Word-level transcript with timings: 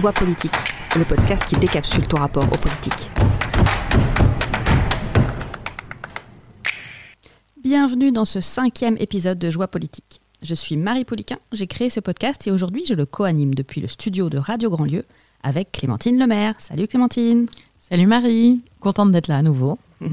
Joie 0.00 0.12
politique, 0.12 0.54
le 0.96 1.04
podcast 1.04 1.46
qui 1.46 1.56
décapsule 1.56 2.06
ton 2.08 2.16
rapport 2.16 2.44
aux 2.44 2.56
politiques. 2.56 3.10
Bienvenue 7.62 8.10
dans 8.10 8.24
ce 8.24 8.40
cinquième 8.40 8.96
épisode 8.98 9.38
de 9.38 9.50
Joie 9.50 9.68
politique. 9.68 10.22
Je 10.40 10.54
suis 10.54 10.78
Marie 10.78 11.04
Poliquin, 11.04 11.36
j'ai 11.52 11.66
créé 11.66 11.90
ce 11.90 12.00
podcast 12.00 12.46
et 12.46 12.50
aujourd'hui 12.50 12.86
je 12.86 12.94
le 12.94 13.04
co-anime 13.04 13.52
depuis 13.52 13.82
le 13.82 13.88
studio 13.88 14.30
de 14.30 14.38
Radio 14.38 14.70
Grandlieu 14.70 15.02
avec 15.42 15.70
Clémentine 15.70 16.18
Lemaire. 16.18 16.54
Salut 16.56 16.88
Clémentine 16.88 17.44
Salut 17.78 18.06
Marie, 18.06 18.62
contente 18.80 19.12
d'être 19.12 19.28
là 19.28 19.36
à 19.36 19.42
nouveau. 19.42 19.78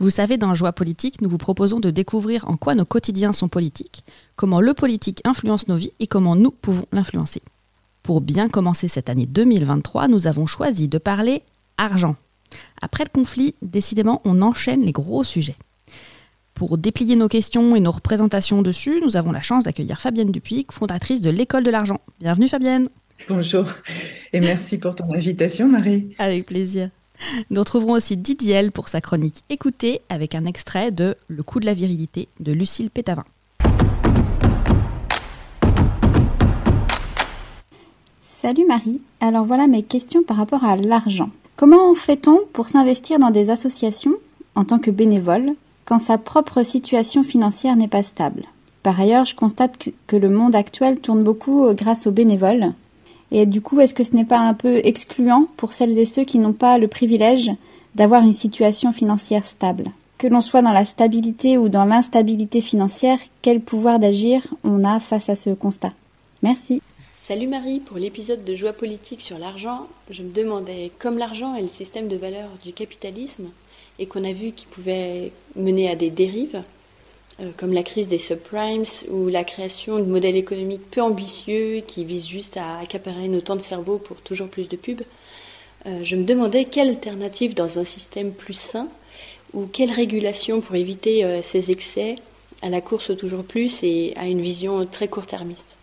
Vous 0.00 0.08
savez, 0.08 0.38
dans 0.38 0.54
Joie 0.54 0.72
politique, 0.72 1.20
nous 1.20 1.28
vous 1.28 1.36
proposons 1.36 1.78
de 1.78 1.90
découvrir 1.90 2.48
en 2.48 2.56
quoi 2.56 2.74
nos 2.74 2.86
quotidiens 2.86 3.34
sont 3.34 3.48
politiques, 3.48 4.02
comment 4.36 4.62
le 4.62 4.72
politique 4.72 5.20
influence 5.24 5.68
nos 5.68 5.76
vies 5.76 5.92
et 6.00 6.06
comment 6.06 6.36
nous 6.36 6.52
pouvons 6.52 6.86
l'influencer. 6.90 7.42
Pour 8.10 8.20
bien 8.20 8.48
commencer 8.48 8.88
cette 8.88 9.08
année 9.08 9.26
2023, 9.26 10.08
nous 10.08 10.26
avons 10.26 10.44
choisi 10.44 10.88
de 10.88 10.98
parler 10.98 11.44
argent. 11.78 12.16
Après 12.82 13.04
le 13.04 13.08
conflit, 13.08 13.54
décidément, 13.62 14.20
on 14.24 14.42
enchaîne 14.42 14.82
les 14.82 14.90
gros 14.90 15.22
sujets. 15.22 15.54
Pour 16.54 16.76
déplier 16.76 17.14
nos 17.14 17.28
questions 17.28 17.76
et 17.76 17.80
nos 17.80 17.92
représentations 17.92 18.62
dessus, 18.62 19.00
nous 19.00 19.16
avons 19.16 19.30
la 19.30 19.42
chance 19.42 19.62
d'accueillir 19.62 20.00
Fabienne 20.00 20.32
Dupuy, 20.32 20.66
fondatrice 20.72 21.20
de 21.20 21.30
l'École 21.30 21.62
de 21.62 21.70
l'argent. 21.70 22.00
Bienvenue 22.18 22.48
Fabienne. 22.48 22.88
Bonjour 23.28 23.64
et 24.32 24.40
merci 24.40 24.78
pour 24.78 24.96
ton 24.96 25.14
invitation 25.14 25.68
Marie. 25.68 26.08
Avec 26.18 26.46
plaisir. 26.46 26.90
Nous 27.50 27.60
retrouverons 27.60 27.92
aussi 27.92 28.16
Didier 28.16 28.72
pour 28.72 28.88
sa 28.88 29.00
chronique 29.00 29.44
Écoutez 29.50 30.00
avec 30.08 30.34
un 30.34 30.46
extrait 30.46 30.90
de 30.90 31.14
Le 31.28 31.44
coup 31.44 31.60
de 31.60 31.66
la 31.66 31.74
virilité 31.74 32.26
de 32.40 32.50
Lucille 32.50 32.90
Pétavin. 32.90 33.24
Salut 38.40 38.64
Marie, 38.66 39.02
alors 39.20 39.44
voilà 39.44 39.66
mes 39.66 39.82
questions 39.82 40.22
par 40.22 40.38
rapport 40.38 40.64
à 40.64 40.74
l'argent. 40.74 41.28
Comment 41.56 41.94
fait-on 41.94 42.38
pour 42.54 42.70
s'investir 42.70 43.18
dans 43.18 43.30
des 43.30 43.50
associations 43.50 44.14
en 44.54 44.64
tant 44.64 44.78
que 44.78 44.90
bénévole 44.90 45.52
quand 45.84 45.98
sa 45.98 46.16
propre 46.16 46.62
situation 46.62 47.22
financière 47.22 47.76
n'est 47.76 47.86
pas 47.86 48.02
stable? 48.02 48.44
Par 48.82 48.98
ailleurs, 48.98 49.26
je 49.26 49.34
constate 49.34 49.90
que 50.06 50.16
le 50.16 50.30
monde 50.30 50.54
actuel 50.54 51.00
tourne 51.00 51.22
beaucoup 51.22 51.66
euh, 51.66 51.74
grâce 51.74 52.06
aux 52.06 52.12
bénévoles. 52.12 52.72
Et 53.30 53.44
du 53.44 53.60
coup, 53.60 53.78
est-ce 53.78 53.92
que 53.92 54.04
ce 54.04 54.16
n'est 54.16 54.24
pas 54.24 54.40
un 54.40 54.54
peu 54.54 54.80
excluant 54.84 55.46
pour 55.58 55.74
celles 55.74 55.98
et 55.98 56.06
ceux 56.06 56.24
qui 56.24 56.38
n'ont 56.38 56.54
pas 56.54 56.78
le 56.78 56.88
privilège 56.88 57.50
d'avoir 57.94 58.22
une 58.22 58.32
situation 58.32 58.90
financière 58.90 59.44
stable? 59.44 59.90
Que 60.16 60.28
l'on 60.28 60.40
soit 60.40 60.62
dans 60.62 60.72
la 60.72 60.86
stabilité 60.86 61.58
ou 61.58 61.68
dans 61.68 61.84
l'instabilité 61.84 62.62
financière, 62.62 63.18
quel 63.42 63.60
pouvoir 63.60 63.98
d'agir 63.98 64.46
on 64.64 64.82
a 64.82 64.98
face 64.98 65.28
à 65.28 65.34
ce 65.34 65.50
constat? 65.50 65.92
Merci. 66.42 66.80
Salut 67.30 67.46
Marie, 67.46 67.78
pour 67.78 67.96
l'épisode 67.96 68.42
de 68.42 68.56
Joie 68.56 68.72
politique 68.72 69.20
sur 69.20 69.38
l'argent, 69.38 69.86
je 70.10 70.24
me 70.24 70.32
demandais, 70.32 70.90
comme 70.98 71.16
l'argent 71.16 71.54
est 71.54 71.62
le 71.62 71.68
système 71.68 72.08
de 72.08 72.16
valeur 72.16 72.48
du 72.64 72.72
capitalisme, 72.72 73.50
et 74.00 74.06
qu'on 74.06 74.24
a 74.24 74.32
vu 74.32 74.50
qu'il 74.50 74.66
pouvait 74.66 75.30
mener 75.54 75.88
à 75.88 75.94
des 75.94 76.10
dérives, 76.10 76.64
euh, 77.38 77.50
comme 77.56 77.72
la 77.72 77.84
crise 77.84 78.08
des 78.08 78.18
subprimes 78.18 78.82
ou 79.12 79.28
la 79.28 79.44
création 79.44 80.00
de 80.00 80.06
modèles 80.06 80.34
économiques 80.34 80.90
peu 80.90 81.02
ambitieux 81.02 81.84
qui 81.86 82.04
visent 82.04 82.26
juste 82.26 82.56
à 82.56 82.78
accaparer 82.80 83.28
nos 83.28 83.40
temps 83.40 83.54
de 83.54 83.62
cerveau 83.62 83.98
pour 83.98 84.16
toujours 84.22 84.48
plus 84.48 84.68
de 84.68 84.74
pubs, 84.74 85.02
euh, 85.86 86.00
je 86.02 86.16
me 86.16 86.24
demandais 86.24 86.64
quelle 86.64 86.88
alternative 86.88 87.54
dans 87.54 87.78
un 87.78 87.84
système 87.84 88.32
plus 88.32 88.58
sain 88.58 88.88
ou 89.54 89.66
quelle 89.66 89.92
régulation 89.92 90.60
pour 90.60 90.74
éviter 90.74 91.24
euh, 91.24 91.42
ces 91.44 91.70
excès 91.70 92.16
à 92.60 92.70
la 92.70 92.80
course 92.80 93.10
au 93.10 93.14
toujours 93.14 93.44
plus 93.44 93.84
et 93.84 94.14
à 94.16 94.26
une 94.26 94.40
vision 94.40 94.84
très 94.84 95.06
court-termiste. 95.06 95.76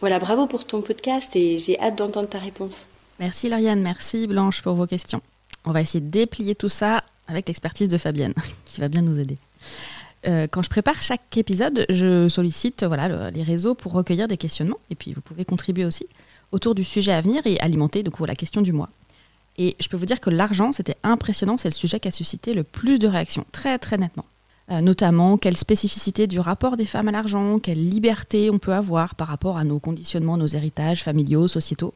Voilà, 0.00 0.18
bravo 0.18 0.46
pour 0.46 0.64
ton 0.64 0.80
podcast 0.80 1.36
et 1.36 1.58
j'ai 1.58 1.78
hâte 1.78 1.98
d'entendre 1.98 2.28
ta 2.28 2.38
réponse. 2.38 2.74
Merci 3.18 3.50
Lauriane, 3.50 3.82
merci 3.82 4.26
Blanche 4.26 4.62
pour 4.62 4.74
vos 4.74 4.86
questions. 4.86 5.20
On 5.66 5.72
va 5.72 5.82
essayer 5.82 6.00
de 6.00 6.08
déplier 6.08 6.54
tout 6.54 6.70
ça 6.70 7.04
avec 7.28 7.48
l'expertise 7.48 7.88
de 7.88 7.98
Fabienne, 7.98 8.32
qui 8.64 8.80
va 8.80 8.88
bien 8.88 9.02
nous 9.02 9.20
aider. 9.20 9.36
Euh, 10.26 10.46
quand 10.50 10.62
je 10.62 10.70
prépare 10.70 11.02
chaque 11.02 11.36
épisode, 11.36 11.84
je 11.90 12.28
sollicite 12.30 12.82
voilà, 12.84 13.30
les 13.30 13.42
réseaux 13.42 13.74
pour 13.74 13.92
recueillir 13.92 14.26
des 14.26 14.38
questionnements. 14.38 14.78
Et 14.88 14.94
puis, 14.94 15.12
vous 15.12 15.20
pouvez 15.20 15.44
contribuer 15.44 15.84
aussi 15.84 16.06
autour 16.50 16.74
du 16.74 16.82
sujet 16.82 17.12
à 17.12 17.20
venir 17.20 17.42
et 17.46 17.60
alimenter 17.60 18.02
du 18.02 18.10
coup, 18.10 18.24
la 18.24 18.34
question 18.34 18.62
du 18.62 18.72
mois. 18.72 18.88
Et 19.58 19.76
je 19.80 19.88
peux 19.88 19.98
vous 19.98 20.06
dire 20.06 20.20
que 20.20 20.30
l'argent, 20.30 20.72
c'était 20.72 20.96
impressionnant. 21.02 21.58
C'est 21.58 21.68
le 21.68 21.74
sujet 21.74 22.00
qui 22.00 22.08
a 22.08 22.10
suscité 22.10 22.54
le 22.54 22.64
plus 22.64 22.98
de 22.98 23.06
réactions, 23.06 23.44
très 23.52 23.78
très 23.78 23.98
nettement. 23.98 24.24
Euh, 24.70 24.80
notamment, 24.80 25.36
quelle 25.36 25.56
spécificité 25.56 26.26
du 26.26 26.38
rapport 26.38 26.76
des 26.76 26.86
femmes 26.86 27.08
à 27.08 27.12
l'argent, 27.12 27.58
quelle 27.58 27.88
liberté 27.88 28.50
on 28.50 28.58
peut 28.58 28.74
avoir 28.74 29.16
par 29.16 29.26
rapport 29.28 29.56
à 29.56 29.64
nos 29.64 29.80
conditionnements, 29.80 30.36
nos 30.36 30.46
héritages 30.46 31.02
familiaux, 31.02 31.48
sociétaux 31.48 31.94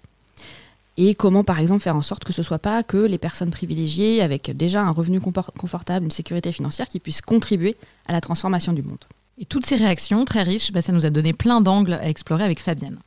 et 0.97 1.15
comment 1.15 1.43
par 1.43 1.59
exemple 1.59 1.83
faire 1.83 1.97
en 1.97 2.03
sorte 2.03 2.25
que 2.25 2.33
ce 2.33 2.41
ne 2.41 2.45
soit 2.45 2.59
pas 2.59 2.83
que 2.83 2.97
les 2.97 3.19
personnes 3.19 3.51
privilégiées 3.51 4.23
avec 4.23 4.57
déjà 4.57 4.83
un 4.83 4.91
revenu 4.91 5.21
confortable, 5.21 6.05
une 6.05 6.11
sécurité 6.11 6.53
financière 6.53 6.89
qui 6.89 7.01
puissent 7.01 7.21
contribuer 7.21 7.77
à 8.07 8.13
la 8.13 8.21
transformation 8.21 8.73
du 8.73 8.83
monde. 8.83 9.05
Et 9.39 9.45
toutes 9.45 9.67
ces 9.67 9.75
réactions 9.75 10.25
très 10.25 10.45
riches, 10.45 10.73
bah, 10.73 10.83
ça 10.83 10.93
nous 10.93 11.05
a 11.05 11.11
donné 11.11 11.33
plein 11.33 11.61
d'angles 11.61 11.95
à 11.95 12.09
explorer 12.09 12.45
avec 12.45 12.61
Fabienne. 12.61 12.99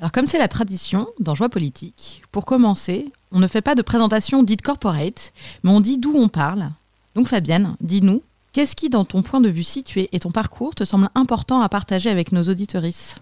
Alors 0.00 0.10
comme 0.10 0.26
c'est 0.26 0.38
la 0.38 0.48
tradition 0.48 1.06
dans 1.20 1.36
Joie 1.36 1.48
politique, 1.48 2.22
pour 2.32 2.44
commencer, 2.44 3.12
on 3.30 3.38
ne 3.38 3.46
fait 3.46 3.62
pas 3.62 3.76
de 3.76 3.82
présentation 3.82 4.42
dite 4.42 4.62
corporate, 4.62 5.32
mais 5.62 5.70
on 5.70 5.80
dit 5.80 5.98
d'où 5.98 6.14
on 6.16 6.28
parle. 6.28 6.70
Donc 7.14 7.28
Fabienne, 7.28 7.76
dis-nous, 7.80 8.22
qu'est-ce 8.54 8.76
qui 8.76 8.88
dans 8.88 9.04
ton 9.04 9.22
point 9.22 9.40
de 9.40 9.48
vue 9.48 9.64
situé 9.64 10.08
et 10.12 10.20
ton 10.20 10.30
parcours 10.30 10.74
te 10.74 10.84
semble 10.84 11.08
important 11.14 11.60
à 11.60 11.68
partager 11.68 12.08
avec 12.08 12.32
nos 12.32 12.44
auditorices? 12.44 13.20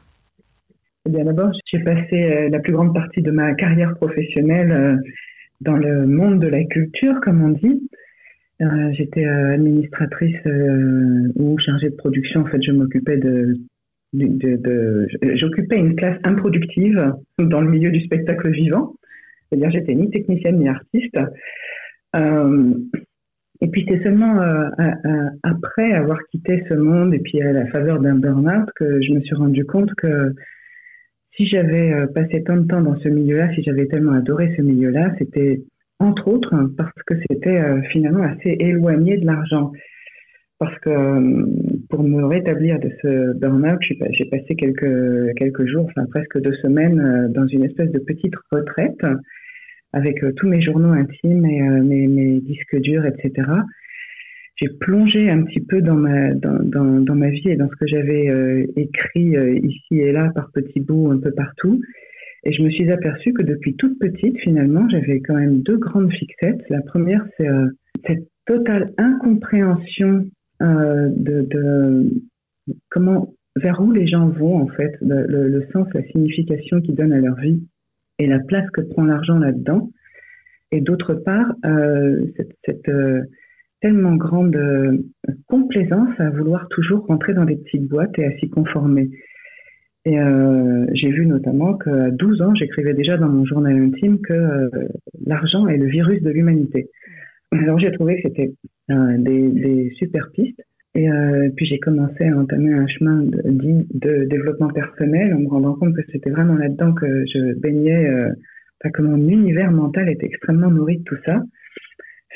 Eh 1.07 1.11
bien, 1.11 1.25
d'abord, 1.25 1.51
j'ai 1.73 1.81
passé 1.81 2.23
euh, 2.23 2.49
la 2.49 2.61
plus 2.61 2.73
grande 2.73 2.95
partie 2.95 3.23
de 3.23 3.33
ma 3.33 3.55
carrière 3.55 3.95
professionnelle 3.97 4.71
euh, 4.71 4.97
dans 5.61 5.77
le 5.77 6.07
monde 6.07 6.39
de 6.39 6.47
la 6.47 6.63
culture, 6.65 7.21
comme 7.23 7.43
on 7.43 7.49
dit. 7.49 7.89
Euh, 8.61 8.93
j'étais 8.93 9.25
administratrice 9.25 10.37
ou 11.35 11.59
chargée 11.59 11.91
de 11.91 11.97
production. 11.97 12.43
En 12.43 12.47
fait, 12.47 12.63
je 12.63 12.71
m'occupais 12.71 13.17
de, 13.17 13.57
de, 14.13 15.09
j'occupais 15.35 15.79
une 15.79 15.97
classe 15.97 16.21
improductive 16.23 17.13
dans 17.39 17.61
le 17.61 17.69
milieu 17.69 17.91
du 17.91 18.05
spectacle 18.05 18.51
vivant. 18.53 18.95
C'est-à-dire, 19.49 19.73
j'étais 19.73 19.95
ni 19.95 20.11
technicienne 20.11 20.59
ni 20.59 20.69
artiste. 20.69 21.19
Et 23.63 23.69
puis, 23.69 23.87
c'est 23.89 24.03
seulement 24.03 24.41
après 25.45 25.93
avoir 25.93 26.19
quitté 26.33 26.65
ce 26.69 26.75
monde 26.75 27.15
et 27.15 27.21
puis 27.21 27.41
à 27.43 27.53
la 27.53 27.67
faveur 27.67 28.01
d'un 28.01 28.17
burn-out 28.17 28.69
que 28.75 29.01
je 29.01 29.13
me 29.13 29.21
suis 29.21 29.37
rendu 29.37 29.65
compte 29.65 29.95
que 29.95 30.35
si 31.37 31.47
j'avais 31.47 31.93
euh, 31.93 32.07
passé 32.07 32.43
tant 32.43 32.57
de 32.57 32.67
temps 32.67 32.83
dans 32.83 32.99
ce 33.01 33.09
milieu-là, 33.09 33.55
si 33.55 33.63
j'avais 33.63 33.87
tellement 33.87 34.13
adoré 34.13 34.53
ce 34.57 34.63
milieu-là, 34.63 35.15
c'était 35.19 35.63
entre 35.99 36.29
autres 36.29 36.55
parce 36.77 37.03
que 37.07 37.15
c'était 37.29 37.59
euh, 37.59 37.81
finalement 37.91 38.25
assez 38.25 38.57
éloigné 38.59 39.17
de 39.17 39.27
l'argent. 39.27 39.73
Parce 40.59 40.79
que 40.81 40.91
euh, 40.91 41.47
pour 41.89 42.03
me 42.03 42.25
rétablir 42.25 42.79
de 42.79 42.91
ce 43.01 43.39
burn-out, 43.39 43.79
j'ai 43.83 44.25
passé 44.27 44.55
quelques, 44.57 45.35
quelques 45.37 45.67
jours, 45.67 45.87
enfin 45.89 46.07
presque 46.11 46.41
deux 46.41 46.55
semaines, 46.55 47.31
dans 47.33 47.47
une 47.47 47.65
espèce 47.65 47.91
de 47.91 47.99
petite 47.99 48.35
retraite 48.51 49.01
avec 49.93 50.23
tous 50.37 50.49
mes 50.49 50.63
journaux 50.63 50.93
intimes 50.93 51.45
et 51.47 51.61
mes, 51.61 52.07
mes 52.07 52.41
disques 52.41 52.81
durs, 52.81 53.05
etc 53.07 53.45
j'ai 54.63 54.69
plongé 54.69 55.31
un 55.31 55.43
petit 55.43 55.61
peu 55.61 55.81
dans 55.81 55.95
ma, 55.95 57.31
vie 57.31 57.49
et 57.49 57.57
dans 57.57 57.69
ce 57.69 57.77
que 57.77 57.87
j'avais 57.87 58.29
euh, 58.29 58.67
écrit 58.77 59.37
euh, 59.37 59.59
ici 59.59 59.99
et 59.99 60.13
là 60.13 60.31
par 60.35 60.51
petits 60.53 60.81
bouts 60.81 61.11
un 61.11 61.19
peu 61.19 61.33
partout. 61.33 61.81
Et 62.45 62.53
je 62.53 62.63
me 62.63 62.71
suis 62.71 62.91
aperçue 62.91 63.33
que 63.33 63.43
depuis 63.43 63.77
toute 63.77 63.99
petite, 63.99 64.37
finalement, 64.41 64.89
j'avais 64.89 65.21
quand 65.21 65.35
même 65.35 65.63
deux 65.63 65.79
grandes 65.79 66.13
fixettes. 66.13 66.63
La 66.71 66.83
première, 66.83 67.25
c'est 67.37 67.49
euh, 67.49 67.69
cette 68.07 68.29
totale 68.47 68.93
incompréhension 68.99 70.27
de, 70.61 71.43
de, 71.51 72.23
comment, 72.89 73.35
vers 73.57 73.81
où 73.81 73.91
les 73.91 74.07
gens 74.07 74.29
vont, 74.29 74.63
en 74.63 74.69
fait, 74.69 74.93
le, 75.01 75.27
le, 75.27 75.67
sens, 75.73 75.89
la 75.93 76.05
signification 76.05 76.81
qu'ils 76.81 76.95
donnent 76.95 77.13
à 77.13 77.21
leur 77.21 77.35
vie 77.37 77.65
et 78.23 78.27
la 78.27 78.39
place 78.41 78.69
que 78.71 78.81
prend 78.81 79.05
l'argent 79.05 79.39
là-dedans. 79.39 79.91
Et 80.71 80.81
d'autre 80.81 81.15
part, 81.15 81.53
cette, 82.37 82.57
cette 82.65 82.91
tellement 83.83 84.15
grande 84.15 84.57
euh, 84.57 84.97
complaisance 85.49 86.19
à 86.19 86.31
vouloir 86.31 86.69
toujours 86.69 87.05
rentrer 87.07 87.35
dans 87.35 87.45
des 87.45 87.57
petites 87.57 87.87
boîtes 87.87 88.17
et 88.19 88.25
à 88.25 88.31
s'y 88.39 88.49
conformer. 88.49 89.11
Et 90.05 90.19
euh, 90.19 90.87
j'ai 90.95 91.11
vu 91.11 91.27
notamment 91.27 91.75
qu'à 91.75 92.11
12 92.11 92.43
ans, 92.43 92.55
j'écrivais 92.55 92.95
déjà 92.95 93.17
dans 93.17 93.29
mon 93.29 93.45
journal 93.45 93.77
intime 93.77 94.21
que 94.21 94.33
euh, 94.33 94.69
l'argent 95.27 95.67
est 95.67 95.77
le 95.77 95.87
virus 95.87 96.23
de 96.23 96.31
l'humanité. 96.31 96.89
Alors 97.51 97.79
j'ai 97.79 97.93
trouvé 97.93 98.17
que 98.17 98.29
c'était 98.29 98.55
des, 98.89 99.93
super 99.99 100.31
pistes. 100.33 100.63
Et 100.95 101.09
puis 101.57 101.65
j'ai 101.65 101.79
commencé 101.79 102.25
à 102.27 102.37
entamer 102.37 102.75
un 102.75 102.87
chemin 102.87 103.23
de, 103.23 103.41
de, 103.45 104.25
développement 104.27 104.69
personnel 104.69 105.33
en 105.33 105.39
me 105.39 105.49
rendant 105.49 105.75
compte 105.75 105.97
que 105.97 106.03
c'était 106.13 106.29
vraiment 106.29 106.55
là-dedans 106.55 106.93
que 106.93 107.25
je 107.33 107.55
baignais, 107.55 108.11
que 108.93 109.03
mon 109.03 109.17
univers 109.17 109.71
mental 109.71 110.11
était 110.11 110.27
extrêmement 110.27 110.71
nourri 110.71 110.99
de 110.99 111.05
tout 111.05 111.17
ça 111.25 111.43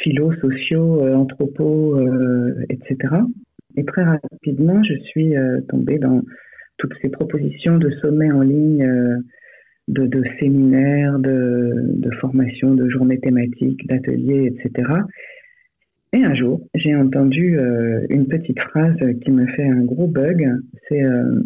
philo, 0.03 0.33
sociaux, 0.35 1.03
euh, 1.05 1.15
anthropos, 1.15 1.99
euh, 1.99 2.55
etc. 2.69 3.15
Et 3.77 3.85
très 3.85 4.05
rapidement, 4.05 4.83
je 4.83 4.95
suis 5.11 5.37
euh, 5.37 5.61
tombée 5.69 5.99
dans 5.99 6.23
toutes 6.79 6.95
ces 7.03 7.09
propositions 7.09 7.79
de 7.79 7.91
sommets 8.03 8.31
en 8.31 8.43
ligne 8.43 8.87
de, 9.89 10.23
séminaires, 10.39 11.19
de, 11.19 11.73
de 11.75 12.11
formations, 12.17 12.75
de 12.75 12.89
journées 12.89 13.19
thématiques, 13.19 13.87
d'ateliers, 13.87 14.53
etc. 14.53 14.91
Et 16.13 16.25
un 16.25 16.35
jour, 16.35 16.67
j'ai 16.75 16.95
entendu 16.95 17.59
euh, 17.59 18.07
une 18.09 18.27
petite 18.27 18.61
phrase 18.61 18.97
qui 19.23 19.31
me 19.31 19.47
fait 19.49 19.67
un 19.67 19.83
gros 19.83 20.07
bug. 20.07 20.49
C'est 20.89 21.03
euh, 21.03 21.43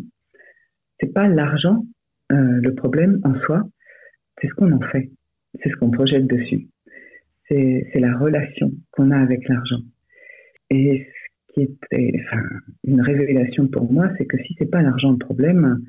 c'est 1.01 1.13
pas 1.13 1.29
l'argent 1.29 1.85
euh, 2.33 2.61
le 2.63 2.75
problème 2.75 3.21
en 3.25 3.35
soi, 3.41 3.65
c'est 4.41 4.49
ce 4.49 4.55
qu'on 4.55 4.71
en 4.73 4.81
fait, 4.93 5.11
c'est 5.61 5.71
ce 5.71 5.77
qu'on 5.77 5.91
projette 5.91 6.27
dessus. 6.27 6.69
C'est 7.49 7.99
la 7.99 8.17
relation 8.17 8.71
qu'on 8.93 9.11
a 9.11 9.19
avec 9.19 9.49
l'argent. 9.49 9.81
Et 10.71 11.05
ce 11.49 11.53
qui 11.53 11.63
était 11.63 12.13
enfin, 12.25 12.43
une 12.85 13.01
révélation 13.01 13.67
pour 13.67 13.93
moi, 13.93 14.09
c'est 14.17 14.25
que 14.27 14.39
si 14.45 14.55
c'est 14.57 14.71
pas 14.71 14.83
l'argent 14.83 15.11
le 15.11 15.19
problème, 15.19 15.81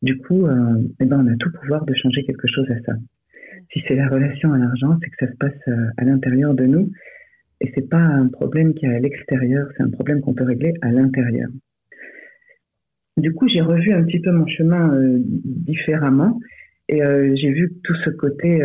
du 0.00 0.16
coup, 0.16 0.46
euh, 0.46 0.82
eh 1.00 1.04
ben, 1.04 1.22
on 1.22 1.30
a 1.30 1.36
tout 1.36 1.52
pouvoir 1.60 1.84
de 1.84 1.92
changer 1.92 2.24
quelque 2.24 2.48
chose 2.48 2.70
à 2.70 2.80
ça. 2.80 2.94
Si 3.70 3.80
c'est 3.80 3.94
la 3.94 4.08
relation 4.08 4.54
à 4.54 4.58
l'argent, 4.58 4.98
c'est 5.02 5.10
que 5.10 5.26
ça 5.26 5.30
se 5.30 5.36
passe 5.36 5.68
à 5.98 6.04
l'intérieur 6.04 6.54
de 6.54 6.64
nous 6.64 6.90
et 7.62 7.72
c'est 7.74 7.88
pas 7.88 7.98
un 7.98 8.28
problème 8.28 8.74
qui 8.74 8.86
est 8.86 8.94
à 8.94 8.98
l'extérieur, 8.98 9.68
c'est 9.76 9.82
un 9.82 9.90
problème 9.90 10.20
qu'on 10.20 10.34
peut 10.34 10.44
régler 10.44 10.74
à 10.82 10.92
l'intérieur. 10.92 11.48
Du 13.16 13.32
coup, 13.32 13.48
j'ai 13.48 13.60
revu 13.60 13.92
un 13.92 14.02
petit 14.04 14.20
peu 14.20 14.32
mon 14.32 14.46
chemin 14.46 14.94
euh, 14.94 15.18
différemment 15.24 16.38
et 16.88 17.00
j'ai 17.36 17.52
vu 17.52 17.72
tout 17.84 17.94
ce 18.04 18.10
côté 18.10 18.60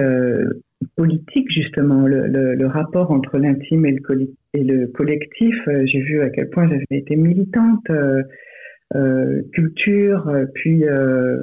politique 0.97 1.49
justement, 1.49 2.07
le, 2.07 2.65
rapport 2.65 3.11
entre 3.11 3.37
l'intime 3.37 3.85
et 3.85 3.95
et 4.53 4.63
le 4.63 4.87
collectif. 4.87 5.55
j'ai 5.85 6.01
vu 6.01 6.19
à 6.21 6.29
quel 6.29 6.49
point 6.49 6.67
j'avais 6.67 6.85
été 6.89 7.15
militante 7.15 7.87
euh, 8.95 9.41
culture, 9.51 10.29
euh, 10.29 10.45
puis 10.53 10.85
euh, 10.85 11.37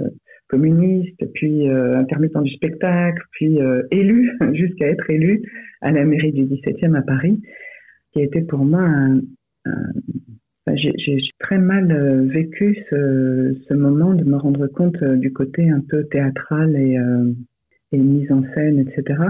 communiste, 0.49 1.21
puis 1.35 1.69
intermittent 1.69 2.41
du 2.43 2.53
spectacle, 2.53 3.21
puis 3.33 3.59
élu, 3.91 4.31
jusqu'à 4.53 4.87
être 4.87 5.11
élu 5.11 5.43
à 5.85 5.93
la 5.93 6.05
mairie 6.05 6.33
du 6.33 6.45
17e 6.47 6.97
à 6.97 7.03
Paris, 7.03 7.41
qui 8.13 8.21
a 8.21 8.25
été 8.25 8.41
pour 8.43 8.65
moi 8.65 8.83
un, 8.83 9.21
j'ai 10.75 11.19
très 11.39 11.59
mal 11.59 12.27
vécu 12.27 12.77
ce, 12.91 13.75
moment 13.75 14.15
de 14.15 14.25
me 14.25 14.37
rendre 14.37 14.67
compte 14.67 15.03
du 15.05 15.33
côté 15.33 15.71
un 15.71 15.81
peu 15.81 16.05
théâtral 16.05 16.75
et, 16.77 16.99
et 17.93 17.99
mise 17.99 18.33
en 18.33 18.43
scène, 18.55 18.79
etc. 18.79 19.21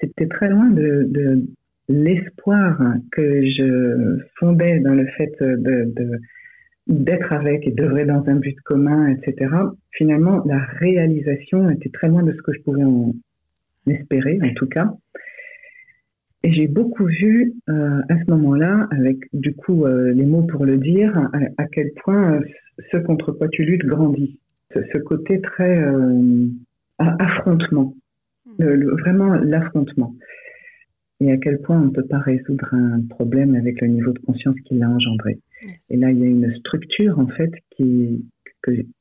C'était 0.00 0.26
très 0.26 0.48
loin 0.48 0.68
de, 0.70 1.44
l'espoir 1.88 2.78
que 3.10 3.44
je 3.44 4.18
fondais 4.38 4.80
dans 4.80 4.94
le 4.94 5.06
fait 5.06 5.32
d'être 6.86 7.32
avec 7.32 7.66
et 7.66 7.70
d'œuvrer 7.70 8.04
dans 8.06 8.24
un 8.28 8.36
but 8.36 8.58
commun, 8.64 9.08
etc. 9.08 9.54
Finalement, 9.92 10.42
la 10.46 10.58
réalisation 10.58 11.70
était 11.70 11.90
très 11.90 12.08
loin 12.08 12.22
de 12.22 12.32
ce 12.32 12.42
que 12.42 12.52
je 12.52 12.60
pouvais 12.62 12.84
en 12.84 13.12
espérer, 13.86 14.38
en 14.42 14.54
tout 14.54 14.68
cas. 14.68 14.92
Et 16.44 16.52
j'ai 16.52 16.66
beaucoup 16.66 17.06
vu 17.06 17.54
euh, 17.68 18.00
à 18.08 18.18
ce 18.18 18.30
moment-là, 18.30 18.88
avec 18.90 19.18
du 19.32 19.54
coup 19.54 19.86
euh, 19.86 20.12
les 20.12 20.24
mots 20.24 20.42
pour 20.42 20.64
le 20.64 20.76
dire, 20.76 21.16
à, 21.56 21.66
quel 21.66 21.92
point 22.02 22.34
euh, 22.34 22.40
ce 22.90 22.96
contre 22.96 23.32
quoi 23.32 23.48
tu 23.48 23.64
luttes 23.64 23.86
grandit. 23.86 24.38
Ce, 24.74 24.98
côté 24.98 25.40
très 25.42 25.84
affrontement, 26.98 27.94
vraiment 28.58 29.34
l'affrontement. 29.34 30.14
Et 31.20 31.30
à 31.30 31.36
quel 31.36 31.60
point 31.60 31.78
on 31.78 31.86
ne 31.86 31.90
peut 31.90 32.06
pas 32.06 32.18
résoudre 32.18 32.72
un 32.72 33.02
problème 33.10 33.54
avec 33.54 33.82
le 33.82 33.88
niveau 33.88 34.12
de 34.12 34.18
conscience 34.20 34.56
qu'il 34.64 34.82
a 34.82 34.88
engendré. 34.88 35.38
Et 35.90 35.98
là, 35.98 36.10
il 36.10 36.18
y 36.18 36.22
a 36.22 36.26
une 36.26 36.54
structure, 36.56 37.18
en 37.18 37.26
fait, 37.26 37.52
qui, 37.76 38.24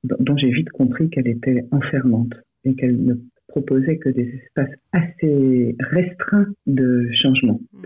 dont 0.04 0.36
j'ai 0.36 0.52
vite 0.52 0.70
compris 0.72 1.10
qu'elle 1.10 1.28
était 1.30 1.64
enfermante 1.72 2.34
et 2.66 2.76
qu'elle 2.76 3.02
ne 3.02 3.14
proposait 3.52 3.98
que 3.98 4.10
des 4.10 4.28
espaces 4.44 4.76
assez 4.92 5.76
restreints 5.80 6.48
de 6.66 7.10
changement. 7.22 7.60
Mm. 7.74 7.86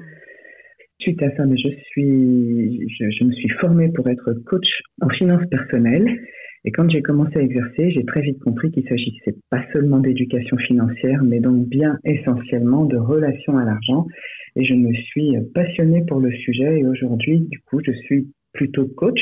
Suite 0.99 1.21
à 1.21 1.35
ça, 1.35 1.43
je, 1.45 1.69
suis, 1.89 2.87
je, 2.97 3.23
me 3.23 3.31
suis 3.33 3.49
formée 3.59 3.89
pour 3.89 4.07
être 4.07 4.33
coach 4.45 4.67
en 5.01 5.09
finances 5.09 5.45
personnelles. 5.51 6.19
Et 6.63 6.71
quand 6.71 6.89
j'ai 6.89 7.01
commencé 7.01 7.37
à 7.37 7.41
exercer, 7.41 7.91
j'ai 7.91 8.05
très 8.05 8.21
vite 8.21 8.39
compris 8.39 8.71
qu'il 8.71 8.87
s'agissait 8.87 9.35
pas 9.51 9.63
seulement 9.71 9.99
d'éducation 9.99 10.57
financière, 10.57 11.21
mais 11.23 11.39
donc 11.39 11.67
bien 11.67 11.99
essentiellement 12.05 12.85
de 12.85 12.97
relations 12.97 13.57
à 13.57 13.65
l'argent. 13.65 14.07
Et 14.55 14.65
je 14.65 14.73
me 14.73 14.93
suis 14.93 15.35
passionnée 15.53 16.03
pour 16.07 16.21
le 16.21 16.31
sujet 16.31 16.79
et 16.79 16.85
aujourd'hui, 16.87 17.41
du 17.41 17.59
coup, 17.69 17.81
je 17.85 17.91
suis 17.91 18.31
plutôt 18.53 18.87
coach 18.87 19.21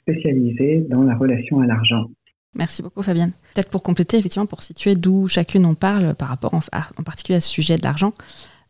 spécialisé 0.00 0.84
dans 0.88 1.04
la 1.04 1.14
relation 1.14 1.60
à 1.60 1.66
l'argent. 1.66 2.10
Merci 2.54 2.82
beaucoup 2.82 3.02
Fabienne. 3.02 3.32
Peut-être 3.54 3.70
pour 3.70 3.82
compléter, 3.82 4.18
effectivement, 4.18 4.46
pour 4.46 4.62
situer 4.62 4.96
d'où 4.96 5.28
chacune 5.28 5.64
on 5.66 5.74
parle 5.74 6.14
par 6.14 6.28
rapport 6.28 6.52
en, 6.54 7.02
particulier 7.02 7.36
à 7.36 7.40
ce 7.40 7.48
sujet 7.48 7.76
de 7.76 7.82
l'argent. 7.84 8.12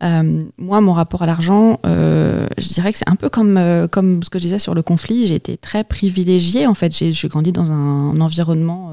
Euh, 0.02 0.42
moi, 0.58 0.80
mon 0.80 0.92
rapport 0.92 1.22
à 1.22 1.26
l'argent, 1.26 1.78
euh, 1.84 2.46
je 2.58 2.68
dirais 2.68 2.92
que 2.92 2.98
c'est 2.98 3.08
un 3.08 3.16
peu 3.16 3.28
comme, 3.28 3.56
euh, 3.56 3.86
comme 3.86 4.22
ce 4.22 4.30
que 4.30 4.38
je 4.38 4.44
disais 4.44 4.58
sur 4.58 4.74
le 4.74 4.82
conflit. 4.82 5.26
J'ai 5.26 5.34
été 5.34 5.56
très 5.56 5.84
privilégiée. 5.84 6.66
En 6.66 6.74
fait, 6.74 6.94
j'ai 6.94 7.28
grandi 7.28 7.52
dans 7.52 7.72
un, 7.72 8.20
environnement 8.20 8.92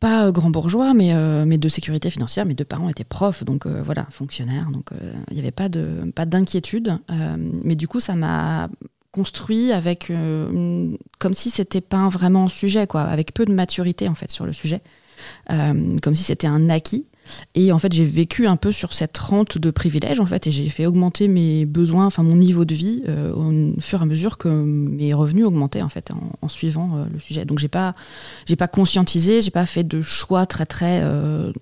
pas 0.00 0.30
grand 0.30 0.50
bourgeois, 0.50 0.94
mais, 0.94 1.12
mais 1.44 1.58
de 1.58 1.68
sécurité 1.68 2.10
financière. 2.10 2.46
Mes 2.46 2.54
deux 2.54 2.64
parents 2.64 2.88
étaient 2.88 3.02
profs, 3.04 3.44
donc 3.44 3.66
voilà, 3.66 4.06
fonctionnaires. 4.10 4.68
Donc 4.72 4.90
il 5.30 5.34
n'y 5.34 5.40
avait 5.40 5.50
pas 5.50 5.68
d'inquiétude. 5.68 6.98
Pas 7.06 7.14
mais 7.64 7.74
du 7.74 7.88
coup, 7.88 7.98
ça 7.98 8.14
m'a 8.14 8.68
construit 9.18 9.72
avec 9.72 10.10
euh, 10.10 10.94
comme 11.18 11.34
si 11.34 11.50
c'était 11.50 11.80
pas 11.80 12.08
vraiment 12.08 12.44
un 12.44 12.48
sujet 12.48 12.86
quoi 12.86 13.02
avec 13.02 13.34
peu 13.34 13.44
de 13.44 13.52
maturité 13.52 14.06
en 14.08 14.14
fait 14.14 14.30
sur 14.30 14.46
le 14.46 14.52
sujet 14.52 14.80
euh, 15.50 15.96
comme 16.04 16.14
si 16.14 16.22
c'était 16.22 16.46
un 16.46 16.70
acquis 16.70 17.04
et 17.54 17.72
en 17.72 17.78
fait, 17.78 17.92
j'ai 17.92 18.04
vécu 18.04 18.46
un 18.46 18.56
peu 18.56 18.72
sur 18.72 18.94
cette 18.94 19.18
rente 19.18 19.58
de 19.58 19.70
privilèges, 19.70 20.18
en 20.18 20.24
fait, 20.24 20.46
et 20.46 20.50
j'ai 20.50 20.70
fait 20.70 20.86
augmenter 20.86 21.28
mes 21.28 21.66
besoins, 21.66 22.06
enfin 22.06 22.22
mon 22.22 22.36
niveau 22.36 22.64
de 22.64 22.74
vie, 22.74 23.02
euh, 23.06 23.34
au 23.34 23.78
fur 23.82 23.98
et 23.98 24.02
à 24.02 24.06
mesure 24.06 24.38
que 24.38 24.48
mes 24.48 25.12
revenus 25.12 25.44
augmentaient, 25.44 25.82
en 25.82 25.90
fait, 25.90 26.10
en, 26.40 26.48
suivant 26.48 27.06
le 27.12 27.20
sujet. 27.20 27.44
Donc, 27.44 27.58
j'ai 27.58 27.68
pas, 27.68 27.94
j'ai 28.46 28.56
pas 28.56 28.66
conscientisé, 28.66 29.42
j'ai 29.42 29.50
pas 29.50 29.66
fait 29.66 29.84
de 29.84 30.00
choix 30.00 30.46
très, 30.46 30.64
très, 30.64 31.02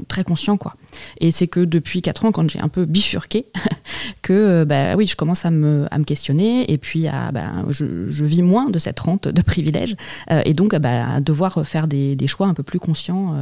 très 0.07 0.23
conscients, 0.23 0.57
quoi. 0.57 0.77
Et 1.19 1.33
c'est 1.33 1.49
que 1.49 1.59
depuis 1.59 2.01
4 2.01 2.27
ans, 2.27 2.31
quand 2.31 2.49
j'ai 2.49 2.61
un 2.61 2.69
peu 2.69 2.85
bifurqué, 2.85 3.47
que, 4.23 4.65
bah 4.65 4.97
oui, 4.97 5.07
je 5.07 5.17
commence 5.17 5.45
à 5.45 5.51
me, 5.51 5.87
à 5.91 5.99
me 5.99 6.05
questionner, 6.05 6.71
et 6.71 6.79
puis 6.79 7.07
à, 7.09 7.33
bah, 7.33 7.51
je, 7.71 8.09
je, 8.09 8.25
vis 8.25 8.43
moins 8.43 8.71
de 8.71 8.79
cette 8.79 8.99
rente 9.01 9.29
de 9.29 9.43
privilèges, 9.43 9.97
et 10.45 10.53
donc 10.53 10.75
bah, 10.75 11.15
à 11.15 11.21
devoir 11.21 11.67
faire 11.67 11.87
des, 11.87 12.17
des, 12.17 12.27
choix 12.27 12.47
un 12.47 12.55
peu 12.55 12.63
plus 12.63 12.79
conscients 12.81 13.35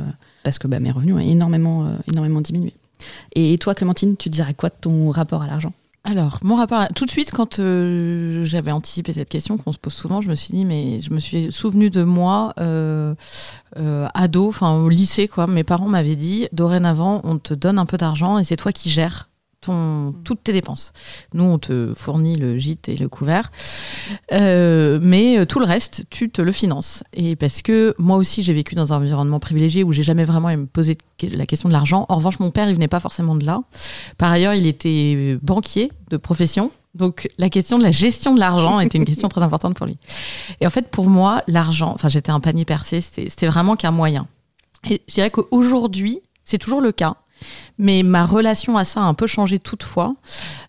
parce 0.44 0.60
que 0.60 0.68
bah, 0.68 0.78
mes 0.78 0.92
revenus 0.92 1.16
ont 1.16 1.18
énormément, 1.18 1.86
euh, 1.86 1.96
énormément 2.06 2.40
diminué. 2.40 2.72
Et 3.34 3.58
toi, 3.58 3.74
Clémentine, 3.74 4.16
tu 4.16 4.28
dirais 4.28 4.54
quoi 4.54 4.68
de 4.68 4.76
ton 4.80 5.10
rapport 5.10 5.42
à 5.42 5.48
l'argent? 5.48 5.72
Alors, 6.04 6.38
mon 6.42 6.54
rapport, 6.54 6.80
à... 6.80 6.88
tout 6.88 7.06
de 7.06 7.10
suite, 7.10 7.32
quand 7.32 7.58
euh, 7.58 8.44
j'avais 8.44 8.70
anticipé 8.70 9.14
cette 9.14 9.30
question 9.30 9.56
qu'on 9.56 9.72
se 9.72 9.78
pose 9.78 9.94
souvent, 9.94 10.20
je 10.20 10.28
me 10.28 10.34
suis 10.34 10.52
dit, 10.52 10.66
mais 10.66 11.00
je 11.00 11.12
me 11.12 11.18
suis 11.18 11.50
souvenu 11.50 11.88
de 11.88 12.02
moi, 12.02 12.52
euh, 12.60 13.14
ado, 14.14 14.48
enfin 14.48 14.76
au 14.76 14.90
lycée, 14.90 15.28
quoi. 15.28 15.46
Mes 15.46 15.64
parents 15.64 15.88
m'avaient 15.88 16.14
dit, 16.14 16.46
dorénavant, 16.52 17.22
on 17.24 17.38
te 17.38 17.54
donne 17.54 17.78
un 17.78 17.86
peu 17.86 17.96
d'argent 17.96 18.38
et 18.38 18.44
c'est 18.44 18.56
toi 18.56 18.70
qui 18.70 18.90
gères 18.90 19.30
Mm. 19.72 20.12
toutes 20.24 20.44
tes 20.44 20.52
dépenses. 20.52 20.92
Nous, 21.32 21.44
on 21.44 21.58
te 21.58 21.92
fournit 21.96 22.36
le 22.36 22.58
gîte 22.58 22.88
et 22.88 22.96
le 22.96 23.08
couvert, 23.08 23.50
euh, 24.32 24.98
mais 25.02 25.38
euh, 25.38 25.46
tout 25.46 25.58
le 25.58 25.66
reste, 25.66 26.04
tu 26.10 26.30
te 26.30 26.42
le 26.42 26.52
finances. 26.52 27.04
Et 27.12 27.36
parce 27.36 27.62
que 27.62 27.94
moi 27.98 28.16
aussi, 28.16 28.42
j'ai 28.42 28.52
vécu 28.52 28.74
dans 28.74 28.92
un 28.92 28.96
environnement 28.98 29.40
privilégié 29.40 29.84
où 29.84 29.92
j'ai 29.92 30.02
jamais 30.02 30.24
vraiment 30.24 30.50
posé 30.66 30.96
la 31.22 31.46
question 31.46 31.68
de 31.68 31.72
l'argent. 31.72 32.06
En 32.08 32.16
revanche, 32.16 32.38
mon 32.40 32.50
père, 32.50 32.68
il 32.68 32.74
venait 32.74 32.88
pas 32.88 33.00
forcément 33.00 33.34
de 33.34 33.44
là. 33.44 33.62
Par 34.18 34.30
ailleurs, 34.30 34.54
il 34.54 34.66
était 34.66 35.38
banquier 35.42 35.90
de 36.10 36.16
profession. 36.16 36.70
Donc 36.94 37.28
la 37.38 37.50
question 37.50 37.78
de 37.78 37.82
la 37.82 37.90
gestion 37.90 38.34
de 38.34 38.40
l'argent 38.40 38.80
était 38.80 38.98
une 38.98 39.04
question 39.04 39.28
très 39.30 39.42
importante 39.42 39.74
pour 39.76 39.86
lui. 39.86 39.98
Et 40.60 40.66
en 40.66 40.70
fait, 40.70 40.88
pour 40.88 41.08
moi, 41.08 41.42
l'argent, 41.48 41.92
enfin 41.94 42.08
j'étais 42.08 42.30
un 42.30 42.40
panier 42.40 42.64
percé, 42.64 43.00
c'était 43.00 43.46
vraiment 43.46 43.76
qu'un 43.76 43.90
moyen. 43.90 44.26
Et 44.88 45.02
je 45.08 45.14
dirais 45.14 45.30
qu'aujourd'hui, 45.30 46.20
c'est 46.44 46.58
toujours 46.58 46.80
le 46.80 46.92
cas. 46.92 47.16
Mais 47.78 48.02
ma 48.02 48.24
relation 48.24 48.76
à 48.76 48.84
ça 48.84 49.00
a 49.00 49.04
un 49.04 49.14
peu 49.14 49.26
changé 49.26 49.58
toutefois, 49.58 50.14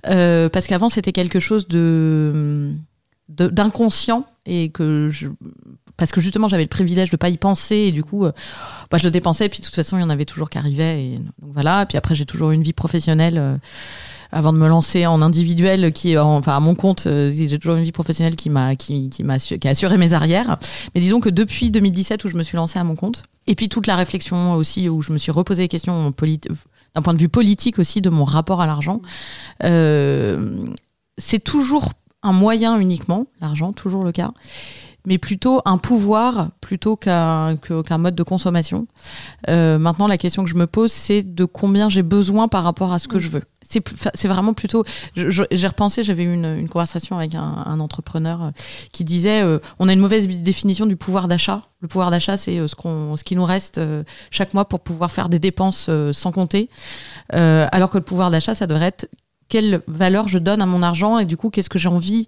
euh, 0.08 0.50
parce 0.50 0.68
qu'avant 0.68 0.90
c'était 0.90 1.12
quelque 1.12 1.40
chose 1.40 1.68
de 1.68 2.74
d'inconscient 3.30 4.26
et 4.46 4.70
que 4.70 5.10
parce 5.98 6.12
que 6.12 6.22
justement 6.22 6.48
j'avais 6.48 6.64
le 6.64 6.70
privilège 6.70 7.10
de 7.10 7.18
pas 7.18 7.30
y 7.30 7.38
penser 7.38 7.76
et 7.76 7.92
du 7.92 8.04
coup 8.04 8.26
euh, 8.26 8.32
bah, 8.92 9.00
je 9.00 9.04
le 9.04 9.12
dépensais 9.12 9.48
et 9.48 9.50
puis 9.50 9.62
de 9.62 9.66
toute 9.66 9.74
façon 9.74 9.98
il 9.98 10.02
y 10.02 10.04
en 10.04 10.12
avait 10.12 10.26
toujours 10.26 10.50
qui 10.50 10.60
arrivaient 10.60 11.06
et 11.06 11.16
donc 11.16 11.52
voilà 11.54 11.88
puis 11.88 11.98
après 11.98 12.14
j'ai 12.14 12.26
toujours 12.26 12.52
eu 12.52 12.54
une 12.54 12.62
vie 12.62 12.74
professionnelle 12.74 13.38
euh, 13.40 13.58
avant 14.32 14.52
de 14.52 14.58
me 14.58 14.68
lancer 14.68 15.06
en 15.06 15.22
individuel, 15.22 15.94
qui 15.94 16.18
enfin 16.18 16.58
à 16.58 16.60
mon 16.60 16.76
compte, 16.76 17.08
j'ai 17.08 17.58
toujours 17.58 17.78
une 17.78 17.86
vie 17.86 17.94
professionnelle 17.94 18.36
qui 18.36 18.50
m'a 18.50 18.76
qui, 18.76 19.10
m'a 19.24 19.38
qui 19.40 19.66
a 19.66 19.72
assuré 19.72 19.98
mes 19.98 20.14
arrières. 20.14 20.58
Mais 20.94 21.00
disons 21.00 21.22
que 21.22 21.30
depuis 21.30 21.72
2017 21.72 22.26
où 22.26 22.28
je 22.28 22.36
me 22.36 22.44
suis 22.44 22.58
lancée 22.58 22.78
à 22.78 22.84
mon 22.84 22.96
compte, 22.96 23.24
et 23.48 23.56
puis 23.56 23.70
toute 23.70 23.88
la 23.88 23.96
réflexion 23.96 24.54
aussi 24.56 24.90
où 24.90 25.02
je 25.02 25.14
me 25.14 25.18
suis 25.18 25.32
reposé 25.32 25.62
les 25.62 25.68
questions 25.70 26.12
d'un 26.96 27.02
point 27.02 27.14
de 27.14 27.20
vue 27.20 27.30
politique 27.30 27.78
aussi 27.78 28.02
de 28.02 28.10
mon 28.10 28.24
rapport 28.24 28.62
à 28.62 28.68
l'argent, 28.68 29.02
euh, 29.64 30.60
c'est 31.18 31.44
toujours 31.44 31.92
un 32.24 32.32
moyen 32.32 32.80
uniquement, 32.80 33.28
l'argent, 33.42 33.74
toujours 33.74 34.04
le 34.04 34.12
cas. 34.12 34.32
Mais 35.06 35.18
plutôt 35.18 35.62
un 35.66 35.78
pouvoir 35.78 36.50
plutôt 36.62 36.96
qu'un 36.96 37.58
mode 37.98 38.16
de 38.16 38.24
consommation. 38.24 38.88
Euh, 39.50 39.78
maintenant, 39.78 40.08
la 40.08 40.18
question 40.18 40.44
que 40.44 40.50
je 40.50 40.56
me 40.56 40.68
pose, 40.68 40.92
c'est 40.92 41.24
de 41.24 41.46
combien 41.46 41.90
j'ai 41.90 42.04
besoin 42.04 42.48
par 42.48 42.64
rapport 42.64 42.94
à 42.94 43.00
ce 43.00 43.08
que 43.08 43.20
je 43.20 43.30
veux. 43.30 43.44
C'est 43.64 44.28
vraiment 44.28 44.54
plutôt. 44.54 44.86
J'ai 45.16 45.68
repensé, 45.68 46.04
j'avais 46.04 46.24
eu 46.24 46.34
une, 46.34 46.70
conversation 46.70 47.18
avec 47.18 47.34
un, 47.34 47.80
entrepreneur 47.80 48.44
euh, 48.44 48.52
qui 48.92 49.04
disait 49.04 49.42
euh, 49.42 49.60
on 49.80 49.88
a 49.88 49.94
une 49.94 50.00
mauvaise 50.00 50.28
définition 50.28 50.86
du 50.86 50.96
pouvoir 50.96 51.28
d'achat. 51.28 51.64
Le 51.82 51.88
pouvoir 51.88 52.12
d'achat, 52.12 52.38
c'est 52.38 52.58
ce, 52.68 52.76
ce 52.76 53.24
qui 53.24 53.36
nous 53.36 53.44
reste 53.44 53.82
chaque 54.30 54.54
mois 54.54 54.66
pour 54.66 54.82
pouvoir 54.82 55.12
faire 55.12 55.30
des 55.30 55.40
dépenses 55.40 55.90
sans 56.12 56.32
compter. 56.32 56.70
alors 57.32 57.90
que 57.90 57.98
le 57.98 58.04
pouvoir 58.04 58.32
d'achat, 58.32 58.56
ça 58.56 58.68
devrait 58.68 58.88
être 58.88 59.10
quelle 59.50 59.82
valeur 59.88 60.28
je 60.28 60.40
donne 60.40 60.62
à 60.62 60.66
mon 60.66 60.82
argent 60.82 61.20
et 61.20 61.26
du 61.26 61.38
coup, 61.38 61.50
qu'est-ce 61.50 61.70
que 61.70 61.80
j'ai 61.80 61.90
envie 61.90 62.28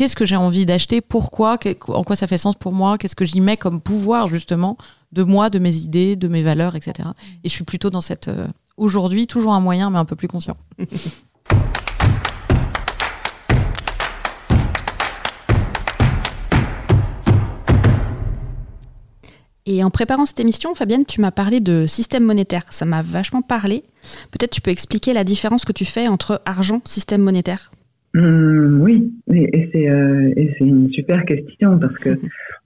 qu'est-ce 0.00 0.16
que 0.16 0.24
j'ai 0.24 0.36
envie 0.36 0.64
d'acheter, 0.64 1.02
pourquoi, 1.02 1.58
en 1.88 2.04
quoi 2.04 2.16
ça 2.16 2.26
fait 2.26 2.38
sens 2.38 2.54
pour 2.56 2.72
moi, 2.72 2.96
qu'est-ce 2.96 3.14
que 3.14 3.26
j'y 3.26 3.42
mets 3.42 3.58
comme 3.58 3.82
pouvoir 3.82 4.28
justement 4.28 4.78
de 5.12 5.24
moi, 5.24 5.50
de 5.50 5.58
mes 5.58 5.76
idées, 5.76 6.16
de 6.16 6.26
mes 6.26 6.40
valeurs, 6.42 6.74
etc. 6.74 7.10
Et 7.44 7.50
je 7.50 7.52
suis 7.52 7.64
plutôt 7.64 7.90
dans 7.90 8.00
cette 8.00 8.28
euh, 8.28 8.48
aujourd'hui 8.78 9.26
toujours 9.26 9.52
un 9.52 9.60
moyen, 9.60 9.90
mais 9.90 9.98
un 9.98 10.06
peu 10.06 10.16
plus 10.16 10.26
conscient. 10.26 10.56
Et 19.66 19.84
en 19.84 19.90
préparant 19.90 20.24
cette 20.24 20.40
émission, 20.40 20.74
Fabienne, 20.74 21.04
tu 21.04 21.20
m'as 21.20 21.30
parlé 21.30 21.60
de 21.60 21.86
système 21.86 22.24
monétaire. 22.24 22.64
Ça 22.70 22.86
m'a 22.86 23.02
vachement 23.02 23.42
parlé. 23.42 23.84
Peut-être 24.30 24.50
tu 24.50 24.62
peux 24.62 24.70
expliquer 24.70 25.12
la 25.12 25.24
différence 25.24 25.66
que 25.66 25.72
tu 25.72 25.84
fais 25.84 26.08
entre 26.08 26.40
argent, 26.46 26.80
système 26.86 27.20
monétaire? 27.20 27.70
Hum, 28.12 28.80
oui, 28.82 29.12
et, 29.32 29.68
c'est 29.72 29.88
euh, 29.88 30.32
c'est 30.36 30.64
une 30.64 30.90
super 30.90 31.24
question 31.24 31.78
parce 31.78 31.94
que 31.94 32.10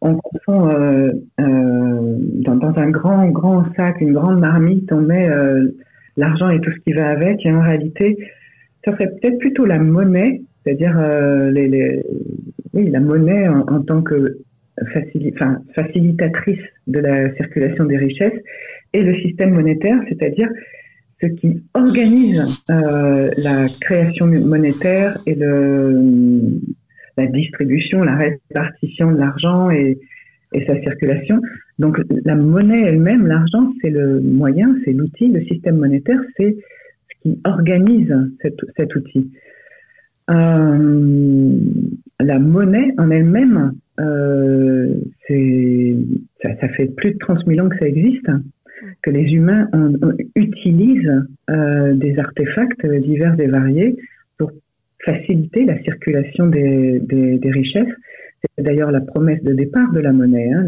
on 0.00 0.16
confond 0.16 0.70
euh, 0.70 1.12
euh, 1.38 2.16
dans, 2.18 2.56
dans, 2.56 2.74
un 2.78 2.88
grand 2.88 3.28
grand 3.28 3.64
sac, 3.76 4.00
une 4.00 4.14
grande 4.14 4.40
marmite, 4.40 4.90
on 4.90 5.02
met 5.02 5.28
euh, 5.28 5.68
l'argent 6.16 6.48
et 6.48 6.60
tout 6.60 6.70
ce 6.70 6.78
qui 6.78 6.94
va 6.94 7.10
avec, 7.10 7.44
et 7.44 7.52
en 7.52 7.60
réalité, 7.60 8.16
ça 8.86 8.92
serait 8.92 9.08
peut-être 9.08 9.38
plutôt 9.38 9.66
la 9.66 9.78
monnaie, 9.78 10.40
c'est-à-dire 10.64 10.98
euh, 10.98 11.50
les, 11.50 11.68
les, 11.68 12.02
oui, 12.72 12.88
la 12.88 13.00
monnaie 13.00 13.46
en, 13.46 13.66
en 13.68 13.82
tant 13.82 14.00
que 14.00 14.38
facili 14.94 15.30
enfin, 15.34 15.58
facilitatrice 15.74 16.62
de 16.86 17.00
la 17.00 17.34
circulation 17.34 17.84
des 17.84 17.98
richesses, 17.98 18.40
et 18.94 19.02
le 19.02 19.14
système 19.16 19.52
monétaire, 19.52 20.00
c'est-à-dire 20.08 20.48
ce 21.20 21.26
qui 21.26 21.62
organise 21.74 22.42
euh, 22.70 23.30
la 23.36 23.66
création 23.80 24.26
monétaire 24.26 25.18
et 25.26 25.34
la 25.34 27.26
distribution, 27.26 28.02
la 28.02 28.16
répartition 28.16 29.12
de 29.12 29.18
l'argent 29.18 29.70
et, 29.70 29.98
sa 30.68 30.80
circulation. 30.82 31.40
Donc 31.80 31.98
la 32.24 32.36
monnaie 32.36 32.82
elle-même, 32.82 33.26
l'argent, 33.26 33.72
c'est 33.82 33.90
le 33.90 34.20
moyen, 34.20 34.76
c'est 34.84 34.92
l'outil. 34.92 35.26
Le 35.26 35.42
système 35.46 35.78
monétaire, 35.78 36.20
c'est 36.36 36.54
ce 36.54 37.22
qui 37.22 37.40
organise 37.44 38.14
cet, 38.40 38.54
cet 38.76 38.94
outil. 38.94 39.32
Euh, 40.30 41.58
la 42.20 42.38
monnaie 42.38 42.94
en 42.98 43.10
elle-même, 43.10 43.72
euh, 43.98 44.94
ça, 45.28 46.48
ça 46.60 46.68
fait 46.68 46.86
plus 46.86 47.14
de 47.14 47.18
30 47.18 47.44
000 47.48 47.66
ans 47.66 47.68
que 47.68 47.78
ça 47.78 47.88
existe 47.88 48.30
que 49.02 49.10
les 49.10 49.32
humains 49.32 49.68
utilisent 50.34 51.24
euh, 51.50 51.94
des 51.94 52.18
artefacts 52.18 52.86
divers 52.86 53.38
et 53.38 53.46
variés 53.46 53.96
pour 54.38 54.50
faciliter 55.04 55.64
la 55.64 55.80
circulation 55.82 56.46
des, 56.46 57.38
richesses. 57.44 57.94
C'est 58.56 58.64
d'ailleurs 58.64 58.90
la 58.90 59.00
promesse 59.00 59.42
de 59.42 59.54
départ 59.54 59.90
de 59.92 60.00
la 60.00 60.12
monnaie, 60.12 60.50
hein, 60.52 60.66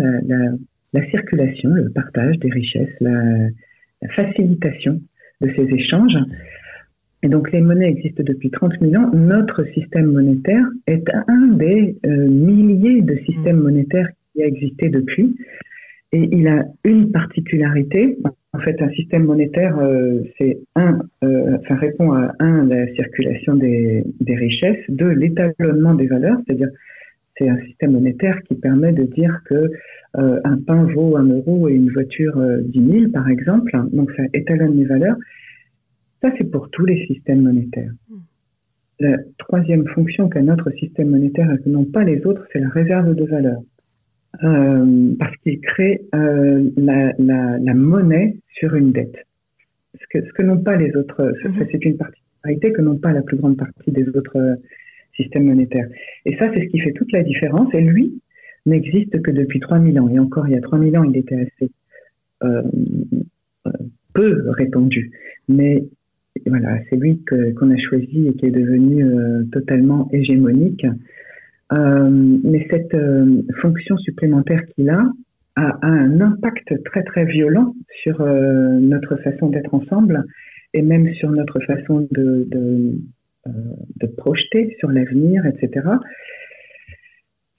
la, 0.93 1.07
circulation, 1.11 1.71
le 1.71 1.91
partage 1.91 2.39
des 2.39 2.51
richesses, 2.51 2.95
la, 3.01 3.49
facilitation 4.15 5.01
de 5.41 5.51
ces 5.57 5.75
échanges. 5.75 6.17
Et 7.23 7.29
donc 7.29 7.51
les 7.51 7.61
monnaies 7.61 7.89
existent 7.89 8.23
depuis 8.25 8.51
30 8.51 8.75
000 8.81 8.95
ans. 9.03 9.11
Notre 9.13 9.65
système 9.73 10.13
monétaire 10.13 10.65
est 10.87 11.11
un 11.27 11.47
des 11.49 11.97
euh, 12.07 12.29
milliers 12.29 13.03
de 13.03 13.17
systèmes 13.27 13.61
monétaires 13.61 14.09
qui 14.33 14.43
a 14.43 14.47
existé 14.47 14.91
depuis. 14.91 15.35
Et 16.13 16.29
il 16.33 16.47
a 16.49 16.65
une 16.85 17.11
particularité. 17.11 18.17
En 18.53 18.59
fait, 18.61 18.81
un 18.81 18.91
système 18.91 19.25
monétaire, 19.25 19.79
euh, 19.79 20.23
c'est 20.39 20.59
un, 20.77 21.01
euh, 21.25 21.59
enfin 21.59 21.77
répond 21.77 22.13
à 22.13 22.33
un 22.39 22.65
la 22.65 22.87
circulation 22.95 23.55
des, 23.55 24.05
richesses, 24.29 24.85
deux 24.89 25.11
l'étalonnement 25.11 25.95
des 25.95 26.07
valeurs, 26.07 26.39
c'est-à-dire 26.47 26.71
c'est 27.37 27.49
un 27.49 27.61
système 27.67 27.93
monétaire 27.93 28.41
qui 28.45 28.55
permet 28.55 28.93
de 28.93 29.03
dire 29.03 29.43
que 29.45 29.71
euh, 30.17 30.41
un 30.45 30.59
pain 30.59 30.85
vaut 30.85 31.17
un 31.17 31.27
euro 31.27 31.69
et 31.69 31.75
une 31.75 31.91
voiture 31.91 32.41
dix 32.65 32.81
mille, 32.81 33.11
par 33.11 33.29
exemple. 33.29 33.73
Donc 33.93 34.11
ça 34.13 34.23
étalonne 34.33 34.77
les 34.77 34.87
valeurs. 34.87 35.17
Ça, 36.23 36.33
c'est 36.39 36.51
pour 36.51 36.71
tous 36.71 36.87
les 36.87 37.05
systèmes 37.07 37.43
monétaires. 37.43 37.93
La 38.99 39.19
troisième 39.39 39.87
fonction 39.89 40.31
qu'a 40.31 40.41
notre 40.41 40.71
système 40.71 41.11
monétaire 41.11 41.53
et 41.53 41.59
que 41.59 41.69
n'ont 41.69 41.85
pas 41.85 42.05
les 42.05 42.25
autres, 42.25 42.47
c'est 42.53 42.61
la 42.61 42.71
réserve 42.71 43.15
de 43.15 43.25
valeur. 43.25 43.61
Euh, 44.45 45.15
parce 45.19 45.37
qu'il 45.39 45.61
crée 45.61 46.03
euh, 46.15 46.71
la, 46.77 47.13
la, 47.19 47.59
la, 47.59 47.75
monnaie 47.75 48.37
sur 48.59 48.75
une 48.75 48.93
dette. 48.93 49.17
Ce 49.95 50.05
que, 50.11 50.27
ce 50.27 50.33
que 50.33 50.43
n'ont 50.43 50.63
pas 50.63 50.77
les 50.77 50.95
autres, 50.97 51.33
mhm. 51.45 51.67
c'est 51.71 51.85
une 51.85 51.97
particularité 51.97 52.73
que 52.73 52.83
n'ont 52.83 52.99
pas 52.99 53.13
la 53.13 53.23
plus 53.23 53.37
grande 53.37 53.57
partie 53.57 53.93
des 53.93 54.07
autres 54.09 54.37
euh, 54.37 54.55
systèmes 55.15 55.47
monétaires. 55.47 55.89
Et 56.27 56.37
ça, 56.37 56.51
c'est 56.53 56.61
ce 56.61 56.67
qui 56.67 56.81
fait 56.81 56.93
toute 56.93 57.13
la 57.13 57.23
différence. 57.23 57.73
Et 57.75 57.81
lui 57.81 58.21
n'existe 58.67 59.23
que 59.23 59.31
depuis 59.31 59.61
3000 59.61 59.99
ans. 60.01 60.09
Et 60.09 60.19
encore, 60.19 60.47
il 60.49 60.53
y 60.53 60.57
a 60.57 60.61
3000 60.61 60.99
ans, 60.99 61.05
il 61.05 61.17
était 61.17 61.37
assez 61.37 61.71
euh, 62.43 62.63
peu 64.13 64.51
répandu. 64.51 65.13
Mais 65.49 65.85
voilà, 66.47 66.79
c'est 66.91 66.97
lui 66.97 67.23
qu'on 67.25 67.71
a 67.71 67.77
choisi 67.79 68.27
et 68.27 68.35
qui 68.35 68.47
est 68.47 68.51
devenu 68.51 69.05
totalement 69.51 70.09
hégémonique. 70.13 70.85
Euh, 71.73 72.09
mais 72.11 72.67
cette 72.71 72.95
euh, 72.95 73.43
fonction 73.61 73.97
supplémentaire 73.99 74.65
qu'il 74.67 74.89
a, 74.89 75.05
a, 75.57 75.79
un 75.83 76.21
impact 76.21 76.83
très 76.85 77.03
très 77.03 77.25
violent 77.25 77.75
sur 78.03 78.21
euh, 78.21 78.79
notre 78.79 79.17
façon 79.17 79.49
d'être 79.49 79.75
ensemble 79.75 80.25
et 80.75 80.83
même 80.83 81.13
sur 81.15 81.31
notre 81.31 81.59
façon 81.61 82.07
de, 82.13 82.47
de, 82.49 83.01
de 83.47 84.07
projeter 84.07 84.77
sur 84.79 84.91
l'avenir, 84.91 85.45
etc. 85.47 85.89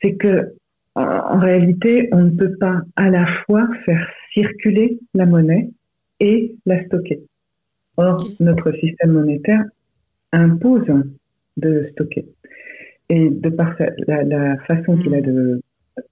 C'est 0.02 0.16
que 0.16 0.54
en 0.96 1.40
réalité, 1.40 2.10
on 2.12 2.24
ne 2.24 2.32
peut 2.32 2.56
pas 2.60 2.82
à 2.96 3.10
la 3.10 3.28
fois 3.46 3.68
faire 3.86 4.08
circuler 4.34 5.00
la 5.14 5.26
monnaie 5.26 5.70
et 6.20 6.56
la 6.66 6.84
stocker. 6.86 7.22
Or, 7.98 8.18
notre 8.40 8.72
système 8.74 9.12
monétaire 9.12 9.64
impose 10.32 10.88
de 11.58 11.88
stocker. 11.92 12.26
Et 13.10 13.30
de 13.30 13.50
par 13.50 13.76
la, 14.08 14.58
façon 14.68 14.98
qu'il 14.98 15.16
a 15.16 15.22
mm. 15.22 15.26
de 15.26 15.62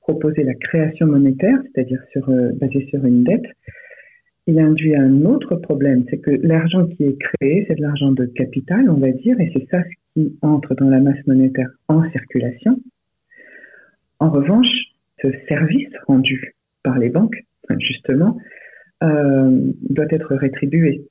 proposer 0.02 0.44
la 0.44 0.54
création 0.54 1.08
monétaire, 1.08 1.60
c'est-à-dire 1.64 2.02
sur, 2.12 2.30
euh, 2.30 2.52
basée 2.54 2.88
sur 2.90 3.04
une 3.06 3.24
dette, 3.24 3.46
il 4.48 4.60
induit 4.60 4.96
un 4.96 5.26
autre 5.26 5.56
problème, 5.56 6.06
c'est 6.10 6.20
que 6.20 6.32
l'argent 6.32 6.86
qui 6.86 7.04
est 7.04 7.18
créé, 7.18 7.66
c'est 7.68 7.76
de 7.76 7.82
l'argent 7.82 8.12
de 8.12 8.26
capital, 8.26 8.90
on 8.90 8.98
va 8.98 9.12
dire, 9.12 9.40
et 9.40 9.52
c'est 9.54 9.68
ça 9.72 9.84
qui 10.14 10.38
entre 10.42 10.76
dans 10.76 10.90
la 10.90 11.00
masse 11.00 11.26
monétaire 11.26 11.70
en 11.88 12.08
circulation. 12.12 12.80
En 14.20 14.30
revanche, 14.30 14.70
ce 15.22 15.28
service 15.48 15.90
rendu 16.08 16.54
par 16.84 17.00
les 17.00 17.10
banques, 17.10 17.44
justement, 17.80 18.38
euh, 19.04 19.72
doit 19.90 20.08
être 20.12 20.36
rétribué. 20.36 21.08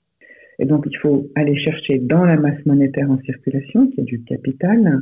Et 0.60 0.64
donc, 0.64 0.84
il 0.88 0.96
faut 0.98 1.28
aller 1.34 1.56
chercher 1.56 1.98
dans 1.98 2.24
la 2.24 2.36
masse 2.36 2.64
monétaire 2.64 3.10
en 3.10 3.18
circulation, 3.22 3.88
qui 3.88 4.00
est 4.00 4.04
du 4.04 4.22
capital, 4.22 5.00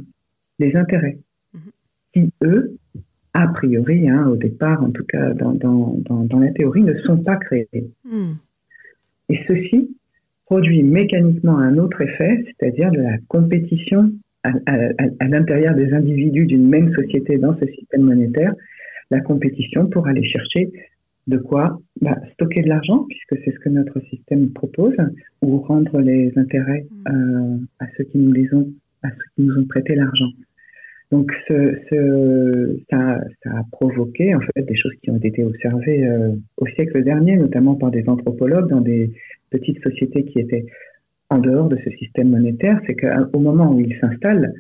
les 0.62 0.76
intérêts, 0.76 1.18
mhm. 1.54 1.70
qui, 2.12 2.32
eux, 2.42 2.76
a 3.34 3.48
priori, 3.48 4.08
hein, 4.08 4.26
au 4.28 4.36
départ, 4.36 4.82
en 4.82 4.90
tout 4.90 5.04
cas 5.04 5.32
dans, 5.34 5.52
dans, 5.52 5.96
dans, 6.04 6.38
la 6.38 6.50
théorie, 6.52 6.82
ne 6.82 6.94
sont 7.00 7.18
pas 7.18 7.36
créés. 7.36 7.68
Hmm. 8.04 8.32
Et 9.28 9.38
ceci 9.48 9.96
produit 10.46 10.82
mécaniquement 10.82 11.58
un 11.58 11.78
autre 11.78 12.02
effet, 12.02 12.44
c'est-à-dire 12.44 12.90
de 12.90 13.00
la 13.00 13.16
compétition 13.28 14.12
à, 14.44 14.50
à, 14.66 15.28
l'intérieur 15.28 15.74
des 15.74 15.94
individus 15.94 16.46
d'une 16.46 16.68
même 16.68 16.92
société 16.94 17.38
dans 17.38 17.56
ce 17.58 17.66
système 17.66 18.02
monétaire, 18.02 18.52
la 19.10 19.20
compétition 19.20 19.86
pour 19.86 20.06
aller 20.08 20.24
chercher 20.24 20.70
de 21.28 21.38
quoi 21.38 21.80
bah, 22.00 22.18
stocker 22.32 22.62
de 22.62 22.68
l'argent, 22.68 23.06
puisque 23.08 23.42
c'est 23.44 23.52
ce 23.52 23.58
que 23.60 23.68
notre 23.68 24.00
système 24.10 24.50
propose, 24.50 24.96
ou 25.40 25.58
rendre 25.58 26.00
les 26.00 26.32
intérêts 26.36 26.84
hmm. 26.90 27.08
euh, 27.08 27.56
à 27.78 27.86
ceux 27.96 28.04
qui 28.04 28.18
nous 28.18 28.32
les 28.32 28.52
ont, 28.52 28.68
à 29.02 29.08
ceux 29.10 29.24
qui 29.36 29.42
nous 29.42 29.58
ont 29.58 29.64
prêté 29.64 29.94
l'argent. 29.94 30.28
Donc, 31.12 31.30
ça, 31.46 33.20
a 33.44 33.62
provoqué 33.70 34.34
en 34.34 34.40
fait 34.40 34.62
des 34.62 34.74
choses 34.74 34.94
qui 35.02 35.10
ont 35.10 35.18
été 35.18 35.44
observées 35.44 36.06
euh, 36.06 36.30
au 36.56 36.66
siècle 36.66 37.04
dernier, 37.04 37.36
notamment 37.36 37.74
par 37.74 37.90
des 37.90 38.08
anthropologues 38.08 38.70
dans 38.70 38.80
des 38.80 39.12
petites 39.50 39.82
sociétés 39.82 40.24
qui 40.24 40.40
étaient 40.40 40.64
en 41.28 41.38
dehors 41.38 41.68
de 41.68 41.76
ce 41.84 41.90
système 41.98 42.30
monétaire. 42.30 42.80
C'est 42.86 42.96
qu'au 42.96 43.38
moment 43.38 43.74
où 43.74 43.80
ils 43.80 43.94
s'installent, 44.00 44.54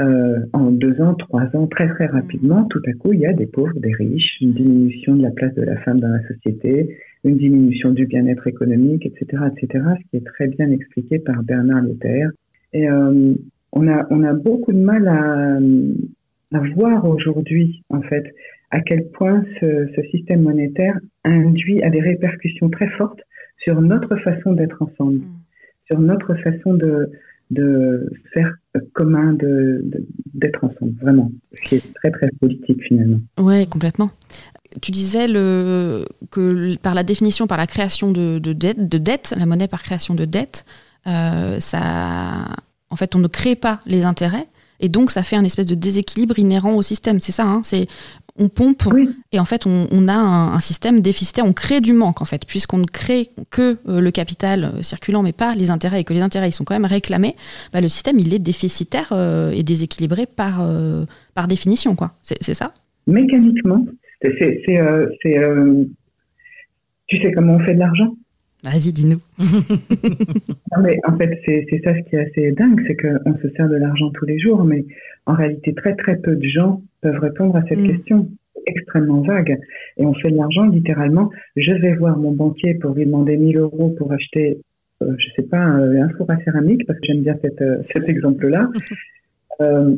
euh, 0.00 0.40
en 0.52 0.72
deux 0.72 1.00
ans, 1.00 1.14
trois 1.14 1.44
ans, 1.54 1.68
très 1.68 1.88
très 1.88 2.06
rapidement, 2.06 2.64
tout 2.64 2.82
à 2.84 2.92
coup, 2.94 3.12
il 3.12 3.20
y 3.20 3.26
a 3.26 3.32
des 3.32 3.46
pauvres, 3.46 3.78
des 3.78 3.92
riches, 3.92 4.38
une 4.40 4.54
diminution 4.54 5.14
de 5.14 5.22
la 5.22 5.30
place 5.30 5.54
de 5.54 5.62
la 5.62 5.76
femme 5.82 6.00
dans 6.00 6.08
la 6.08 6.26
société, 6.26 6.96
une 7.22 7.36
diminution 7.36 7.90
du 7.92 8.06
bien-être 8.06 8.48
économique, 8.48 9.06
etc., 9.06 9.44
etc., 9.54 9.84
ce 10.02 10.10
qui 10.10 10.16
est 10.16 10.26
très 10.26 10.48
bien 10.48 10.68
expliqué 10.72 11.20
par 11.20 11.44
Bernard 11.44 11.82
Luther. 11.82 12.30
On, 13.72 13.88
a, 13.88 14.06
on 14.10 14.22
a 14.22 14.32
beaucoup 14.32 14.72
de 14.72 14.80
mal 14.80 15.08
à, 15.08 15.58
à 16.56 16.60
voir 16.74 17.04
aujourd'hui, 17.04 17.82
en 17.88 18.02
fait, 18.02 18.24
à 18.70 18.80
quel 18.80 19.08
point 19.10 19.44
ce, 19.60 19.88
ce 19.94 20.02
système 20.10 20.42
monétaire 20.42 20.98
induit, 21.24 21.82
a 21.82 21.90
des 21.90 22.00
répercussions 22.00 22.70
très 22.70 22.88
fortes 22.90 23.20
sur 23.58 23.80
notre 23.80 24.16
façon 24.16 24.52
d'être 24.52 24.82
ensemble, 24.82 25.18
mm. 25.18 25.28
sur 25.86 26.00
notre 26.00 26.34
façon 26.36 26.74
de, 26.74 27.10
de 27.50 28.10
faire 28.32 28.54
commun, 28.94 29.34
de, 29.34 29.84
d'être 30.34 30.64
ensemble, 30.64 30.94
vraiment. 31.00 31.30
C'est 31.64 31.82
très, 31.94 32.10
très 32.10 32.28
politique 32.40 32.82
finalement. 32.82 33.20
Oui, 33.38 33.66
complètement. 33.68 34.10
Tu 34.80 34.90
disais 34.90 35.28
le, 35.28 36.06
que 36.30 36.76
par 36.78 36.94
la 36.94 37.02
définition, 37.02 37.46
par 37.46 37.58
la 37.58 37.66
création 37.66 38.10
de, 38.10 38.38
de, 38.38 38.54
dette, 38.54 38.88
de 38.88 38.98
dette, 38.98 39.34
la 39.38 39.44
monnaie 39.44 39.68
par 39.68 39.82
création 39.82 40.14
de 40.14 40.24
dette, 40.24 40.64
euh, 41.06 41.60
ça, 41.60 42.46
en 42.92 42.96
fait, 42.96 43.16
on 43.16 43.18
ne 43.18 43.26
crée 43.26 43.56
pas 43.56 43.80
les 43.86 44.04
intérêts, 44.04 44.46
et 44.78 44.88
donc 44.88 45.10
ça 45.10 45.22
fait 45.22 45.36
un 45.36 45.44
espèce 45.44 45.66
de 45.66 45.74
déséquilibre 45.74 46.38
inhérent 46.38 46.74
au 46.74 46.82
système. 46.82 47.20
C'est 47.20 47.32
ça, 47.32 47.44
hein 47.44 47.62
c'est 47.64 47.86
on 48.36 48.48
pompe 48.48 48.84
et 49.30 49.38
en 49.38 49.44
fait 49.44 49.66
on, 49.66 50.08
a 50.08 50.14
un, 50.14 50.58
système 50.58 51.00
déficitaire, 51.02 51.44
on 51.44 51.52
crée 51.52 51.80
du 51.82 51.92
manque 51.92 52.22
en 52.22 52.24
fait, 52.24 52.46
puisqu'on 52.46 52.78
ne 52.78 52.86
crée 52.86 53.28
que 53.50 53.76
euh, 53.88 54.00
le 54.00 54.10
capital 54.10 54.64
euh, 54.64 54.82
circulant 54.82 55.22
mais 55.22 55.32
pas 55.32 55.54
les 55.54 55.70
intérêts 55.70 56.00
et 56.00 56.04
que 56.04 56.14
les 56.14 56.22
intérêts 56.22 56.48
ils 56.48 56.52
sont 56.52 56.64
quand 56.64 56.74
même 56.74 56.86
réclamés, 56.86 57.34
bah, 57.74 57.82
le 57.82 57.88
système 57.88 58.18
il 58.18 58.32
est 58.32 58.38
déficitaire 58.38 59.10
euh, 59.12 59.50
et 59.52 59.62
déséquilibré 59.62 60.24
par, 60.26 60.66
par 61.34 61.46
définition 61.46 61.94
quoi. 61.94 62.12
C'est 62.22 62.54
ça? 62.54 62.72
Mécaniquement, 63.06 63.84
c'est 64.22 64.30
tu 67.08 67.20
sais 67.20 67.32
comment 67.32 67.56
on 67.56 67.60
fait 67.60 67.74
de 67.74 67.80
l'argent? 67.80 68.14
Vas-y, 68.64 68.92
dis-nous. 68.92 69.20
mais 70.82 71.00
en 71.04 71.16
fait, 71.16 71.40
c'est 71.44 71.80
ça 71.82 71.94
ce 71.96 72.08
qui 72.08 72.14
est 72.14 72.20
assez 72.20 72.52
dingue, 72.52 72.80
c'est 72.86 72.94
qu'on 72.94 73.36
se 73.38 73.48
sert 73.56 73.68
de 73.68 73.74
l'argent 73.74 74.10
tous 74.10 74.24
les 74.24 74.38
jours, 74.38 74.62
mais 74.62 74.84
en 75.26 75.34
réalité, 75.34 75.74
très 75.74 75.96
très 75.96 76.16
peu 76.16 76.36
de 76.36 76.46
gens 76.46 76.80
peuvent 77.00 77.18
répondre 77.18 77.56
à 77.56 77.62
cette 77.68 77.80
mm. 77.80 77.88
question 77.88 78.28
extrêmement 78.66 79.22
vague. 79.22 79.58
Et 79.96 80.06
on 80.06 80.14
fait 80.14 80.30
de 80.30 80.36
l'argent 80.36 80.68
littéralement. 80.68 81.30
Je 81.56 81.72
vais 81.72 81.94
voir 81.94 82.16
mon 82.16 82.30
banquier 82.30 82.74
pour 82.74 82.94
lui 82.94 83.04
demander 83.04 83.36
1000 83.36 83.58
euros 83.58 83.90
pour 83.98 84.12
acheter, 84.12 84.58
euh, 85.02 85.12
je 85.18 85.26
sais 85.34 85.48
pas, 85.48 85.58
un, 85.58 86.08
four 86.10 86.30
à 86.30 86.36
céramique, 86.44 86.86
parce 86.86 87.00
que 87.00 87.06
j'aime 87.06 87.22
bien 87.22 87.36
cette, 87.42 87.60
euh, 87.62 87.82
cet 87.92 88.08
exemple-là. 88.08 88.70
Euh, 89.60 89.94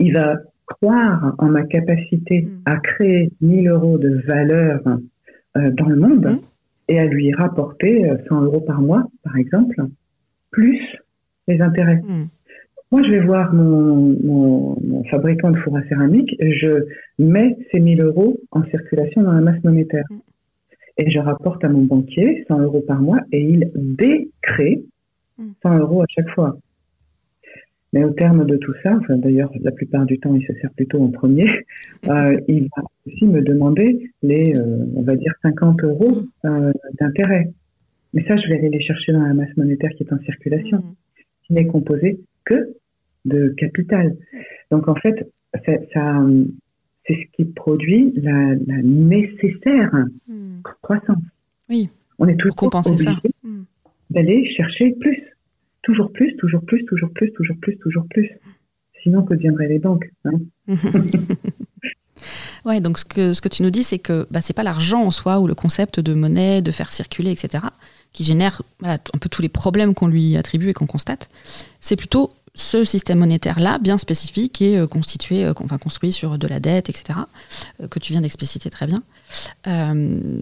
il 0.00 0.12
va 0.12 0.40
croire 0.66 1.36
en 1.38 1.46
ma 1.46 1.62
capacité 1.62 2.42
mm. 2.42 2.62
à 2.64 2.78
créer 2.78 3.30
1000 3.40 3.68
euros 3.68 3.96
de 3.96 4.20
valeur 4.26 4.80
dans 5.54 5.86
le 5.86 5.96
monde. 5.96 6.26
Mm 6.26 6.40
et 6.88 6.98
à 6.98 7.04
lui 7.04 7.32
rapporter 7.32 8.10
100 8.28 8.36
euh, 8.36 8.44
euros 8.46 8.60
par 8.60 8.80
mois, 8.80 9.04
par 9.24 9.36
exemple, 9.36 9.76
plus 10.50 10.80
les 11.48 11.60
intérêts. 11.60 12.02
Hmm. 12.06 12.26
Moi, 12.92 13.02
je 13.02 13.10
vais 13.10 13.20
voir 13.20 13.52
mon, 13.52 14.16
mon, 14.22 15.04
fabricant 15.10 15.50
de 15.50 15.56
four 15.58 15.76
à 15.76 15.82
céramique, 15.88 16.36
je 16.40 16.86
mets 17.18 17.56
ces 17.72 17.80
1000 17.80 18.00
euros 18.00 18.40
en 18.52 18.64
circulation 18.64 19.22
dans 19.22 19.32
la 19.32 19.40
masse 19.40 19.62
monétaire. 19.64 20.04
Hmm. 20.10 20.18
Et 20.98 21.10
je 21.10 21.18
rapporte 21.18 21.62
à 21.64 21.68
mon 21.68 21.82
banquier 21.82 22.44
100 22.48 22.60
euros 22.60 22.84
par 22.86 23.00
mois 23.00 23.18
et 23.32 23.42
il 23.42 23.70
décrée 23.74 24.82
100 25.62 25.70
hmm. 25.70 25.80
euros 25.80 26.02
à 26.02 26.06
chaque 26.08 26.30
fois. 26.30 26.56
Mais 27.96 28.04
au 28.04 28.10
terme 28.10 28.44
de 28.44 28.58
tout 28.58 28.74
ça, 28.82 28.94
enfin, 28.94 29.16
d'ailleurs, 29.16 29.50
la 29.62 29.70
plupart 29.70 30.04
du 30.04 30.18
temps, 30.18 30.34
il 30.34 30.46
se 30.46 30.52
sert 30.60 30.70
plutôt 30.72 31.02
en 31.02 31.08
premier, 31.08 31.46
euh, 32.08 32.38
il 32.46 32.68
va 32.76 32.82
aussi 33.06 33.24
me 33.24 33.40
demander 33.40 34.12
les, 34.22 34.54
euh, 34.54 34.84
on 34.96 35.00
va 35.00 35.16
dire, 35.16 35.32
50 35.40 35.82
euros 35.82 36.18
euh, 36.44 36.74
d'intérêt. 37.00 37.50
Mais 38.12 38.22
ça, 38.28 38.36
je 38.36 38.48
vais 38.48 38.58
aller 38.58 38.68
les 38.68 38.82
chercher 38.82 39.12
dans 39.12 39.22
la 39.22 39.32
masse 39.32 39.56
monétaire 39.56 39.88
qui 39.96 40.02
est 40.02 40.12
en 40.12 40.18
circulation, 40.26 40.76
mmh. 40.76 40.94
qui 41.46 41.52
n'est 41.54 41.66
composée 41.66 42.20
que 42.44 42.74
de 43.24 43.48
capital. 43.56 44.14
Donc, 44.70 44.88
en 44.88 44.94
fait, 44.96 45.32
ça, 45.64 45.72
c'est 47.06 47.14
ce 47.14 47.32
qui 47.32 47.46
produit 47.46 48.12
la, 48.16 48.56
nécessaire 48.82 50.04
mmh. 50.28 50.60
croissance. 50.82 51.16
Oui. 51.70 51.88
On 52.18 52.28
est 52.28 52.36
toujours 52.36 52.56
obligé 52.62 53.08
mmh. 53.42 53.62
d'aller 54.10 54.44
chercher 54.54 54.94
plus 55.00 55.18
toujours 55.86 56.12
plus, 56.12 56.36
toujours 56.36 56.62
plus, 56.62 56.84
toujours 56.84 57.10
plus, 57.14 57.32
toujours 57.32 57.56
plus, 57.62 57.78
toujours 57.78 58.04
plus. 58.10 58.30
Sinon, 59.02 59.22
que 59.22 59.34
viendraient 59.34 59.68
les 59.68 59.78
banques 59.78 60.10
hein 60.24 60.38
Ouais, 62.64 62.80
donc 62.80 62.98
ce 62.98 63.04
que, 63.04 63.32
ce 63.32 63.40
que 63.40 63.48
tu 63.48 63.62
nous 63.62 63.70
dis, 63.70 63.84
c'est 63.84 64.00
que 64.00 64.26
bah, 64.30 64.40
c'est 64.40 64.52
pas 64.52 64.64
l'argent 64.64 65.04
en 65.04 65.12
soi 65.12 65.38
ou 65.38 65.46
le 65.46 65.54
concept 65.54 66.00
de 66.00 66.12
monnaie, 66.12 66.60
de 66.60 66.72
faire 66.72 66.90
circuler, 66.90 67.30
etc., 67.30 67.64
qui 68.12 68.24
génère 68.24 68.62
un 68.82 68.98
peu 68.98 69.28
tous 69.28 69.42
les 69.42 69.48
problèmes 69.48 69.94
qu'on 69.94 70.08
lui 70.08 70.36
attribue 70.36 70.70
et 70.70 70.72
qu'on 70.72 70.86
constate. 70.86 71.28
C'est 71.80 71.96
plutôt 71.96 72.30
ce 72.54 72.84
système 72.84 73.18
monétaire-là, 73.18 73.78
bien 73.78 73.98
spécifique 73.98 74.60
et 74.62 74.78
euh, 74.78 74.86
constitué, 74.86 75.44
euh, 75.44 75.52
enfin, 75.62 75.78
construit 75.78 76.10
sur 76.10 76.38
de 76.38 76.48
la 76.48 76.58
dette, 76.58 76.88
etc., 76.88 77.20
euh, 77.80 77.86
que 77.86 77.98
tu 78.00 78.12
viens 78.12 78.22
d'expliciter 78.22 78.70
très 78.70 78.86
bien. 78.86 79.02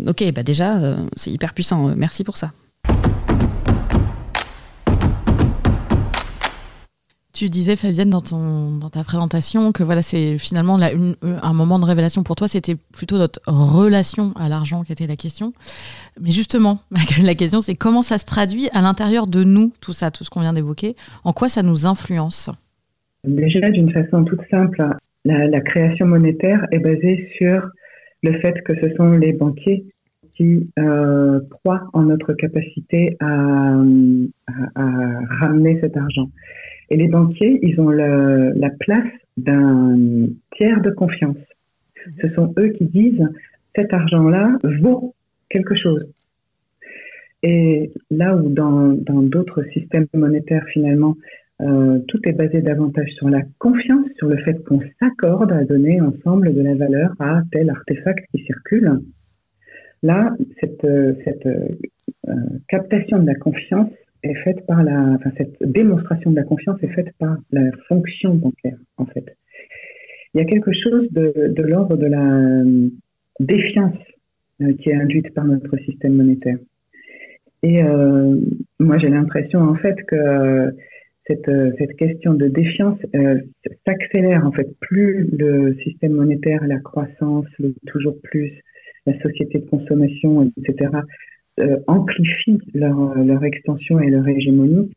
ok, 0.07 0.33
bah 0.33 0.43
déjà, 0.43 0.97
c'est 1.17 1.31
hyper 1.31 1.53
puissant. 1.53 1.95
merci 1.97 2.25
pour 2.25 2.39
ça. 2.39 2.53
Tu 7.35 7.49
disais, 7.49 7.75
Fabienne, 7.75 8.11
dans, 8.11 8.21
ton, 8.21 8.79
dans 8.79 8.91
ta 8.91 9.03
présentation, 9.03 9.73
que 9.73 9.83
voilà, 9.83 10.03
c'est 10.03 10.39
finalement 10.39 10.79
euh, 10.81 11.15
un 11.43 11.53
moment 11.53 11.81
de 11.81 11.85
révélation 11.85 12.23
pour 12.23 12.37
toi, 12.37 12.47
c'était 12.47 12.77
plutôt 12.77 13.19
notre 13.19 13.41
relation 13.49 14.33
à 14.37 14.49
l'argent 14.49 14.85
qui 14.85 14.93
était 14.93 15.09
la 15.09 15.17
question. 15.17 15.53
Mais 16.21 16.31
justement, 16.31 16.79
la 17.25 17.35
question, 17.35 17.61
c'est 17.61 17.75
comment 17.75 18.03
ça 18.03 18.19
se 18.19 18.25
traduit 18.25 18.69
à 18.73 18.81
l'intérieur 18.83 19.27
de 19.27 19.43
nous, 19.43 19.73
tout 19.81 19.93
ça, 19.93 20.13
tout 20.13 20.23
ce 20.23 20.31
qu'on 20.31 20.43
vient 20.43 20.53
d'évoquer, 20.53 20.95
en 21.25 21.33
quoi 21.33 21.49
ça 21.49 21.65
nous 21.65 21.87
influence? 21.87 22.51
Déjà, 23.25 23.69
d'une 23.71 23.91
façon 23.91 24.23
toute 24.23 24.43
simple, 24.49 24.87
la, 25.25 25.61
création 25.61 26.07
monétaire 26.07 26.65
est 26.71 26.79
basée 26.79 27.29
sur 27.37 27.69
le 28.23 28.39
fait 28.39 28.63
que 28.63 28.75
ce 28.81 28.95
sont 28.95 29.11
les 29.11 29.33
banquiers 29.33 29.85
qui 30.37 30.71
euh, 30.79 31.41
croient 31.51 31.83
en 31.95 32.03
notre 32.03 32.33
capacité 32.35 33.17
à, 33.19 33.75
à 34.77 34.85
ramener 35.41 35.81
cet 35.81 35.97
argent. 35.97 36.29
Et 36.91 36.97
les 36.97 37.09
banquiers, 37.09 37.59
ils 37.63 37.81
ont 37.81 37.91
la 37.91 38.71
place 38.81 39.13
d'un 39.37 39.97
tiers 40.57 40.81
de 40.81 40.91
confiance. 40.91 41.37
Ce 42.21 42.29
sont 42.31 42.55
eux 42.59 42.69
qui 42.69 42.85
disent 42.85 43.27
cet 43.75 43.93
argent-là 43.93 44.59
vaut 44.81 45.15
quelque 45.49 45.75
chose. 45.75 46.07
Et 47.43 47.91
là 48.11 48.37
où 48.37 48.49
dans 48.49 49.23
d'autres 49.23 49.65
systèmes 49.73 50.07
monétaires, 50.15 50.65
finalement, 50.73 51.17
euh, 51.61 52.01
tout 52.09 52.19
est 52.25 52.33
basé 52.33 52.63
davantage 52.63 53.11
sur 53.13 53.29
la 53.29 53.43
confiance, 53.59 54.07
sur 54.17 54.29
le 54.29 54.37
fait 54.39 54.55
qu'on 54.65 54.81
s'accorde 54.99 55.53
à 55.53 55.65
donner 55.65 56.01
ensemble 56.01 56.53
de 56.53 56.61
la 56.61 56.75
valeur 56.75 57.15
à 57.21 57.43
tel 57.53 57.71
artefact 57.71 58.27
qui 58.33 58.43
circule. 58.45 59.01
Là, 60.03 60.35
cette, 60.61 60.87
cette 61.25 61.47
euh, 61.47 62.35
captation 62.69 63.19
de 63.21 63.27
la 63.27 63.35
confiance 63.35 63.91
est 64.25 64.43
faite 64.43 64.67
par 64.67 64.83
la, 64.83 65.17
enfin, 65.17 65.31
cette 65.37 65.57
démonstration 65.61 66.31
de 66.31 66.37
la 66.37 66.45
confiance 66.45 66.83
est 66.83 66.89
faite 66.89 67.13
par 67.19 67.37
la 67.51 67.71
fonction 67.89 68.35
bancaire, 68.35 68.79
en 68.97 69.07
fait. 69.07 69.37
Il 70.35 70.39
y 70.39 70.41
a 70.41 70.47
quelque 70.47 70.73
chose 70.73 71.07
de, 71.13 71.53
de 71.55 71.63
l'ordre 71.63 71.97
de 71.97 72.07
la 72.07 72.25
euh, 72.25 72.89
défiance 73.39 73.97
euh, 74.63 74.73
qui 74.75 74.91
est 74.91 74.95
induite 74.95 75.33
par 75.35 75.45
notre 75.45 75.77
système 75.79 76.15
monétaire. 76.15 76.59
Et 77.63 77.83
euh, 77.83 78.37
moi, 78.81 78.99
j'ai 78.99 79.09
l'impression, 79.09 79.61
en 79.61 79.77
fait, 79.77 79.97
que 80.07 80.75
cette, 81.27 81.51
cette 81.79 81.97
question 81.97 82.35
de 82.35 82.49
défiance 82.49 82.99
s'accélère, 83.87 84.47
en 84.47 84.53
fait. 84.53 84.69
Plus 84.81 85.31
le 85.33 85.75
système 85.83 86.13
monétaire, 86.13 86.67
la 86.67 86.81
croissance, 86.81 87.47
le 87.59 87.75
toujours 87.87 88.21
plus, 88.23 88.53
la 89.07 89.19
société 89.21 89.61
de 89.61 89.67
consommation, 89.67 90.53
etc., 90.59 90.91
euh, 91.61 91.77
amplifient 91.87 92.61
leur, 92.75 93.15
leur 93.15 93.45
extension 93.45 94.01
et 94.01 94.11
leur 94.11 94.27
hégémonie, 94.27 94.91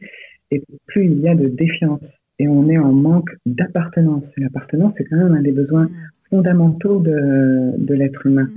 et 0.51 0.63
plus 0.87 1.05
il 1.05 1.19
y 1.19 1.27
a 1.27 1.35
de 1.35 1.47
défiance. 1.47 2.01
Et 2.39 2.47
on 2.47 2.69
est 2.69 2.77
en 2.77 2.91
manque 2.91 3.29
d'appartenance. 3.45 4.23
L'appartenance, 4.37 4.93
c'est 4.97 5.05
quand 5.05 5.17
même 5.17 5.33
un 5.33 5.41
des 5.41 5.51
besoins 5.51 5.89
fondamentaux 6.29 6.99
de, 6.99 7.71
de 7.77 7.93
l'être 7.95 8.25
humain. 8.25 8.49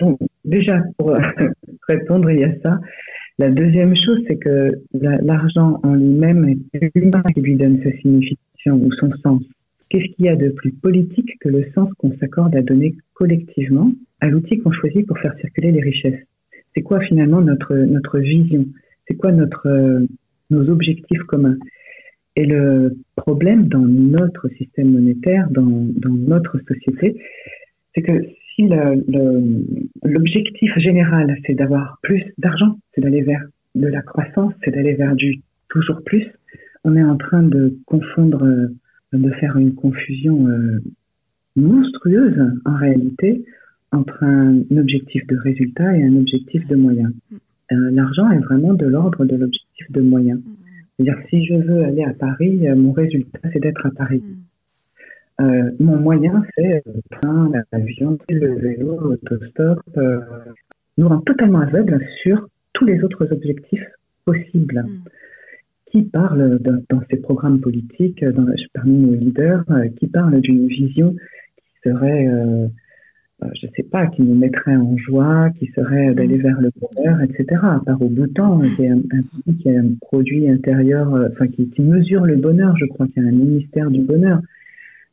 Donc, 0.00 0.18
déjà, 0.44 0.82
pour 0.96 1.16
répondre, 1.88 2.30
il 2.30 2.40
y 2.40 2.44
a 2.44 2.54
ça. 2.62 2.80
La 3.38 3.50
deuxième 3.50 3.94
chose, 3.94 4.20
c'est 4.26 4.36
que 4.36 4.72
l'argent 4.92 5.78
en 5.84 5.94
lui-même 5.94 6.56
est 6.74 6.90
l'humain 6.96 7.22
qui 7.34 7.40
lui 7.40 7.54
donne 7.54 7.80
sa 7.84 7.92
signification 7.98 8.74
ou 8.74 8.92
son 8.94 9.12
sens. 9.22 9.42
Qu'est-ce 9.90 10.12
qu'il 10.14 10.26
y 10.26 10.28
a 10.28 10.36
de 10.36 10.50
plus 10.50 10.72
politique 10.72 11.38
que 11.40 11.48
le 11.48 11.64
sens 11.74 11.88
qu'on 11.98 12.12
s'accorde 12.18 12.54
à 12.56 12.62
donner 12.62 12.96
collectivement 13.14 13.92
à 14.20 14.28
l'outil 14.28 14.58
qu'on 14.58 14.72
choisit 14.72 15.06
pour 15.06 15.18
faire 15.18 15.34
circuler 15.40 15.70
les 15.70 15.80
richesses? 15.80 16.27
C'est 16.78 16.84
quoi 16.84 17.00
finalement 17.00 17.40
notre, 17.40 17.74
notre 17.74 18.20
vision? 18.20 18.64
C'est 19.08 19.16
quoi 19.16 19.32
notre, 19.32 19.66
euh, 19.66 20.06
nos 20.50 20.68
objectifs 20.70 21.22
communs? 21.24 21.58
Et 22.36 22.46
le 22.46 22.96
problème 23.16 23.66
dans 23.66 23.84
notre 23.84 24.48
système 24.50 24.92
monétaire, 24.92 25.50
dans, 25.50 25.88
dans 25.96 26.12
notre 26.12 26.56
société, 26.68 27.20
c'est 27.92 28.02
que 28.02 28.12
si 28.54 28.70
l'objectif 30.04 30.78
général, 30.78 31.36
c'est 31.44 31.54
d'avoir 31.54 31.98
plus 32.02 32.22
d'argent, 32.38 32.78
c'est 32.94 33.00
d'aller 33.00 33.22
vers 33.22 33.44
de 33.74 33.88
la 33.88 34.02
croissance, 34.02 34.52
c'est 34.62 34.70
d'aller 34.70 34.94
vers 34.94 35.16
du 35.16 35.40
toujours 35.68 36.00
plus, 36.04 36.26
on 36.84 36.94
est 36.94 37.02
en 37.02 37.16
train 37.16 37.42
de 37.42 37.76
confondre, 37.86 38.44
euh, 38.44 38.68
de 39.12 39.30
faire 39.32 39.56
une 39.56 39.74
confusion 39.74 40.46
euh, 40.46 40.78
monstrueuse 41.56 42.40
en 42.64 42.76
réalité 42.76 43.44
entre 43.92 44.22
un 44.22 44.62
objectif 44.76 45.26
de 45.26 45.36
résultat 45.36 45.96
et 45.96 46.04
un 46.04 46.16
objectif 46.16 46.66
de 46.66 46.76
moyen. 46.76 47.12
Mm. 47.30 47.36
Euh, 47.72 47.90
l'argent 47.90 48.30
est 48.30 48.38
vraiment 48.38 48.74
de 48.74 48.86
l'ordre 48.86 49.24
de 49.24 49.36
l'objectif 49.36 49.90
de 49.90 50.00
moyen. 50.00 50.36
Mm. 50.36 50.42
C'est-à-dire 50.96 51.22
si 51.30 51.44
je 51.46 51.54
veux 51.54 51.84
aller 51.84 52.04
à 52.04 52.12
Paris, 52.12 52.66
mon 52.76 52.92
résultat 52.92 53.40
c'est 53.52 53.60
d'être 53.60 53.86
à 53.86 53.90
Paris. 53.90 54.22
Mm. 54.24 54.36
Euh, 55.40 55.70
mon 55.78 55.96
moyen, 55.96 56.42
c'est 56.56 56.82
le 56.84 57.00
train, 57.10 57.52
l'avion, 57.72 58.18
le 58.28 58.54
vélo, 58.54 58.98
l'autostop, 59.00 59.80
euh, 59.96 60.20
nous 60.96 61.08
rend 61.08 61.20
totalement 61.20 61.60
aveugles 61.60 62.04
sur 62.22 62.48
tous 62.72 62.84
les 62.84 63.02
autres 63.04 63.32
objectifs 63.32 63.86
possibles. 64.24 64.84
Mm. 64.86 65.08
Qui 65.90 66.02
parle 66.02 66.58
dans 66.58 67.00
ces 67.08 67.16
programmes 67.16 67.60
politiques, 67.60 68.22
dans, 68.22 68.46
parmi 68.74 68.98
nos 68.98 69.14
leaders, 69.14 69.64
euh, 69.70 69.88
qui 69.98 70.06
parle 70.08 70.38
d'une 70.40 70.66
vision 70.66 71.12
qui 71.12 71.90
serait, 71.90 72.26
euh, 72.26 72.66
je 73.40 73.66
ne 73.66 73.72
sais 73.76 73.84
pas, 73.84 74.06
qui 74.08 74.22
nous 74.22 74.34
mettrait 74.34 74.76
en 74.76 74.96
joie, 74.96 75.50
qui 75.58 75.66
serait 75.68 76.14
d'aller 76.14 76.38
mm. 76.38 76.42
vers 76.42 76.60
le 76.60 76.70
bonheur, 76.80 77.20
etc. 77.22 77.60
À 77.62 77.80
part 77.84 78.02
au 78.02 78.08
Bhoutan, 78.08 78.60
qui 78.76 78.82
est 78.82 78.88
un, 78.88 78.98
un, 78.98 79.52
qui 79.54 79.68
a 79.68 79.80
un 79.80 79.90
produit 80.00 80.48
intérieur, 80.48 81.12
enfin 81.30 81.46
qui, 81.46 81.68
qui 81.70 81.82
mesure 81.82 82.24
le 82.24 82.36
bonheur, 82.36 82.76
je 82.76 82.86
crois 82.86 83.06
qu'il 83.06 83.22
y 83.22 83.26
a 83.26 83.28
un 83.28 83.32
ministère 83.32 83.90
du 83.90 84.02
bonheur. 84.02 84.40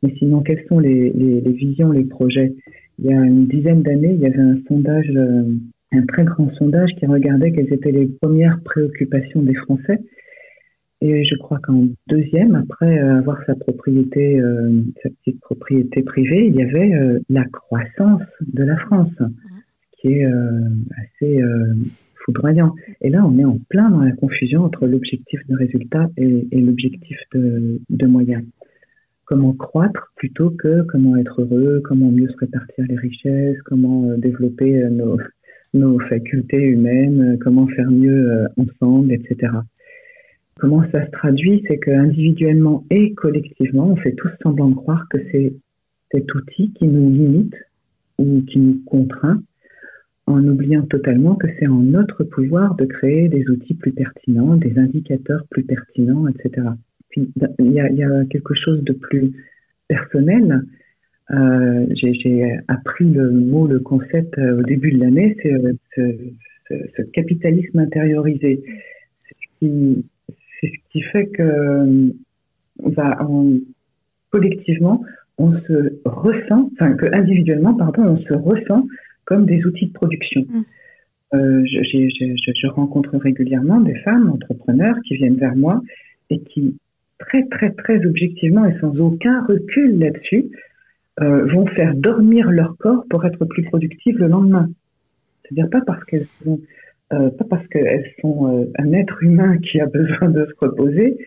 Mais 0.02 0.14
sinon, 0.18 0.40
quelles 0.40 0.64
sont 0.68 0.78
les, 0.78 1.10
visions, 1.46 1.90
les 1.90 2.04
projets? 2.04 2.54
Il 2.98 3.06
y 3.06 3.12
a 3.12 3.24
une 3.24 3.46
dizaine 3.46 3.82
d'années, 3.82 4.12
il 4.14 4.20
y 4.20 4.26
avait 4.26 4.38
un 4.38 4.58
sondage, 4.68 5.10
euh, 5.14 5.44
un 5.92 6.02
très 6.06 6.24
grand 6.24 6.50
sondage 6.54 6.90
qui 6.98 7.06
regardait 7.06 7.52
quelles 7.52 7.72
étaient 7.72 7.92
les 7.92 8.06
premières 8.06 8.60
préoccupations 8.64 9.42
des 9.42 9.54
Français. 9.54 10.00
Et 11.02 11.24
je 11.24 11.34
crois 11.36 11.58
qu'en 11.62 11.84
deuxième, 12.08 12.54
après 12.54 12.98
avoir 12.98 13.38
sa 13.44 13.54
propriété, 13.54 14.40
euh, 14.40 14.82
sa 15.02 15.10
petite 15.10 15.40
propriété 15.40 16.02
privée, 16.02 16.46
il 16.46 16.54
y 16.54 16.62
avait 16.62 16.94
euh, 16.94 17.18
la 17.28 17.44
croissance 17.44 18.22
de 18.40 18.64
la 18.64 18.76
France, 18.78 19.12
qui 19.98 20.08
est 20.08 20.24
assez 20.24 21.40
foudroyant. 22.24 22.74
Et 23.00 23.08
là, 23.08 23.24
on 23.26 23.38
est 23.38 23.44
en 23.44 23.58
plein 23.70 23.90
dans 23.90 24.02
la 24.02 24.12
confusion 24.12 24.64
entre 24.64 24.86
l'objectif 24.86 25.40
de 25.48 25.56
résultat 25.56 26.08
et, 26.18 26.46
l'objectif 26.52 27.18
de, 27.32 27.80
de 27.88 28.06
moyens 28.06 28.44
comment 29.26 29.52
croître 29.52 30.12
plutôt 30.16 30.50
que 30.50 30.82
comment 30.82 31.16
être 31.16 31.42
heureux, 31.42 31.82
comment 31.84 32.10
mieux 32.10 32.28
se 32.28 32.36
répartir 32.38 32.84
les 32.88 32.96
richesses, 32.96 33.60
comment 33.62 34.08
euh, 34.08 34.16
développer 34.16 34.82
euh, 34.82 35.18
nos, 35.74 35.98
facultés 36.08 36.62
humaines, 36.62 37.34
euh, 37.34 37.36
comment 37.42 37.66
faire 37.66 37.90
mieux 37.90 38.46
ensemble, 38.56 39.12
etc. 39.12 39.52
Comment 40.58 40.84
ça 40.90 41.04
se 41.04 41.10
traduit 41.10 41.62
C'est 41.68 41.78
qu'individuellement 41.78 42.84
et 42.90 43.14
collectivement, 43.14 43.88
on 43.88 43.96
fait 43.96 44.14
tous 44.14 44.30
semblant 44.42 44.70
de 44.70 44.74
croire 44.74 45.06
que 45.10 45.18
c'est 45.30 45.54
cet 46.10 46.34
outil 46.34 46.72
qui 46.72 46.86
nous 46.86 47.10
limite 47.10 47.54
ou 48.18 48.42
qui 48.42 48.58
nous 48.58 48.80
contraint, 48.86 49.42
en 50.26 50.42
oubliant 50.46 50.82
totalement 50.82 51.36
que 51.36 51.46
c'est 51.58 51.66
en 51.66 51.80
notre 51.80 52.24
pouvoir 52.24 52.74
de 52.76 52.86
créer 52.86 53.28
des 53.28 53.48
outils 53.50 53.74
plus 53.74 53.92
pertinents, 53.92 54.56
des 54.56 54.78
indicateurs 54.78 55.44
plus 55.50 55.64
pertinents, 55.64 56.26
etc 56.26 56.68
il 57.16 57.72
y, 57.72 57.80
a, 57.80 58.24
quelque 58.26 58.54
chose 58.54 58.82
de 58.84 58.92
plus 58.92 59.32
personnel. 59.88 60.62
Euh, 61.30 61.86
j'ai 61.94 62.58
appris 62.68 63.04
le 63.04 63.30
mot, 63.30 63.66
le 63.66 63.80
concept 63.80 64.38
euh, 64.38 64.60
au 64.60 64.62
début 64.62 64.92
de 64.92 65.00
l'année, 65.00 65.36
c'est 65.42 65.52
euh, 65.52 65.72
ce, 66.68 67.02
capitalisme 67.12 67.78
intériorisé. 67.78 68.62
C'est 70.60 70.68
ce, 70.68 70.92
qui 70.92 71.02
fait 71.02 71.26
que 71.26 72.12
collectivement, 74.30 75.02
on 75.38 75.52
se 75.52 76.00
ressent, 76.04 76.70
enfin 76.74 76.94
que 76.94 77.06
individuellement, 77.14 77.74
pardon, 77.74 78.02
on 78.04 78.18
se 78.18 78.34
ressent 78.34 78.86
comme 79.24 79.46
des 79.46 79.64
outils 79.66 79.86
de 79.86 79.92
production. 79.92 80.42
Mm. 80.48 80.62
je, 81.32 81.82
je, 81.82 82.66
rencontre 82.68 83.16
régulièrement 83.18 83.80
des 83.80 83.96
femmes 83.96 84.30
entrepreneurs 84.30 84.96
qui 85.06 85.16
viennent 85.16 85.36
vers 85.36 85.56
moi 85.56 85.82
et 86.30 86.40
qui 86.40 86.76
très, 87.18 87.46
très, 87.48 87.72
très 87.72 88.04
objectivement 88.06 88.64
et 88.66 88.78
sans 88.80 88.98
aucun 88.98 89.44
recul 89.44 89.98
là-dessus, 89.98 90.46
euh, 91.20 91.46
vont 91.46 91.66
faire 91.66 91.94
dormir 91.94 92.50
leur 92.50 92.76
corps 92.76 93.04
pour 93.08 93.24
être 93.24 93.44
plus 93.44 93.62
productives 93.64 94.18
le 94.18 94.28
lendemain. 94.28 94.68
C'est-à-dire 95.42 95.70
pas 95.70 95.80
parce 95.80 96.04
qu'elles 96.04 96.26
sont, 96.44 96.60
euh, 97.12 97.30
pas 97.30 97.44
parce 97.48 97.66
qu'elles 97.68 98.10
sont 98.20 98.48
euh, 98.48 98.64
un 98.78 98.92
être 98.92 99.22
humain 99.22 99.58
qui 99.58 99.80
a 99.80 99.86
besoin 99.86 100.30
de 100.30 100.46
se 100.46 100.64
reposer, 100.64 101.18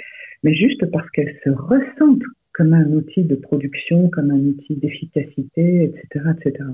mais 0.43 0.53
juste 0.53 0.85
parce 0.91 1.09
qu'elles 1.11 1.35
se 1.43 1.49
ressentent 1.49 2.23
comme 2.53 2.73
un 2.73 2.91
outil 2.91 3.23
de 3.23 3.35
production, 3.35 4.09
comme 4.09 4.31
un 4.31 4.39
outil 4.39 4.75
d'efficacité, 4.75 5.83
etc., 5.83 6.31
etc. 6.37 6.65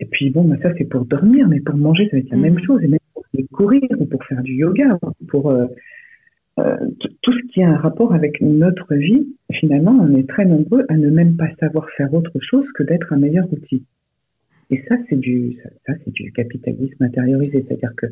Et 0.00 0.06
puis 0.06 0.30
bon, 0.30 0.44
bah, 0.44 0.56
ça 0.62 0.72
c'est 0.76 0.84
pour 0.84 1.04
dormir, 1.04 1.48
mais 1.48 1.60
pour 1.60 1.76
manger, 1.76 2.08
ça 2.10 2.16
va 2.16 2.18
être 2.18 2.30
la 2.30 2.36
mmh. 2.36 2.42
même 2.42 2.58
chose, 2.60 2.82
et 2.82 2.88
même 2.88 2.98
pour 3.14 3.24
courir 3.52 3.82
ou 3.98 4.06
pour 4.06 4.24
faire 4.24 4.42
du 4.42 4.54
yoga, 4.54 4.98
pour 5.28 5.50
euh, 6.58 6.76
tout 7.22 7.32
ce 7.32 7.52
qui 7.52 7.62
a 7.62 7.68
un 7.68 7.76
rapport 7.76 8.14
avec 8.14 8.40
notre 8.40 8.94
vie, 8.94 9.28
finalement, 9.52 9.96
on 10.00 10.16
est 10.16 10.28
très 10.28 10.44
nombreux 10.44 10.84
à 10.88 10.96
ne 10.96 11.10
même 11.10 11.36
pas 11.36 11.48
savoir 11.60 11.88
faire 11.96 12.12
autre 12.14 12.32
chose 12.40 12.66
que 12.74 12.82
d'être 12.82 13.12
un 13.12 13.18
meilleur 13.18 13.52
outil. 13.52 13.84
Et 14.70 14.84
ça, 14.88 14.96
c'est 15.08 15.16
du, 15.16 15.56
ça, 15.86 15.94
c'est 16.04 16.12
du 16.12 16.30
capitalisme 16.32 17.02
intériorisé, 17.02 17.64
c'est-à-dire 17.66 17.92
que 17.96 18.06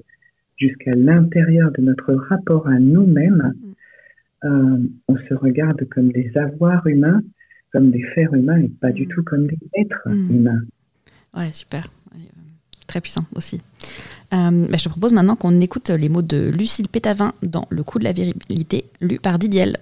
jusqu'à 0.57 0.95
l'intérieur 0.95 1.71
de 1.73 1.83
notre 1.83 2.15
rapport 2.15 2.67
à 2.67 2.79
nous-mêmes, 2.79 3.53
euh, 4.45 4.79
on 5.09 5.17
se 5.17 5.35
regarde 5.35 5.87
comme 5.91 6.11
des 6.13 6.31
avoirs 6.37 6.87
humains, 6.87 7.23
comme 7.73 7.91
des 7.91 8.03
fers 8.15 8.33
humains 8.33 8.61
et 8.61 8.69
pas 8.69 8.93
du 8.93 9.05
mm. 9.05 9.09
tout 9.09 9.23
comme 9.25 9.47
des 9.47 9.59
êtres 9.75 10.09
mm. 10.09 10.31
humains. 10.35 10.63
Ouais, 11.37 11.53
super. 11.53 11.93
Très 12.87 13.01
puissant 13.01 13.25
aussi. 13.35 13.61
Euh, 14.33 14.65
bah, 14.71 14.77
je 14.79 14.85
te 14.85 14.89
propose 14.89 15.13
maintenant 15.13 15.37
qu'on 15.37 15.61
écoute 15.61 15.91
les 15.91 16.09
mots 16.09 16.23
de 16.23 16.51
Lucille 16.57 16.89
Pétavin 16.89 17.33
dans 17.43 17.67
Le 17.69 17.83
coup 17.83 17.99
de 17.99 18.05
la 18.05 18.13
virilité, 18.13 18.85
lu 19.01 19.19
par 19.19 19.39
Didiel. 19.39 19.77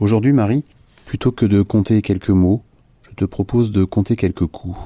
Aujourd'hui, 0.00 0.32
Marie, 0.32 0.64
plutôt 1.14 1.30
que 1.30 1.46
de 1.46 1.62
compter 1.62 2.02
quelques 2.02 2.30
mots, 2.30 2.64
je 3.08 3.14
te 3.14 3.24
propose 3.24 3.70
de 3.70 3.84
compter 3.84 4.16
quelques 4.16 4.48
coûts. 4.48 4.76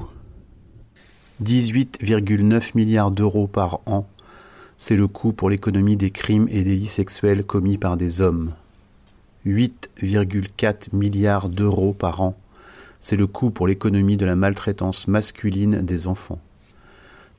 18,9 1.43 2.73
milliards 2.75 3.09
d'euros 3.09 3.47
par 3.47 3.79
an, 3.87 4.07
c'est 4.77 4.95
le 4.95 5.07
coût 5.07 5.33
pour 5.33 5.49
l'économie 5.49 5.97
des 5.97 6.11
crimes 6.11 6.47
et 6.51 6.61
délits 6.61 6.85
sexuels 6.85 7.43
commis 7.43 7.79
par 7.79 7.97
des 7.97 8.21
hommes. 8.21 8.51
8,4 9.47 10.89
milliards 10.93 11.49
d'euros 11.49 11.93
par 11.93 12.21
an, 12.21 12.37
c'est 13.01 13.15
le 13.17 13.25
coût 13.25 13.49
pour 13.49 13.65
l'économie 13.65 14.15
de 14.15 14.27
la 14.27 14.35
maltraitance 14.35 15.07
masculine 15.07 15.81
des 15.81 16.05
enfants. 16.05 16.37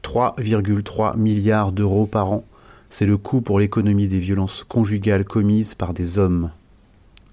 3,3 0.03 1.17
milliards 1.17 1.71
d'euros 1.71 2.07
par 2.07 2.33
an, 2.33 2.45
c'est 2.91 3.07
le 3.07 3.17
coût 3.17 3.41
pour 3.41 3.61
l'économie 3.61 4.09
des 4.09 4.19
violences 4.19 4.65
conjugales 4.65 5.25
commises 5.25 5.77
par 5.77 5.95
des 5.95 6.19
hommes. 6.19 6.51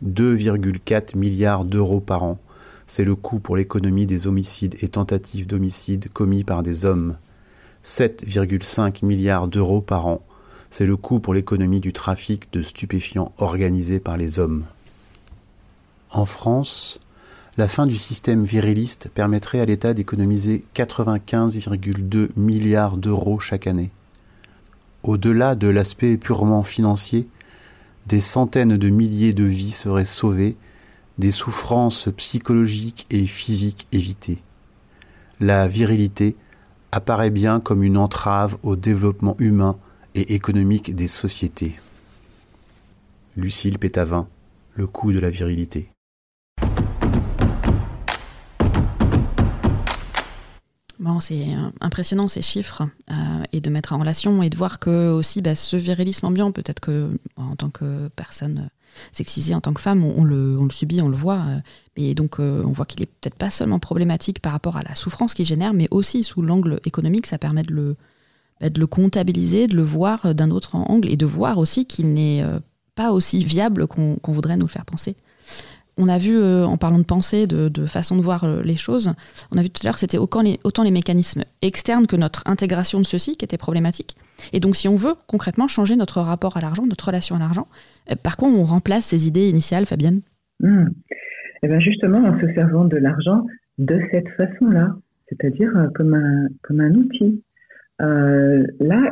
2,4 0.06 1.18
milliards 1.18 1.66
d'euros 1.66 2.00
par 2.00 2.24
an, 2.24 2.40
c'est 2.88 3.04
le 3.04 3.16
coût 3.16 3.40
pour 3.40 3.58
l'économie 3.58 4.06
des 4.06 4.28
homicides 4.28 4.76
et 4.82 4.88
tentatives 4.88 5.48
d'homicide 5.48 6.10
commis 6.14 6.44
par 6.44 6.64
des 6.64 6.86
hommes. 6.86 7.18
7,5 7.84 9.06
milliards 9.06 9.48
d'euros 9.48 9.82
par 9.82 10.08
an, 10.08 10.22
c'est 10.72 10.86
le 10.86 10.98
coût 10.98 11.20
pour 11.20 11.34
l'économie 11.34 11.80
du 11.80 11.94
trafic 11.94 12.52
de 12.54 12.62
stupéfiants 12.62 13.34
organisé 13.38 14.00
par 14.00 14.18
les 14.18 14.40
hommes. 14.40 14.66
En 16.12 16.26
France, 16.26 17.00
la 17.58 17.68
fin 17.68 17.86
du 17.86 17.98
système 17.98 18.46
viriliste 18.46 19.10
permettrait 19.10 19.60
à 19.60 19.66
l'État 19.66 19.94
d'économiser 19.94 20.64
95,2 20.76 22.30
milliards 22.36 22.98
d'euros 22.98 23.40
chaque 23.40 23.68
année. 23.68 23.90
Au-delà 25.04 25.56
de 25.56 25.68
l'aspect 25.68 26.18
purement 26.18 26.64
financier, 26.64 27.28
des 28.08 28.22
centaines 28.22 28.78
de 28.78 28.90
milliers 28.90 29.34
de 29.34 29.44
vies 29.44 29.72
seraient 29.72 30.06
sauvées, 30.06 30.56
des 31.18 31.32
souffrances 31.32 32.10
psychologiques 32.16 33.06
et 33.10 33.28
physiques 33.28 33.88
évitées. 33.92 34.38
La 35.40 35.68
virilité 35.68 36.36
apparaît 36.92 37.30
bien 37.30 37.60
comme 37.60 37.84
une 37.84 37.98
entrave 37.98 38.58
au 38.64 38.76
développement 38.76 39.36
humain 39.40 39.78
et 40.16 40.34
économique 40.34 40.96
des 40.96 41.08
sociétés. 41.08 41.76
Lucille 43.36 43.78
Pétavin, 43.78 44.28
Le 44.74 44.88
coût 44.88 45.12
de 45.12 45.20
la 45.20 45.30
virilité. 45.30 45.90
Bon, 51.00 51.20
c'est 51.20 51.54
euh, 51.54 51.70
impressionnant 51.80 52.28
ces 52.28 52.42
chiffres. 52.42 52.88
Euh, 53.12 53.44
et 53.52 53.62
de 53.62 53.70
mettre 53.70 53.94
en 53.94 54.00
relation 54.00 54.42
et 54.42 54.50
de 54.50 54.58
voir 54.58 54.80
que 54.80 55.12
aussi 55.12 55.42
bah, 55.42 55.56
ce 55.56 55.78
virilisme 55.78 56.26
ambiant, 56.26 56.52
peut-être 56.52 56.80
que 56.80 57.18
en 57.36 57.56
tant 57.56 57.70
que 57.70 58.08
personne 58.10 58.70
sexisée, 59.12 59.54
en 59.54 59.62
tant 59.62 59.74
que 59.74 59.82
femme, 59.82 60.04
on, 60.04 60.24
le, 60.24 60.58
subit, 60.72 61.02
on 61.02 61.08
le 61.08 61.16
voit. 61.16 61.46
et 61.98 62.16
donc 62.16 62.40
on 62.40 62.72
voit 62.72 62.86
qu'il 62.86 63.04
est 63.04 63.06
peut-être 63.06 63.36
pas 63.36 63.52
seulement 63.52 63.78
problématique 63.78 64.42
par 64.42 64.54
rapport 64.54 64.76
à 64.76 64.82
la 64.82 64.96
souffrance 64.96 65.36
qu'il 65.36 65.46
génère, 65.46 65.74
mais 65.74 65.88
aussi 65.92 66.24
sous 66.24 66.42
l'angle 66.42 66.80
économique, 66.84 67.28
ça 67.28 67.38
permet 67.38 67.62
de 67.62 67.74
le, 67.74 67.96
bah, 68.60 68.70
de 68.70 68.80
le 68.80 68.88
comptabiliser, 68.88 69.68
de 69.68 69.76
le 69.76 69.84
voir 69.84 70.34
d'un 70.34 70.50
autre 70.50 70.76
angle 70.76 71.10
et 71.10 71.18
de 71.18 71.26
voir 71.28 71.60
aussi 71.60 71.86
qu'il 71.86 72.14
n'est 72.14 72.44
pas 72.96 73.12
aussi 73.12 73.44
viable 73.44 73.88
qu'on 73.88 74.18
voudrait 74.24 74.58
nous 74.58 74.66
le 74.66 74.72
faire 74.72 74.86
penser 74.86 75.16
on 75.98 76.08
a 76.08 76.18
vu, 76.18 76.38
euh, 76.38 76.66
en 76.66 76.78
parlant 76.78 77.00
de 77.00 77.04
pensée, 77.06 77.48
de, 77.48 77.70
façon 77.86 78.16
de 78.16 78.22
voir 78.22 78.44
euh, 78.44 78.62
les 78.64 78.76
choses, 78.76 79.14
on 79.52 79.58
a 79.58 79.62
vu 79.62 79.70
tout 79.70 79.82
à 79.84 79.88
l'heure 79.88 79.96
que 79.96 80.00
c'était 80.00 80.18
autant 80.18 80.42
les, 80.42 80.92
mécanismes 80.92 81.44
externes 81.62 82.08
que 82.08 82.16
notre 82.16 82.44
intégration 82.46 83.00
de 83.00 83.06
ceux-ci 83.06 83.36
qui 83.36 83.46
étaient 83.46 83.58
problématiques. 83.58 84.16
Et 84.54 84.60
donc, 84.60 84.76
si 84.76 84.88
on 84.88 84.96
veut 84.96 85.16
concrètement 85.28 85.68
changer 85.68 85.96
notre 85.96 86.22
rapport 86.22 86.58
à 86.58 86.62
l'argent, 86.62 86.86
notre 86.86 87.06
relation 87.06 87.36
à 87.36 87.40
l'argent, 87.40 87.68
euh, 88.12 88.16
par 88.22 88.38
quoi 88.38 88.48
on 88.48 88.64
remplace 88.64 89.06
ces 89.06 89.28
idées 89.28 89.50
initiales, 89.50 89.86
Fabienne? 89.86 90.22
Hmm. 90.60 90.88
Eh 91.64 91.68
bien, 91.68 91.80
justement, 91.80 92.20
en 92.20 92.40
se 92.40 92.54
servant 92.54 92.86
de 92.86 92.98
l'argent 92.98 93.46
de 93.78 94.00
cette 94.12 94.30
façon-là, 94.30 94.96
c'est-à-dire 95.30 95.72
comme 95.96 96.14
un, 96.14 96.48
comme 96.62 96.80
un 96.80 96.94
outil. 96.94 97.44
là, 98.00 99.12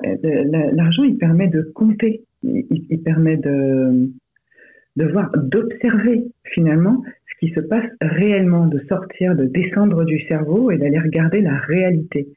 l'argent, 0.73 1.03
il 1.03 1.17
permet 1.17 1.47
de 1.47 1.61
compter, 1.73 2.23
il 2.43 3.01
permet 3.03 3.37
de, 3.37 4.09
de 4.95 5.05
voir, 5.05 5.31
d'observer 5.37 6.23
finalement 6.53 7.03
ce 7.27 7.45
qui 7.45 7.53
se 7.53 7.59
passe 7.59 7.89
réellement, 8.01 8.67
de 8.67 8.79
sortir, 8.87 9.35
de 9.35 9.45
descendre 9.45 10.05
du 10.05 10.19
cerveau 10.27 10.71
et 10.71 10.77
d'aller 10.77 10.99
regarder 10.99 11.41
la 11.41 11.57
réalité. 11.57 12.27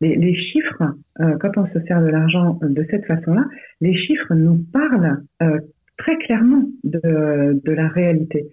Les, 0.00 0.34
chiffres, 0.34 0.94
euh, 1.20 1.36
quand 1.40 1.58
on 1.58 1.66
se 1.66 1.80
sert 1.86 2.00
de 2.00 2.08
l'argent 2.08 2.58
de 2.62 2.86
cette 2.90 3.04
façon-là, 3.04 3.44
les 3.82 3.94
chiffres 3.94 4.34
nous 4.34 4.64
parlent 4.72 5.22
euh, 5.42 5.58
très 5.98 6.16
clairement 6.16 6.64
de, 6.84 7.60
de, 7.62 7.72
la 7.72 7.88
réalité. 7.88 8.48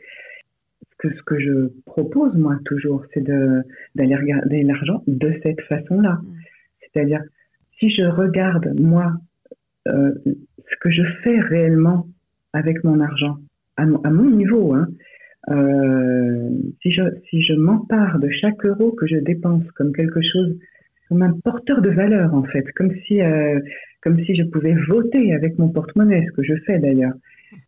Ce 0.91 1.07
que, 1.07 1.15
ce 1.15 1.23
que 1.23 1.39
je 1.39 1.71
propose, 1.85 2.35
moi, 2.35 2.57
toujours, 2.65 3.05
c'est 3.13 3.23
d'aller 3.23 4.15
regarder 4.15 4.63
l'argent 4.63 5.03
de 5.07 5.39
cette 5.41 5.61
façon-là. 5.61 6.19
C'est-à-dire, 6.81 7.21
si 7.79 7.91
je 7.91 8.03
regarde, 8.03 8.77
moi, 8.77 9.13
euh, 9.87 10.11
ce 10.25 10.75
que 10.81 10.91
je 10.91 11.03
fais 11.23 11.39
réellement 11.39 12.07
avec 12.57 12.83
mon 12.83 12.99
argent, 12.99 13.37
à, 13.77 13.85
mon 13.85 14.29
niveau. 14.31 14.73
Hein. 14.73 14.87
Euh, 15.49 16.49
si 16.81 16.91
je, 16.91 17.53
m'empare 17.53 18.19
de 18.19 18.29
chaque 18.29 18.65
euro 18.65 18.91
que 18.91 19.07
je 19.07 19.17
dépense 19.17 19.63
comme 19.75 19.93
quelque 19.93 20.21
chose, 20.21 20.57
comme 21.07 21.21
un 21.21 21.33
porteur 21.43 21.81
de 21.81 21.89
valeur 21.89 22.33
en 22.33 22.43
fait, 22.43 22.65
comme 22.75 22.93
si, 23.05 23.21
euh, 23.21 23.59
comme 24.01 24.19
si 24.25 24.35
je 24.35 24.43
pouvais 24.43 24.75
voter 24.87 25.33
avec 25.33 25.57
mon 25.57 25.69
porte-monnaie, 25.69 26.25
ce 26.27 26.31
que 26.31 26.43
je 26.43 26.55
fais 26.65 26.79
d'ailleurs. 26.79 27.13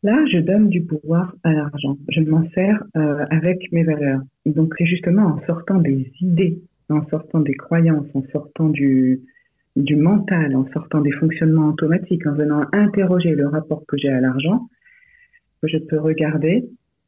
Là, 0.04 0.18
je 0.30 0.40
donne 0.40 0.68
du 0.68 0.82
pouvoir 0.82 1.36
à 1.44 1.54
l'argent. 1.54 1.98
Je 2.10 2.22
m'en 2.22 2.44
sers 2.50 2.84
euh, 2.98 3.26
avec 3.30 3.72
mes 3.72 3.84
valeurs. 3.84 4.22
Donc, 4.46 4.74
c'est 4.78 4.86
justement 4.86 5.28
en 5.28 5.46
sortant 5.46 5.78
des 5.78 6.12
idées, 6.20 6.60
en 6.90 7.06
sortant 7.08 7.40
des 7.40 7.54
croyances, 7.54 8.08
en 8.14 8.24
sortant 8.34 8.68
du, 8.68 9.22
du 9.78 9.96
mental, 9.96 10.56
en 10.56 10.68
sortant 10.74 11.00
des 11.00 11.12
fonctionnements 11.12 11.70
automatiques, 11.70 12.28
en 12.28 12.34
venant 12.34 12.64
interroger 12.74 13.32
le 13.32 13.48
rapport 13.48 13.84
que 13.88 13.98
j'ai 13.98 14.10
à 14.10 14.20
l'argent, 14.20 14.68
que 15.62 15.68
je 15.68 15.78
peux 15.78 16.00
regarder 16.00 16.66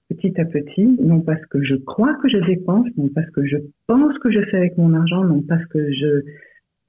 petit 0.10 0.40
à 0.40 0.46
petit, 0.46 0.86
non 1.02 1.22
pas 1.22 1.38
ce 1.38 1.46
que 1.48 1.64
je 1.64 1.76
crois 1.76 2.14
que 2.16 2.30
je 2.30 2.38
dépense, 2.46 2.88
non 2.98 3.08
pas 3.10 3.24
ce 3.24 3.32
que 3.32 3.46
je 3.46 3.58
pense 3.88 4.18
que 4.20 4.32
je 4.32 4.42
fais 4.50 4.58
avec 4.58 4.78
mon 4.78 4.94
argent, 4.94 5.24
non 5.24 5.42
pas 5.42 5.60
ce 5.60 5.66
que 5.68 5.92
je, 5.92 6.22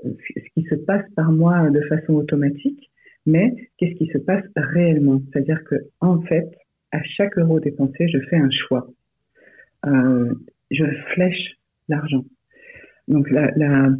ce 0.05 0.51
qui 0.55 0.64
se 0.64 0.75
passe 0.75 1.05
par 1.14 1.31
moi 1.31 1.70
de 1.70 1.81
façon 1.83 2.14
automatique, 2.14 2.90
mais 3.27 3.55
qu'est-ce 3.79 3.94
qui 3.94 4.09
se 4.09 4.18
passe 4.18 4.44
réellement. 4.57 5.22
C'est-à-dire 5.31 5.62
que, 5.64 5.77
en 6.01 6.20
fait, 6.22 6.51
à 6.90 7.03
chaque 7.05 7.38
euro 7.38 7.61
dépensé, 7.61 8.09
je 8.09 8.18
fais 8.29 8.37
un 8.37 8.51
choix. 8.51 8.88
Euh, 9.87 10.35
je 10.70 10.85
flèche 11.14 11.57
l'argent. 11.88 12.25
Donc, 13.09 13.31
la, 13.31 13.51
la, 13.57 13.90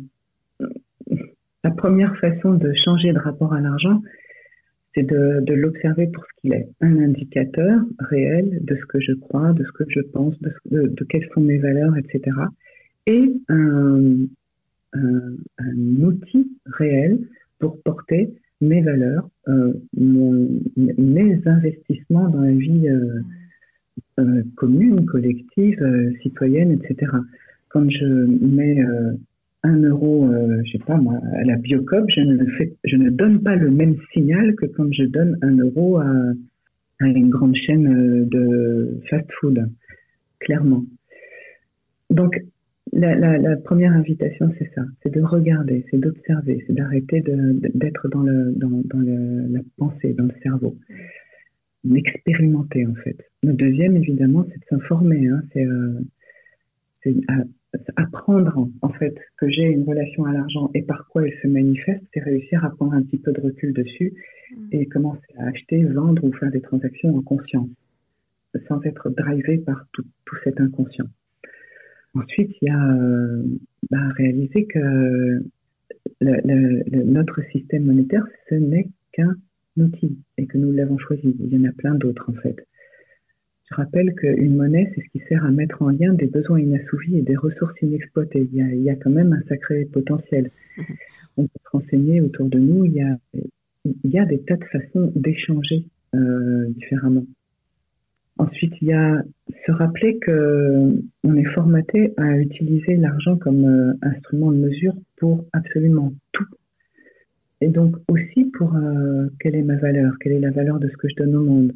la 1.65 1.71
première 1.71 2.17
façon 2.19 2.55
de 2.55 2.73
changer 2.85 3.13
de 3.13 3.19
rapport 3.19 3.53
à 3.53 3.61
l'argent, 3.61 4.01
c'est 4.95 5.05
de, 5.05 5.55
l'observer 5.55 6.07
pour 6.09 6.25
ce 6.25 6.41
qu'il 6.41 6.53
est, 6.53 6.69
un 6.81 6.99
indicateur 6.99 7.81
réel 7.99 8.59
de 8.63 8.77
ce 8.77 8.85
que 8.87 9.01
je 9.01 9.13
crois, 9.13 9.53
de 9.53 9.65
ce 9.65 9.73
que 9.73 9.85
je 9.89 10.01
pense, 10.01 10.35
de, 10.41 10.53
de, 10.71 11.05
quelles 11.05 11.29
sont 11.35 11.41
mes 11.41 11.59
valeurs, 11.59 11.97
etc. 11.97 12.37
Et 13.07 13.33
un, 13.49 14.27
outil 16.01 16.51
réel 16.67 17.19
pour 17.59 17.81
porter 17.83 18.35
mes 18.61 18.83
valeurs, 18.83 19.29
euh, 19.49 19.73
mes 19.97 21.41
investissements 21.47 22.29
dans 22.29 22.43
la 22.43 22.53
vie 22.53 22.89
euh, 22.89 23.21
euh, 24.21 24.43
commune, 24.57 25.07
collective, 25.07 26.15
citoyenne, 26.23 26.73
etc. 26.73 27.11
Quand 27.71 27.89
je 27.89 28.05
mets 28.05 28.85
un 29.65 29.79
euro, 29.83 30.27
euh, 30.27 30.61
je 30.65 30.73
sais 30.73 30.85
pas 30.85 30.97
moi, 30.97 31.21
à 31.35 31.45
la 31.45 31.57
Biocop, 31.57 32.05
je 32.09 32.21
ne, 32.21 32.45
je 32.85 32.97
ne 32.97 33.11
donne 33.11 33.43
pas 33.43 33.57
le 33.57 33.71
même 33.71 33.97
signal 34.13 34.55
que 34.57 34.67
quand 34.67 34.93
je 34.93 35.05
donne 35.05 35.39
un 35.43 35.57
euro 35.57 35.99
à, 35.99 36.33
une 37.01 37.31
grande 37.31 37.57
chaîne 37.57 37.87
euh, 37.87 38.25
de 38.27 39.01
fast-food, 39.11 39.69
clairement. 40.39 40.85
Donc, 42.11 42.41
la, 42.93 43.57
première 43.57 43.93
invitation, 43.93 44.53
c'est 44.59 44.71
ça, 44.75 44.83
c'est 45.03 45.13
de 45.13 45.23
regarder, 45.23 45.85
c'est 45.91 45.99
d'observer, 45.99 46.63
c'est 46.67 46.75
d'arrêter 46.75 47.23
d'être 47.23 48.09
dans, 48.09 48.23
la 48.23 49.61
pensée, 49.79 50.13
dans 50.13 50.25
le 50.25 50.35
cerveau, 50.43 50.77
d'expérimenter 51.85 52.87
en 52.87 52.95
fait. 52.97 53.17
Le 53.43 53.55
deuxième, 53.55 53.97
évidemment, 53.97 54.45
c'est 54.49 54.59
de 54.59 54.65
s'informer, 54.69 55.27
hein, 55.27 55.43
c'est 55.53 55.65
euh, 55.65 56.01
apprendre 57.97 58.69
en 58.83 58.89
fait 58.91 59.15
que 59.39 59.49
j'ai 59.49 59.65
une 59.65 59.85
relation 59.85 60.25
à 60.25 60.33
l'argent 60.33 60.71
et 60.75 60.83
par 60.83 61.07
quoi 61.09 61.27
elle 61.27 61.35
se 61.43 61.49
manifeste, 61.49 62.03
c'est 62.13 62.21
réussir 62.21 62.65
à 62.65 62.71
prendre 62.71 62.93
un 62.93 63.03
petit 63.03 63.19
peu 63.19 63.33
de 63.33 63.41
recul 63.41 63.73
dessus 63.73 64.13
mm. 64.57 64.69
et 64.73 64.87
commencer 64.87 65.23
à 65.39 65.47
acheter, 65.47 65.85
vendre 65.85 66.23
ou 66.25 66.33
faire 66.33 66.51
des 66.51 66.61
transactions 66.61 67.17
en 67.17 67.23
conscience, 67.23 67.69
sans 68.69 68.83
être 68.85 69.11
drivé 69.11 69.59
par 69.59 69.87
tout, 69.93 70.05
cet 70.45 70.61
inconscient. 70.61 71.07
Ensuite, 72.15 72.51
il 72.61 72.69
y 72.69 72.71
a 72.71 72.93
euh, 72.93 73.43
bah, 73.91 74.09
réaliser 74.17 74.67
que 74.67 75.43
notre 76.21 77.43
système 77.53 77.85
monétaire, 77.85 78.27
ce 78.49 78.55
n'est 78.55 78.89
qu'un 79.13 79.35
outil 79.79 80.19
et 80.37 80.47
que 80.47 80.59
nous 80.59 80.73
l'avons 80.73 80.99
choisi. 80.99 81.37
Il 81.41 81.49
y 81.55 81.59
en 81.59 81.69
a 81.69 81.73
plein 81.73 81.95
d'autres 81.95 82.31
en 82.31 82.35
fait. 82.35 82.67
Je 83.73 83.77
rappelle 83.77 84.15
qu'une 84.15 84.57
monnaie, 84.57 84.93
c'est 84.95 85.01
ce 85.01 85.09
qui 85.09 85.21
sert 85.29 85.45
à 85.47 85.51
mettre 85.51 85.81
en 85.81 85.89
lien 85.89 86.13
des 86.13 86.27
besoins 86.27 86.61
inassouvis 86.61 87.19
et 87.19 87.23
des 87.23 87.37
ressources 87.37 87.81
inexploitées. 87.81 88.47
Il 88.53 88.83
y 88.83 88.91
a, 88.91 88.97
quand 88.97 89.11
même 89.11 89.33
un 89.33 89.43
sacré 89.49 89.87
potentiel. 89.87 90.51
On 91.39 91.45
peut 91.45 91.59
se 91.65 91.71
renseigner 91.71 92.21
autour 92.21 92.49
de 92.49 92.59
nous, 92.59 92.85
il 92.85 92.93
y 92.93 93.01
a, 93.01 93.17
il 93.85 94.11
y 94.11 94.19
a 94.19 94.27
des 94.27 94.41
tas 94.41 94.57
de 94.57 94.65
façons 94.65 95.11
d'échanger 95.17 95.87
euh, 96.15 96.67
différemment. 96.69 97.25
Ensuite, 98.37 98.75
il 98.83 98.89
y 98.89 98.93
a 98.93 99.23
se 99.67 99.73
rappeler 99.73 100.19
que 100.19 100.93
on 101.25 101.37
est 101.37 101.51
formaté 101.55 102.13
à 102.19 102.37
utiliser 102.39 102.97
l'argent 102.97 103.37
comme 103.37 103.65
euh, 103.65 103.95
instrument 104.03 104.53
de 104.53 104.59
mesure 104.59 104.95
pour 105.17 105.47
absolument 105.55 106.13
tout. 106.33 106.47
Et 107.63 107.69
donc 107.69 107.97
aussi 108.09 108.45
pour 108.57 108.75
euh, 108.77 109.29
quelle 109.41 109.55
est 109.55 109.63
ma 109.63 109.77
valeur, 109.77 110.19
quelle 110.21 110.33
est 110.33 110.41
la 110.41 110.51
valeur 110.51 110.79
de 110.79 110.89
ce 110.89 110.97
que 110.97 111.09
je 111.09 111.15
donne 111.15 111.37
au 111.37 111.43
monde, 111.43 111.73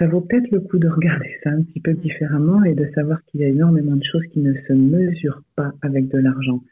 ça 0.00 0.06
vaut 0.06 0.22
peut-être 0.22 0.50
le 0.50 0.60
coup 0.60 0.78
de 0.78 0.88
regarder 0.88 1.36
ça 1.44 1.50
un 1.50 1.62
petit 1.62 1.78
peu 1.78 1.92
différemment 1.92 2.64
et 2.64 2.74
de 2.74 2.90
savoir 2.94 3.22
qu'il 3.26 3.40
y 3.40 3.44
a 3.44 3.48
énormément 3.48 3.96
de 3.96 4.02
choses 4.02 4.26
qui 4.32 4.40
ne 4.40 4.54
se 4.54 4.72
mesurent 4.72 5.44
pas 5.56 5.74
avec 5.82 6.08
de 6.08 6.16
l'argent. 6.16 6.62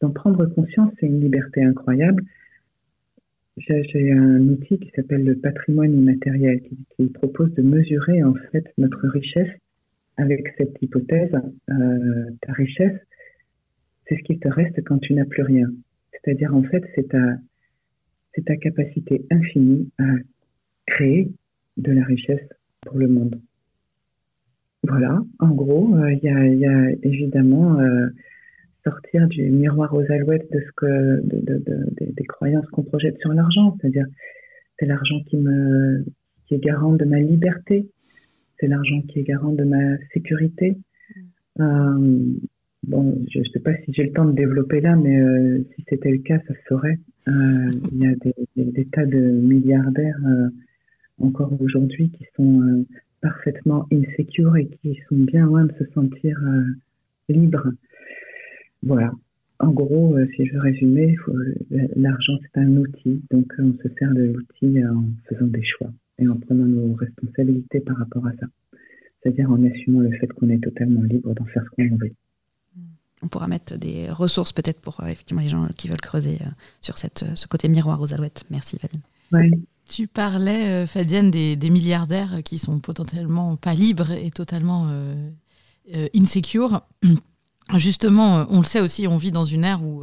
D'en 0.00 0.10
prendre 0.10 0.46
conscience, 0.46 0.92
c'est 1.00 1.06
une 1.06 1.20
liberté 1.20 1.64
incroyable. 1.64 2.22
J'ai 3.56 4.12
un 4.12 4.40
outil 4.40 4.78
qui 4.78 4.90
s'appelle 4.94 5.24
le 5.24 5.34
patrimoine 5.34 5.94
immatériel 5.94 6.60
qui, 6.96 7.06
propose 7.08 7.52
de 7.54 7.62
mesurer 7.62 8.22
en 8.22 8.34
fait 8.52 8.64
notre 8.78 9.08
richesse 9.08 9.50
avec 10.16 10.54
cette 10.56 10.80
hypothèse. 10.80 11.34
Euh, 11.70 12.30
ta 12.42 12.52
richesse, 12.52 13.00
c'est 14.06 14.16
ce 14.16 14.22
qui 14.22 14.38
te 14.38 14.48
reste 14.48 14.80
quand 14.84 14.98
tu 14.98 15.14
n'as 15.14 15.24
plus 15.24 15.42
rien. 15.42 15.68
C'est-à-dire 16.12 16.54
en 16.54 16.62
fait, 16.62 16.84
c'est 16.94 17.08
ta, 17.08 18.56
capacité 18.58 19.26
infinie 19.30 19.90
à 19.98 20.04
créer 20.86 21.32
de 21.78 21.90
la 21.90 22.04
richesse 22.04 22.46
pour 22.86 22.98
le 22.98 23.08
monde. 23.08 23.36
Voilà, 24.88 25.20
en 25.40 25.48
gros, 25.48 25.96
euh, 25.96 26.12
il 26.12 26.20
y, 26.22 26.66
a, 26.66 26.90
évidemment 27.02 27.80
euh, 27.80 28.06
sortir 28.84 29.26
du 29.26 29.50
miroir 29.50 29.92
aux 29.94 30.12
alouettes 30.12 30.50
de 30.52 30.60
ce 30.60 30.72
que, 30.76 31.20
des 31.24 32.24
croyances 32.24 32.66
qu'on 32.68 32.84
projette 32.84 33.18
sur 33.18 33.32
l'argent, 33.32 33.76
c'est-à-dire 33.80 34.06
c'est 34.78 34.86
l'argent 34.86 35.20
qui 35.28 35.38
me 35.38 36.04
qui 36.46 36.54
est 36.54 36.58
garant 36.58 36.92
de 36.92 37.04
ma 37.04 37.18
liberté, 37.18 37.88
c'est 38.60 38.68
l'argent 38.68 39.02
qui 39.08 39.18
est 39.18 39.24
garant 39.24 39.52
de 39.52 39.64
ma 39.64 39.98
sécurité. 40.14 40.78
Euh, 41.58 42.34
bon, 42.84 43.18
je 43.28 43.40
ne 43.40 43.44
sais 43.46 43.58
pas 43.58 43.74
si 43.84 43.92
j'ai 43.92 44.04
le 44.04 44.12
temps 44.12 44.26
de 44.26 44.32
développer 44.32 44.80
là, 44.80 44.94
mais 44.94 45.18
si 45.74 45.84
c'était 45.88 46.12
le 46.12 46.18
cas, 46.18 46.38
ça 46.46 46.54
se 46.54 46.60
saurait. 46.68 47.00
il 47.26 47.98
y 47.98 48.06
a 48.06 48.14
des, 48.54 48.84
tas 48.84 49.06
de 49.06 49.18
milliardaires 49.18 50.20
encore 51.20 51.52
aujourd'hui 51.60 52.10
qui 52.10 52.26
sont 52.36 52.84
parfaitement 53.20 53.86
insecure 53.92 54.56
et 54.56 54.66
qui 54.66 54.98
sont 55.08 55.16
bien 55.16 55.46
loin 55.46 55.64
de 55.64 55.72
se 55.78 55.90
sentir 55.92 56.38
libres. 57.28 57.72
Voilà. 58.82 59.12
En 59.58 59.72
gros, 59.72 60.16
si 60.36 60.46
je 60.46 60.52
veux 60.52 60.60
résumer, 60.60 61.16
l'argent 61.96 62.38
c'est 62.42 62.60
un 62.60 62.76
outil, 62.76 63.22
donc 63.30 63.50
on 63.58 63.72
se 63.82 63.88
sert 63.98 64.12
de 64.12 64.24
l'outil 64.24 64.84
en 64.86 65.04
faisant 65.28 65.46
des 65.46 65.64
choix 65.64 65.90
et 66.18 66.28
en 66.28 66.38
prenant 66.38 66.66
nos 66.66 66.94
responsabilités 66.94 67.80
par 67.80 67.96
rapport 67.96 68.26
à 68.26 68.32
ça. 68.32 68.46
C'est-à-dire 69.22 69.50
en 69.50 69.62
assumant 69.64 70.00
le 70.00 70.12
fait 70.18 70.28
qu'on 70.28 70.48
est 70.50 70.62
totalement 70.62 71.02
libre 71.02 71.34
d'en 71.34 71.44
faire 71.46 71.64
ce 71.64 71.70
qu'on 71.70 71.96
veut. 71.96 72.12
On 73.22 73.28
pourra 73.28 73.48
mettre 73.48 73.78
des 73.78 74.10
ressources 74.10 74.52
peut-être 74.52 74.80
pour 74.80 75.00
euh, 75.00 75.06
effectivement 75.06 75.42
les 75.42 75.48
gens 75.48 75.68
qui 75.76 75.88
veulent 75.88 76.00
creuser 76.00 76.36
euh, 76.42 76.50
sur 76.80 76.98
cette, 76.98 77.22
euh, 77.22 77.34
ce 77.34 77.48
côté 77.48 77.68
miroir 77.68 78.00
aux 78.00 78.12
alouettes. 78.12 78.44
Merci 78.50 78.78
Fabienne. 78.78 79.62
Tu 79.88 80.08
parlais, 80.08 80.86
Fabienne, 80.86 81.30
des, 81.30 81.70
milliardaires 81.70 82.42
qui 82.44 82.58
sont 82.58 82.80
potentiellement 82.80 83.56
pas 83.56 83.74
libres 83.74 84.10
et 84.10 84.30
totalement 84.30 84.90
insecures. 86.14 86.82
Justement, 87.74 88.46
on 88.50 88.58
le 88.58 88.64
sait 88.64 88.80
aussi, 88.80 89.06
on 89.06 89.16
vit 89.16 89.32
dans 89.32 89.44
une 89.44 89.64
ère 89.64 89.84
où 89.84 90.02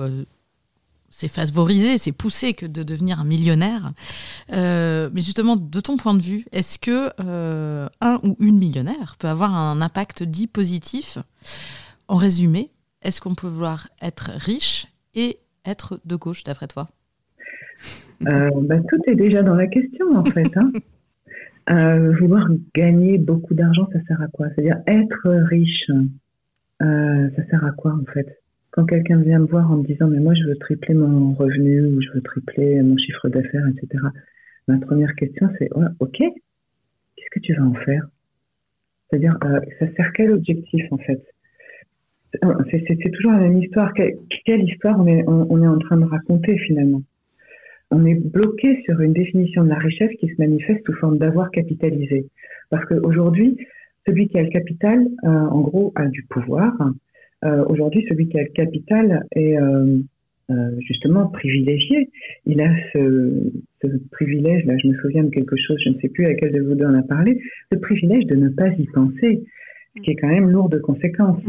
c'est 1.15 1.27
favoriser, 1.27 1.99
c'est 1.99 2.11
pousser 2.11 2.55
que 2.55 2.65
de 2.65 2.81
devenir 2.81 3.19
un 3.19 3.23
millionnaire. 3.23 3.91
Euh, 4.51 5.11
mais 5.13 5.21
justement, 5.21 5.55
de 5.55 5.79
ton 5.79 5.95
point 5.95 6.15
de 6.15 6.21
vue, 6.21 6.45
est-ce 6.51 6.79
que 6.79 7.11
euh, 7.19 7.87
un 8.01 8.19
ou 8.23 8.35
une 8.39 8.57
millionnaire 8.57 9.15
peut 9.19 9.27
avoir 9.27 9.53
un 9.53 9.79
impact 9.81 10.23
dit 10.23 10.47
positif? 10.47 11.19
En 12.07 12.15
résumé, 12.15 12.71
est-ce 13.03 13.21
qu'on 13.21 13.35
peut 13.35 13.47
vouloir 13.47 13.89
être 14.01 14.31
riche 14.37 14.87
et 15.13 15.39
être 15.65 15.99
de 16.03 16.15
gauche, 16.15 16.43
d'après 16.43 16.67
toi? 16.67 16.89
Euh, 18.27 18.49
bah, 18.61 18.79
Tout 18.89 18.99
est 19.07 19.15
déjà 19.15 19.43
dans 19.43 19.55
la 19.55 19.67
question, 19.67 20.15
en 20.15 20.25
fait. 20.25 20.51
Hein. 20.57 20.71
vouloir 22.19 22.47
gagner 22.75 23.17
beaucoup 23.17 23.53
d'argent, 23.53 23.87
ça 23.91 23.99
sert 24.07 24.21
à 24.21 24.27
quoi? 24.27 24.47
C'est-à-dire 24.49 24.81
être 24.87 25.29
riche, 25.49 25.89
ça 26.79 27.45
sert 27.49 27.63
à 27.63 27.71
quoi, 27.71 27.93
en 27.93 28.11
fait? 28.11 28.27
Quand 28.73 28.85
quelqu'un 28.85 29.21
vient 29.21 29.37
me 29.37 29.45
voir 29.45 29.71
en 29.71 29.77
me 29.77 29.83
disant 29.85 30.07
mais 30.07 30.19
moi 30.19 30.33
je 30.33 30.45
veux 30.45 30.55
tripler 30.55 30.95
mon 30.95 31.33
revenu 31.33 31.85
ou 31.85 32.01
je 32.01 32.09
veux 32.11 32.21
tripler 32.21 32.81
mon 32.81 32.97
chiffre 32.97 33.29
d'affaires, 33.29 33.67
etc. 33.67 34.03
Ma 34.67 34.79
première 34.79 35.13
question 35.13 35.47
c'est 35.59 35.69
ok, 35.99 36.17
qu'est-ce 36.17 37.29
que 37.31 37.39
tu 37.39 37.53
vas 37.53 37.65
en 37.65 37.75
faire? 37.75 38.07
C'est-à-dire 39.09 39.37
euh, 39.43 39.59
ça 39.77 39.85
sert 39.95 40.11
quel 40.13 40.31
objectif 40.31 40.85
en 40.89 40.97
fait? 40.97 41.21
C'est 42.41 43.11
toujours 43.11 43.33
la 43.33 43.41
même 43.41 43.59
histoire. 43.59 43.93
Quelle, 43.93 44.63
histoire 44.63 44.99
on, 44.99 45.07
est 45.63 45.67
en 45.67 45.77
train 45.77 45.97
de 45.97 46.05
raconter 46.05 46.57
finalement? 46.57 47.03
On 47.95 48.07
est 48.07 48.15
bloqué 48.15 48.81
sur 48.85 48.99
une 49.01 49.13
définition 49.13 49.63
de 49.63 49.69
la 49.69 49.77
richesse 49.77 50.09
qui 50.19 50.27
se 50.27 50.33
manifeste 50.39 50.83
sous 50.83 50.93
forme 50.93 51.19
d'avoir 51.19 51.51
capitalisé. 51.51 52.25
Parce 52.71 52.83
qu'aujourd'hui, 52.85 53.55
celui 54.07 54.27
qui 54.29 54.39
a 54.39 54.41
le 54.41 54.49
capital, 54.49 55.07
euh, 55.23 55.27
en 55.27 55.61
gros, 55.61 55.93
a 55.95 56.07
du 56.07 56.23
pouvoir, 56.23 56.73
euh, 57.45 57.63
aujourd'hui, 57.65 58.03
celui 58.09 58.29
qui 58.29 58.39
a 58.39 58.43
le 58.43 58.49
capital 58.49 59.23
est 59.35 59.59
euh, 59.59 59.99
justement 60.79 61.27
privilégié. 61.27 62.09
Il 62.47 62.61
a 62.61 62.71
ce, 62.93 63.51
privilège, 64.11 64.65
là 64.65 64.73
je 64.81 64.87
me 64.87 64.95
souviens 64.95 65.25
de 65.25 65.29
quelque 65.29 65.55
chose, 65.55 65.77
je 65.85 65.89
ne 65.89 65.99
sais 65.99 66.09
plus 66.09 66.25
à 66.25 66.33
quel 66.33 66.51
de 66.51 66.61
vous 66.61 66.73
deux 66.73 66.85
en 66.85 66.95
a 66.95 67.03
parlé, 67.03 67.39
le 67.71 67.79
privilège 67.79 68.25
de 68.25 68.35
ne 68.35 68.49
pas 68.49 68.69
y 68.69 68.87
penser, 68.87 69.43
ce 69.95 70.01
qui 70.01 70.11
est 70.11 70.15
quand 70.15 70.29
même 70.29 70.49
lourd 70.49 70.69
de 70.69 70.79
conséquences. 70.79 71.43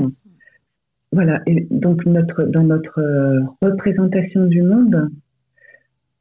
Voilà, 1.11 1.41
et 1.47 1.67
donc 1.71 2.05
notre, 2.05 2.43
dans 2.45 2.65
notre 2.65 3.01
représentation 3.63 4.47
du 4.47 4.63
monde, 4.63 5.09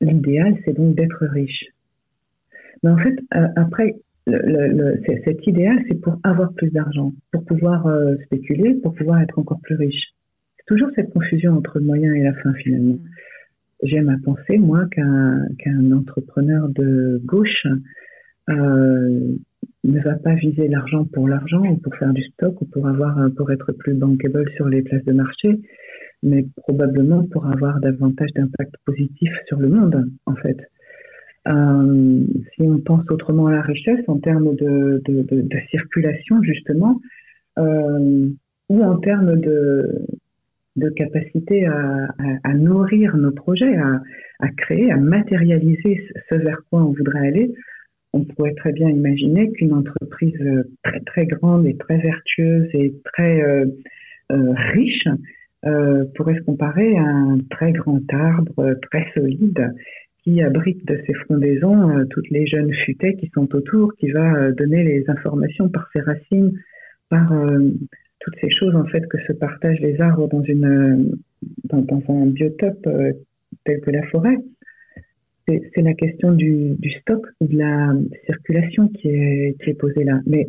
l'idéal 0.04 0.58
c'est 0.66 0.74
donc 0.74 0.96
d'être 0.96 1.26
riche. 1.26 1.66
Mais 2.84 2.89
en 2.89 2.98
fait, 2.98 3.16
après, 3.56 3.96
le, 4.28 5.02
cet 5.26 5.46
idéal, 5.48 5.80
c'est 5.88 6.00
pour 6.00 6.18
avoir 6.24 6.54
plus 6.54 6.70
d'argent, 6.70 7.13
pour 7.32 7.46
pouvoir 7.46 7.88
euh, 7.88 8.16
spéculer, 8.26 8.76
pour 8.76 8.94
pouvoir 8.94 9.22
être 9.22 9.38
encore 9.39 9.60
plus 9.62 9.76
riche. 9.76 10.13
C'est 10.58 10.66
toujours 10.66 10.89
cette 10.96 11.12
confusion 11.12 11.58
entre 11.58 11.80
le 11.80 11.86
moyen 11.86 12.13
et 12.13 12.24
la 12.24 12.34
fin 12.34 12.54
finalement. 12.54 12.96
Mm. 12.96 13.08
J'aime 13.84 14.10
à 14.10 14.16
penser, 14.24 14.58
moi, 14.58 14.86
qu'un 14.92 15.92
entrepreneur 15.92 16.70
de 16.70 17.22
gauche 17.26 17.68
euh, 18.50 19.36
ne 19.84 20.00
va 20.00 20.16
pas 20.16 20.36
viser 20.36 20.70
l'argent 20.70 21.04
pour 21.04 21.28
l'argent 21.28 21.66
ou 21.66 21.76
pour 21.76 21.94
faire 21.96 22.13
du 22.13 22.24
stock 22.24 22.62
ou 22.62 22.66
pour 22.66 22.88
avoir 22.88 23.30
pour 23.36 23.52
être 23.52 23.74
plus 23.74 23.94
bankable 23.94 24.50
sur 24.56 24.70
les 24.70 24.84
places 24.84 25.04
de 25.04 25.12
marché, 25.12 25.60
mais 26.24 26.46
probablement 26.58 27.24
pour 27.26 27.46
avoir 27.46 27.80
davantage 27.82 28.32
d'impact 28.34 28.76
positif 28.86 29.32
sur 29.48 29.60
le 29.60 29.68
monde, 29.68 30.10
en 30.26 30.36
fait. 30.36 30.58
Euh, 31.48 32.24
si 32.54 32.62
on 32.62 32.80
pense 32.80 33.04
autrement 33.12 33.48
à 33.48 33.52
la 33.52 33.62
richesse 33.62 34.00
en 34.08 34.18
termes 34.18 34.56
de, 34.56 35.02
de, 35.06 35.58
circulation 35.72 36.42
justement, 36.42 37.02
euh, 37.60 38.30
ou 38.70 38.82
en 38.82 38.98
termes 39.00 39.36
de, 39.42 40.08
de 40.78 40.90
capacité 40.90 41.66
à, 41.66 42.08
à, 42.44 42.54
nourrir 42.54 43.18
nos 43.18 43.32
projets, 43.32 43.76
à, 43.76 44.02
à, 44.40 44.48
créer, 44.56 44.90
à 44.92 44.98
matérialiser 44.98 46.08
ce 46.30 46.36
vers 46.36 46.62
quoi 46.70 46.84
on 46.84 46.94
voudrait 46.94 47.28
aller, 47.28 47.54
on 48.14 48.24
pourrait 48.24 48.56
très 48.56 48.72
bien 48.72 48.90
imaginer 48.90 49.52
qu'une 49.52 49.74
entreprise 49.74 50.40
très 50.84 51.02
très 51.02 51.26
grande 51.26 51.66
et 51.66 51.76
très 51.76 51.98
vertueuse 51.98 52.70
et 52.74 52.94
très 53.04 53.42
euh 53.42 53.66
riche 54.74 55.08
euh, 55.65 56.06
pourrait 56.15 56.36
se 56.36 56.41
comparer 56.41 56.97
à 56.97 57.06
un 57.06 57.38
très 57.49 57.71
grand 57.71 58.02
arbre 58.13 58.76
très 58.89 59.06
solide 59.13 59.73
qui 60.23 60.41
abrite 60.41 60.86
de 60.86 60.99
ses 61.06 61.13
frondaisons 61.13 61.89
euh, 61.89 62.06
toutes 62.06 62.30
les 62.30 62.47
jeunes 62.47 62.73
futaies 62.86 63.15
qui 63.15 63.30
sont 63.34 63.54
autour, 63.56 63.93
qui 63.95 64.10
va 64.12 64.36
euh, 64.36 64.52
donner 64.54 64.84
les 64.84 65.10
informations 65.10 65.69
par 65.69 65.89
ses 65.93 66.02
racines, 66.02 66.54
par 67.10 67.32
euh, 67.34 67.71
toutes 68.19 68.36
ces 68.39 68.49
choses 68.49 68.76
en 68.76 68.86
fait 68.86 69.06
que 69.08 69.17
se 69.28 69.34
partagent 69.34 69.82
les 69.82 69.99
arbres 69.99 70.30
dans 70.30 70.41
une 70.43 71.17
dans, 71.65 71.86
un 72.08 72.26
biotope 72.28 72.88
tel 73.65 73.82
que 73.82 73.91
la 73.91 74.04
forêt. 74.08 74.38
C'est 75.45 75.82
la 75.82 75.93
question 75.93 76.32
du, 76.32 76.78
stock 77.02 77.28
ou 77.41 77.47
de 77.47 77.58
la 77.58 77.93
circulation 78.26 78.88
qui 78.88 79.10
est, 79.10 79.78
posée 79.78 80.06
là. 80.06 80.21
Mais 80.26 80.47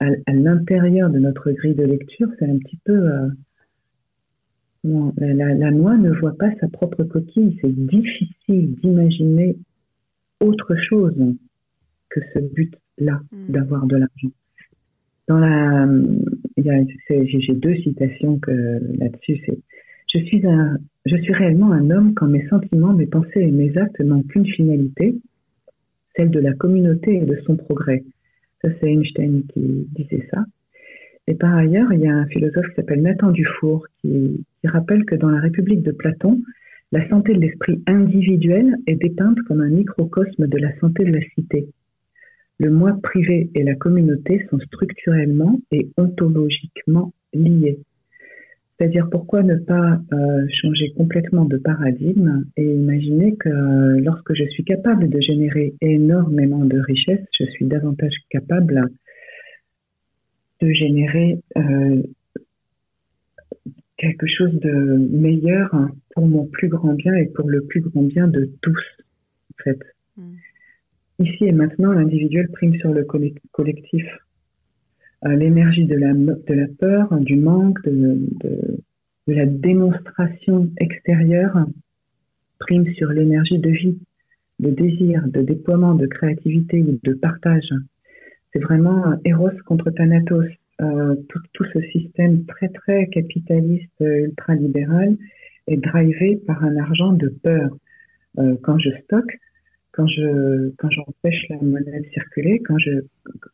à 0.00 0.32
l'intérieur 0.32 1.10
de 1.10 1.18
notre 1.18 1.50
grille 1.50 1.74
de 1.74 1.84
lecture, 1.84 2.28
c'est 2.38 2.46
un 2.46 2.56
petit 2.56 2.78
peu 2.86 3.10
non, 4.84 5.12
la, 5.16 5.70
noix 5.70 5.96
ne 5.96 6.10
voit 6.10 6.36
pas 6.36 6.50
sa 6.60 6.68
propre 6.68 7.04
coquille. 7.04 7.58
C'est 7.60 7.74
difficile 7.74 8.74
d'imaginer 8.76 9.56
autre 10.40 10.74
chose 10.88 11.14
que 12.10 12.20
ce 12.34 12.40
but-là 12.40 13.20
hmm. 13.30 13.52
d'avoir 13.52 13.86
de 13.86 13.96
l'argent. 13.96 14.32
Dans 15.28 15.38
la, 15.38 15.88
j'ai 16.56 17.54
deux 17.54 17.76
citations 17.76 18.38
que 18.38 18.50
là-dessus. 18.98 19.40
C'est, 19.46 19.58
je 20.12 20.18
suis 20.24 20.46
un, 20.46 20.78
je 21.06 21.16
suis 21.16 21.32
réellement 21.32 21.72
un 21.72 21.90
homme 21.90 22.14
quand 22.14 22.26
mes 22.26 22.46
sentiments, 22.48 22.92
mes 22.92 23.06
pensées 23.06 23.40
et 23.40 23.50
mes 23.50 23.76
actes 23.78 24.00
n'ont 24.00 24.22
qu'une 24.22 24.46
finalité, 24.46 25.16
celle 26.16 26.30
de 26.30 26.40
la 26.40 26.52
communauté 26.54 27.16
et 27.16 27.24
de 27.24 27.38
son 27.46 27.56
progrès. 27.56 28.02
Ça, 28.62 28.68
c'est 28.80 28.90
Einstein 28.90 29.44
qui 29.52 29.86
disait 29.96 30.26
ça. 30.32 30.44
Et 31.26 31.34
par 31.34 31.54
ailleurs, 31.54 31.92
il 31.92 32.00
y 32.00 32.08
a 32.08 32.14
un 32.14 32.26
philosophe 32.26 32.68
qui 32.70 32.74
s'appelle 32.74 33.02
Nathan 33.02 33.30
Dufour 33.30 33.86
qui, 34.00 34.44
rappelle 34.68 35.04
que 35.04 35.14
dans 35.14 35.30
la 35.30 35.40
République 35.40 35.82
de 35.82 35.92
Platon, 35.92 36.42
la 36.92 37.08
santé 37.08 37.32
de 37.34 37.40
l'esprit 37.40 37.82
individuel 37.86 38.76
est 38.86 38.96
dépeinte 38.96 39.40
comme 39.48 39.60
un 39.60 39.70
microcosme 39.70 40.46
de 40.46 40.58
la 40.58 40.76
santé 40.78 41.04
de 41.04 41.12
la 41.12 41.22
cité. 41.34 41.68
Le 42.58 42.70
moi 42.70 42.98
privé 43.02 43.50
et 43.54 43.62
la 43.64 43.74
communauté 43.74 44.46
sont 44.50 44.58
structurellement 44.60 45.58
et 45.72 45.88
ontologiquement 45.96 47.12
liés. 47.32 47.78
C'est-à-dire 48.78 49.08
pourquoi 49.10 49.42
ne 49.42 49.56
pas 49.56 50.00
euh, 50.12 50.46
changer 50.60 50.92
complètement 50.96 51.44
de 51.44 51.56
paradigme 51.56 52.44
et 52.56 52.64
imaginer 52.64 53.36
que 53.36 53.48
euh, 53.48 54.00
lorsque 54.00 54.34
je 54.34 54.44
suis 54.50 54.64
capable 54.64 55.08
de 55.08 55.20
générer 55.20 55.74
énormément 55.80 56.64
de 56.64 56.78
richesses, 56.78 57.24
je 57.38 57.44
suis 57.46 57.64
davantage 57.64 58.14
capable 58.28 58.90
de 60.60 60.72
générer 60.72 61.40
euh, 61.56 62.02
quelque 64.02 64.26
chose 64.26 64.52
de 64.60 64.72
meilleur 65.12 65.70
pour 66.14 66.26
mon 66.26 66.46
plus 66.46 66.68
grand 66.68 66.94
bien 66.94 67.14
et 67.14 67.26
pour 67.26 67.48
le 67.48 67.62
plus 67.62 67.80
grand 67.80 68.02
bien 68.02 68.26
de 68.26 68.50
tous, 68.60 68.84
en 69.52 69.62
fait. 69.62 69.78
Mm. 70.16 70.34
Ici 71.20 71.44
et 71.44 71.52
maintenant, 71.52 71.92
l'individuel 71.92 72.48
prime 72.48 72.74
sur 72.74 72.92
le 72.92 73.04
collectif. 73.52 74.04
Euh, 75.24 75.36
l'énergie 75.36 75.84
de 75.84 75.94
la, 75.94 76.12
de 76.14 76.54
la 76.54 76.66
peur, 76.80 77.16
du 77.20 77.36
manque, 77.36 77.80
de, 77.84 78.18
de, 78.42 78.80
de 79.28 79.32
la 79.32 79.46
démonstration 79.46 80.68
extérieure 80.78 81.64
prime 82.58 82.92
sur 82.94 83.10
l'énergie 83.10 83.58
de 83.58 83.70
vie, 83.70 83.98
de 84.58 84.70
désir, 84.70 85.22
de 85.28 85.42
déploiement, 85.42 85.94
de 85.94 86.06
créativité, 86.06 86.82
de 86.82 87.14
partage. 87.14 87.70
C'est 88.52 88.58
vraiment 88.58 89.14
Eros 89.24 89.50
contre 89.64 89.90
Thanatos. 89.90 90.48
Tout, 91.28 91.38
tout, 91.52 91.64
ce 91.72 91.80
système 91.92 92.44
très 92.46 92.68
très 92.68 93.06
capitaliste 93.08 94.00
ultralibéral 94.00 95.16
est 95.68 95.76
drivé 95.76 96.40
par 96.46 96.64
un 96.64 96.76
argent 96.76 97.12
de 97.12 97.28
peur. 97.28 97.70
quand 98.62 98.78
je 98.78 98.90
stocke, 99.04 99.38
quand 99.92 100.06
je 100.06 100.70
quand 100.78 100.90
j'empêche 100.90 101.48
la 101.50 101.56
monnaie 101.56 102.00
de 102.00 102.08
circuler, 102.12 102.60
quand 102.60 102.78
je 102.78 103.02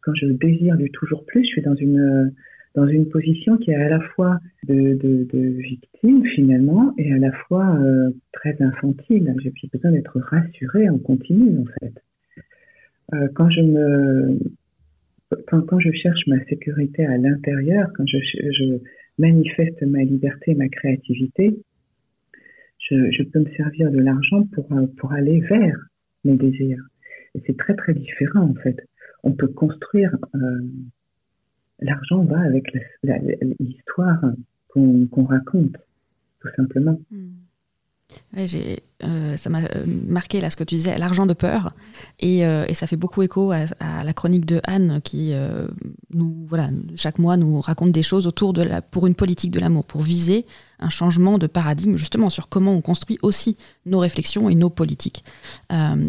quand 0.03 0.15
je 0.15 0.27
désire 0.27 0.77
du 0.77 0.91
toujours 0.91 1.25
plus, 1.27 1.43
je 1.45 1.49
suis 1.49 1.63
dans 1.63 1.75
une 1.75 2.33
dans 2.75 2.87
une 2.87 3.09
position 3.09 3.57
qui 3.57 3.71
est 3.73 3.75
à 3.75 3.89
la 3.89 4.01
fois 4.01 4.39
de, 4.69 4.95
de, 4.95 5.39
victime 5.59 6.25
finalement 6.27 6.95
et 6.97 7.13
à 7.13 7.19
la 7.19 7.33
fois 7.33 7.77
euh, 7.77 8.11
très 8.33 8.57
infantile. 8.61 9.35
J'ai 9.43 9.69
besoin 9.73 9.91
d'être 9.91 10.21
rassurée 10.21 10.89
en 10.89 10.99
continu 10.99 11.59
en 11.59 11.65
fait. 11.81 11.95
Euh, 13.15 13.29
quand 13.35 13.51
je 13.51 13.63
me 13.63 14.39
quand, 15.47 15.79
je 15.79 15.91
cherche 15.93 16.27
ma 16.27 16.43
sécurité 16.45 17.05
à 17.05 17.17
l'intérieur, 17.19 17.91
quand 17.97 18.05
je, 18.07 18.79
manifeste 19.19 19.83
ma 19.83 20.05
liberté, 20.05 20.55
ma 20.55 20.69
créativité, 20.69 21.59
je, 22.79 23.23
peux 23.25 23.41
me 23.41 23.51
servir 23.57 23.91
de 23.91 23.99
l'argent 23.99 24.45
pour, 24.55 24.69
pour 24.97 25.13
aller 25.13 25.41
vers 25.41 25.77
mes 26.25 26.37
désirs. 26.37 26.83
Et 27.35 27.43
c'est 27.47 27.57
très 27.57 27.75
très 27.75 27.95
différent 27.95 28.43
en 28.43 28.55
fait. 28.55 28.79
On 29.25 29.33
peut 29.33 29.49
construire 29.49 30.17
euh, 30.35 30.61
l'argent 31.81 32.25
va 32.25 32.41
avec 32.41 32.73
l'histoire 33.59 34.23
qu'on 34.69 35.25
raconte, 35.25 35.77
tout 36.41 36.49
simplement. 36.57 37.01
Euh, 39.05 39.37
ça 39.37 39.49
m'a 39.49 39.61
euh, 39.61 39.85
marqué 39.87 40.41
là 40.41 40.51
ce 40.51 40.57
que 40.57 40.65
tu 40.65 40.75
disais, 40.75 40.99
l'argent 40.99 41.25
de 41.25 41.33
peur, 41.33 41.73
et, 42.19 42.45
euh, 42.45 42.67
ça 42.75 42.89
fait 42.89 42.97
beaucoup 42.97 43.23
écho 43.23 43.53
à, 43.53 43.67
la 44.05 44.13
chronique 44.13 44.45
de 44.45 44.61
Anne 44.65 45.01
qui 45.03 45.33
nous, 46.11 46.45
voilà, 46.47 46.71
chaque 46.97 47.19
mois 47.19 47.37
nous 47.37 47.61
raconte 47.61 47.93
des 47.93 48.03
choses 48.03 48.27
autour 48.27 48.53
de 48.53 48.63
la, 48.63 48.83
pour 48.83 49.07
une 49.07 49.15
politique 49.15 49.51
de 49.51 49.61
l'amour, 49.61 49.85
pour 49.85 50.01
viser 50.01 50.47
un 50.81 50.91
changement 50.91 51.39
de 51.39 51.49
paradigme 51.49 51.97
justement 51.97 52.31
sur 52.31 52.49
comment 52.49 52.73
on 52.73 52.81
construit 52.81 53.19
aussi 53.23 53.57
nos 53.85 53.99
réflexions 53.99 54.49
et 54.49 54.55
nos 54.55 54.71
politiques. 54.71 55.25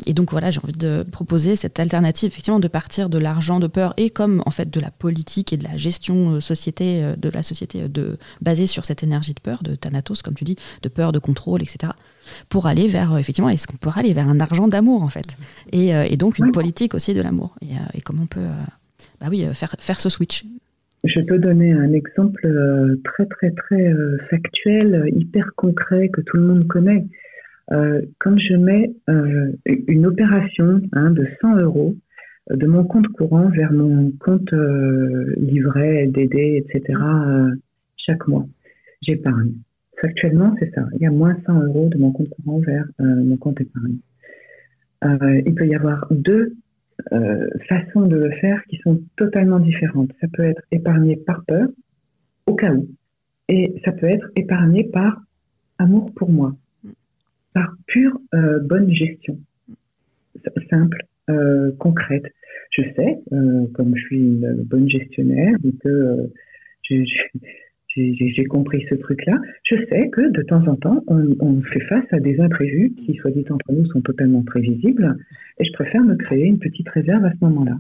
Et 0.06 0.14
donc 0.14 0.30
voilà, 0.32 0.52
j'ai 0.52 0.60
envie 0.64 0.74
de 0.74 1.04
proposer 1.12 1.56
cette 1.56 1.80
alternative, 1.80 2.28
effectivement, 2.28 2.60
de 2.60 2.68
partir 2.68 3.10
de 3.10 3.18
l'argent 3.18 3.60
de 3.60 3.68
peur 3.68 3.96
et 3.98 4.12
comme 4.12 4.44
en 4.46 4.52
fait 4.52 4.70
de 4.70 4.80
la 4.80 4.92
politique 4.92 5.54
et 5.54 5.58
de 5.58 5.64
la 5.64 5.76
gestion 5.76 6.40
société, 6.40 7.14
de 7.18 7.30
la 7.30 7.42
société 7.42 7.90
de, 7.90 8.20
basée 8.42 8.68
sur 8.68 8.86
cette 8.86 9.02
énergie 9.02 9.34
de 9.34 9.40
peur, 9.40 9.64
de 9.64 9.74
Thanatos, 9.74 10.22
comme 10.22 10.36
tu 10.36 10.44
dis, 10.44 10.56
de 10.84 10.90
peur, 10.90 11.12
de 11.12 11.20
contrôle, 11.20 11.64
etc. 11.64 11.94
Pour 12.50 12.68
aller 12.68 12.88
vers, 12.88 13.18
effectivement, 13.18 13.50
est-ce 13.50 13.68
qu'on 13.68 13.78
peut 13.78 13.90
aller 13.96 14.14
vers 14.14 14.28
un 14.28 14.40
argent 14.40 14.68
d'amour 14.68 15.04
en 15.04 15.10
fait? 15.10 15.38
Et, 15.72 15.90
et, 15.90 16.18
donc 16.18 16.40
une 16.40 16.52
politique 16.52 16.94
aussi 16.94 17.14
de 17.14 17.22
l'amour. 17.22 17.56
Et, 17.62 17.98
et, 17.98 18.02
comment 18.02 18.24
on 18.24 18.28
peut 18.28 18.48
bah 19.22 19.28
oui, 19.30 19.46
faire, 19.54 19.76
faire 19.80 20.00
ce 20.00 20.10
switch? 20.10 20.46
Je 21.06 21.22
peux 21.26 21.38
donner 21.40 21.72
un 21.72 21.94
exemple 21.94 22.46
euh, 22.46 23.00
très 23.06 23.26
très 23.26 23.52
très 23.52 23.88
euh, 23.94 24.18
factuel, 24.30 25.10
hyper 25.16 25.52
concret 25.56 26.10
que 26.10 26.20
tout 26.22 26.36
le 26.36 26.44
monde 26.44 26.68
connaît. 26.68 27.06
Euh, 27.72 28.02
quand 28.18 28.38
je 28.38 28.56
mets 28.56 28.92
une 29.88 30.08
opération 30.08 30.82
hein, 30.92 31.12
de 31.12 31.26
100 31.42 31.58
euros 31.62 31.96
de 32.50 32.66
mon 32.66 32.84
compte 32.84 33.08
courant 33.10 33.48
vers 33.50 33.72
mon 33.72 34.12
compte 34.20 34.52
livret, 35.38 36.08
LDD, 36.08 36.36
etc. 36.36 37.00
chaque 37.96 38.28
mois, 38.28 38.48
j'épargne. 39.04 39.54
Factuellement, 40.02 40.56
c'est 40.60 40.74
ça. 40.74 40.86
Il 40.96 41.02
y 41.02 41.06
a 41.06 41.12
moins 41.12 41.38
100 41.46 41.64
euros 41.64 41.90
de 41.90 41.98
mon 41.98 42.12
compte 42.12 42.30
courant 42.30 42.60
vers 42.60 42.86
mon 43.00 43.38
compte 43.38 43.60
épargne. 43.60 43.98
il 45.46 45.54
peut 45.56 45.68
y 45.68 45.76
avoir 45.76 46.08
deux 46.12 46.56
euh, 47.14 47.48
façons 47.68 48.02
de 48.02 48.18
le 48.18 48.32
faire 48.32 48.62
qui 48.66 48.78
sont 48.78 49.02
totalement 49.16 49.60
différentes. 49.60 50.12
Ça 50.20 50.28
peut 50.32 50.44
être 50.44 50.62
épargné 50.72 51.16
par 51.16 51.44
peur, 51.46 51.70
au 52.46 52.56
cas 52.56 52.74
où, 52.74 52.88
et 53.48 53.74
ça 53.86 53.92
peut 53.94 54.08
être 54.08 54.30
épargné 54.36 54.84
par 54.84 55.22
amour 55.78 56.14
pour 56.14 56.30
moi, 56.30 56.56
par 57.54 57.74
pure 57.88 58.20
euh, 58.34 58.60
bonne 58.60 58.92
gestion, 58.94 59.40
simple, 60.70 61.06
euh, 61.30 61.72
concrète. 61.80 62.26
Je 62.72 62.84
sais, 62.96 63.20
comme 63.74 63.96
je 63.96 64.02
suis 64.06 64.20
une 64.20 64.64
bonne 64.64 64.88
gestionnaire 64.88 65.56
que 65.82 66.30
je, 66.84 67.04
j'ai 67.96 68.46
compris 68.46 68.86
ce 68.90 68.96
truc-là. 68.96 69.40
Je 69.64 69.76
sais 69.90 70.10
que 70.10 70.32
de 70.32 70.42
temps 70.44 70.66
en 70.68 70.76
temps, 70.76 71.04
on, 71.08 71.62
fait 71.62 71.80
face 71.82 72.06
à 72.12 72.20
des 72.20 72.40
imprévus 72.40 72.92
qui, 72.92 73.16
soit 73.16 73.32
dit 73.32 73.46
entre 73.50 73.72
nous, 73.72 73.86
sont 73.88 74.02
totalement 74.02 74.44
prévisibles, 74.44 75.18
et 75.60 75.66
je 75.66 75.72
préfère 75.74 76.04
me 76.04 76.16
créer 76.16 76.46
une 76.46 76.60
petite 76.60 76.90
réserve 76.90 77.26
à 77.26 77.32
ce 77.32 77.38
moment-là. 77.42 77.78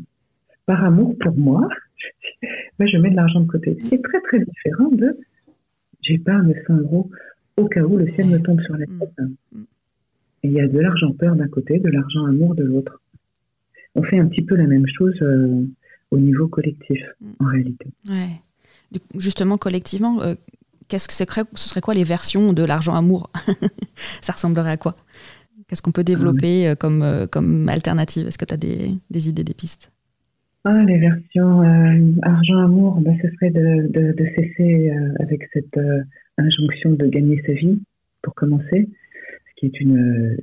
Par 0.65 0.83
amour 0.83 1.15
pour 1.19 1.37
moi, 1.37 1.67
ben, 2.79 2.87
je 2.87 2.97
mets 2.97 3.11
de 3.11 3.15
l'argent 3.15 3.41
de 3.41 3.47
côté. 3.47 3.77
C'est 3.85 4.01
très 4.01 4.21
très 4.21 4.39
différent 4.39 4.89
de 4.89 5.17
j'épargne 6.01 6.55
100 6.67 6.77
euros 6.77 7.09
au 7.57 7.67
cas 7.67 7.83
où 7.83 7.97
le 7.97 8.11
ciel 8.13 8.27
me 8.27 8.39
tombe 8.39 8.61
sur 8.61 8.77
la 8.77 8.85
tête. 8.85 9.27
Et 10.43 10.47
il 10.47 10.51
y 10.51 10.61
a 10.61 10.67
de 10.67 10.79
l'argent 10.79 11.11
peur 11.13 11.35
d'un 11.35 11.47
côté, 11.47 11.79
de 11.79 11.89
l'argent 11.89 12.25
amour 12.25 12.55
de 12.55 12.63
l'autre. 12.63 13.01
On 13.95 14.03
fait 14.03 14.17
un 14.17 14.27
petit 14.27 14.41
peu 14.41 14.55
la 14.55 14.65
même 14.65 14.87
chose 14.87 15.17
euh, 15.21 15.65
au 16.11 16.19
niveau 16.19 16.47
collectif, 16.47 17.01
en 17.39 17.45
réalité. 17.45 17.87
Ouais 18.07 18.39
justement 19.17 19.57
collectivement, 19.57 20.21
euh, 20.21 20.35
qu'est-ce 20.87 21.07
que 21.07 21.13
ce 21.13 21.69
serait 21.69 21.81
quoi 21.81 21.93
les 21.93 22.03
versions 22.03 22.53
de 22.53 22.63
l'argent 22.63 22.95
amour 22.95 23.31
Ça 24.21 24.33
ressemblerait 24.33 24.71
à 24.71 24.77
quoi 24.77 24.95
Qu'est-ce 25.67 25.81
qu'on 25.81 25.91
peut 25.91 26.03
développer 26.03 26.67
euh, 26.67 26.75
comme, 26.75 27.03
euh, 27.03 27.27
comme 27.27 27.69
alternative 27.69 28.27
Est-ce 28.27 28.37
que 28.37 28.45
tu 28.45 28.53
as 28.53 28.57
des, 28.57 28.91
des, 29.11 29.29
idées, 29.29 29.43
des 29.43 29.53
pistes 29.53 29.91
ah, 30.65 30.83
Les 30.87 30.97
versions 30.97 31.61
argent-amour, 32.23 33.01
bah, 33.01 33.11
ce 33.21 33.29
serait 33.35 33.51
de, 33.51 33.87
de, 33.89 34.13
de 34.13 34.25
cesser 34.35 34.91
avec 35.19 35.47
cette 35.53 35.79
injonction 36.37 36.93
de 36.93 37.05
gagner 37.07 37.41
sa 37.45 37.53
vie, 37.53 37.79
pour 38.21 38.33
commencer, 38.33 38.89
ce 38.89 39.55
qui 39.57 39.67
est 39.67 39.79
une 39.79 40.37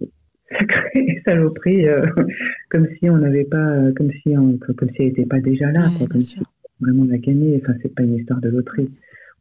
sacrée 0.50 1.22
saloperie, 1.24 1.86
comme 2.70 2.86
si 2.98 3.10
on 3.10 3.18
n'avait 3.18 3.44
pas, 3.44 3.90
comme 3.96 4.12
si 4.22 4.34
comme 4.76 4.90
si 4.90 4.96
elle 4.98 5.06
n'était 5.06 5.26
pas 5.26 5.40
déjà 5.40 5.72
là, 5.72 5.90
comme 6.08 6.20
si 6.20 6.38
vraiment 6.80 7.04
la 7.04 7.18
gagner. 7.18 7.60
Enfin, 7.62 7.74
c'est 7.82 7.94
pas 7.94 8.02
une 8.02 8.16
histoire 8.16 8.40
de 8.40 8.48
loterie. 8.48 8.90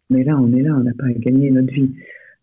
On 0.10 0.16
est 0.16 0.24
là, 0.24 0.38
on 0.38 0.54
est 0.54 0.62
là, 0.62 0.76
on 0.76 0.84
n'a 0.84 0.94
pas 0.94 1.08
à 1.08 1.14
gagner 1.14 1.52
notre 1.52 1.74
vie. 1.74 1.92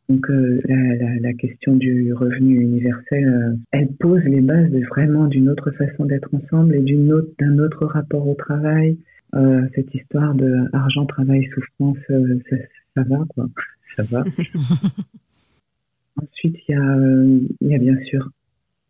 Donc 0.09 0.28
euh, 0.30 0.61
la, 0.64 1.20
la, 1.20 1.32
question 1.32 1.76
du 1.76 2.12
revenu 2.12 2.61
universel, 2.61 3.26
euh, 3.26 3.57
elle 3.70 3.88
pose 3.95 4.22
les 4.24 4.40
bases 4.40 4.70
vraiment 4.90 5.26
d'une 5.26 5.49
autre 5.49 5.70
façon 5.70 6.05
d'être 6.05 6.28
ensemble 6.34 6.74
et 6.74 6.80
d'une 6.80 7.12
autre, 7.12 7.30
d'un 7.38 7.59
autre 7.59 7.86
rapport 7.86 8.26
au 8.26 8.34
travail. 8.34 8.99
Euh, 9.34 9.62
cette 9.74 9.95
histoire 9.95 10.34
de 10.34 10.68
argent, 10.72 11.07
travail, 11.07 11.49
souffrance, 11.55 11.97
ça, 12.09 12.57
ça, 12.95 13.03
va 13.05 13.24
quoi, 13.28 13.49
ça 13.97 14.03
va. 14.03 14.24
Ensuite, 16.20 16.57
il 16.68 17.49
y 17.62 17.68
y 17.68 17.74
a 17.74 17.78
bien 17.78 17.97
sûr 18.05 18.28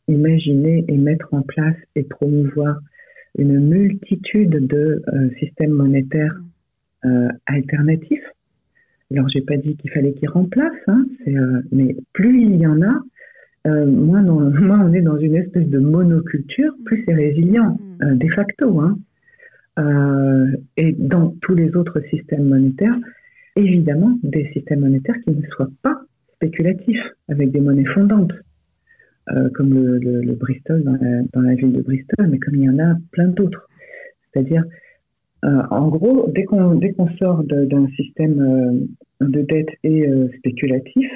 imaginer 0.08 0.84
et 0.88 0.96
mettre 0.96 1.32
en 1.32 1.42
place 1.42 1.76
et 1.94 2.02
promouvoir 2.02 2.80
une 3.38 3.60
multitude 3.60 4.66
de 4.66 5.02
euh, 5.12 5.30
systèmes 5.38 5.72
monétaires 5.72 6.38
euh, 7.04 7.28
alternatifs. 7.46 8.24
Alors, 9.10 9.28
j'ai 9.28 9.42
pas 9.42 9.56
dit 9.56 9.76
qu'il 9.76 9.90
fallait 9.90 10.12
qu'ils 10.12 10.28
remplacent, 10.28 10.72
hein, 10.86 11.04
euh, 11.28 11.62
mais 11.70 11.96
plus 12.12 12.42
il 12.42 12.56
y 12.56 12.66
en 12.66 12.80
a, 12.82 13.02
moins, 13.64 14.22
moins, 14.60 14.86
on 14.86 14.92
est 14.92 15.02
dans 15.02 15.18
une 15.18 15.36
espèce 15.36 15.68
de 15.68 15.78
monoculture, 15.78 16.74
plus 16.84 17.04
c'est 17.06 17.14
résilient, 17.14 17.78
mm. 18.00 18.18
de 18.18 18.28
facto. 18.28 18.80
Hein. 18.80 18.98
et 20.76 20.92
dans 20.92 21.34
tous 21.40 21.54
les 21.54 21.74
autres 21.76 22.00
systèmes 22.10 22.48
monétaires, 22.48 22.96
évidemment, 23.56 24.18
des 24.22 24.50
systèmes 24.52 24.80
monétaires 24.80 25.20
qui 25.24 25.30
ne 25.30 25.46
soient 25.48 25.70
pas 25.82 26.00
spéculatifs, 26.34 27.02
avec 27.28 27.50
des 27.52 27.60
monnaies 27.60 27.84
fondantes. 27.84 28.32
Euh, 29.30 29.48
comme 29.50 29.72
le, 29.72 30.34
Bristol 30.34 30.82
dans 30.82 31.42
la, 31.42 31.54
ville 31.54 31.72
de 31.72 31.80
Bristol, 31.80 32.26
mais 32.26 32.40
comme 32.40 32.56
il 32.56 32.62
y 32.62 32.68
en 32.68 32.80
a 32.80 32.96
plein 33.12 33.28
d'autres. 33.28 33.68
C'est-à-dire, 34.32 34.64
euh, 35.44 35.62
en 35.70 35.88
gros, 35.90 36.28
dès 36.34 36.42
qu'on 36.42 36.74
dès 36.74 36.92
qu'on 36.92 37.08
sort 37.18 37.44
d'un 37.44 37.86
système 37.90 38.40
euh, 38.40 39.28
de 39.28 39.42
dette 39.42 39.68
et 39.84 40.04
spéculatif, 40.38 41.08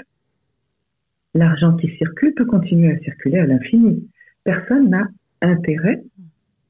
l'argent 1.35 1.77
qui 1.77 1.89
circule 1.97 2.33
peut 2.35 2.45
continuer 2.45 2.93
à 2.93 2.99
circuler 3.01 3.39
à 3.39 3.47
l'infini. 3.47 4.09
Personne 4.45 4.89
n'a 4.89 5.09
intérêt, 5.43 6.05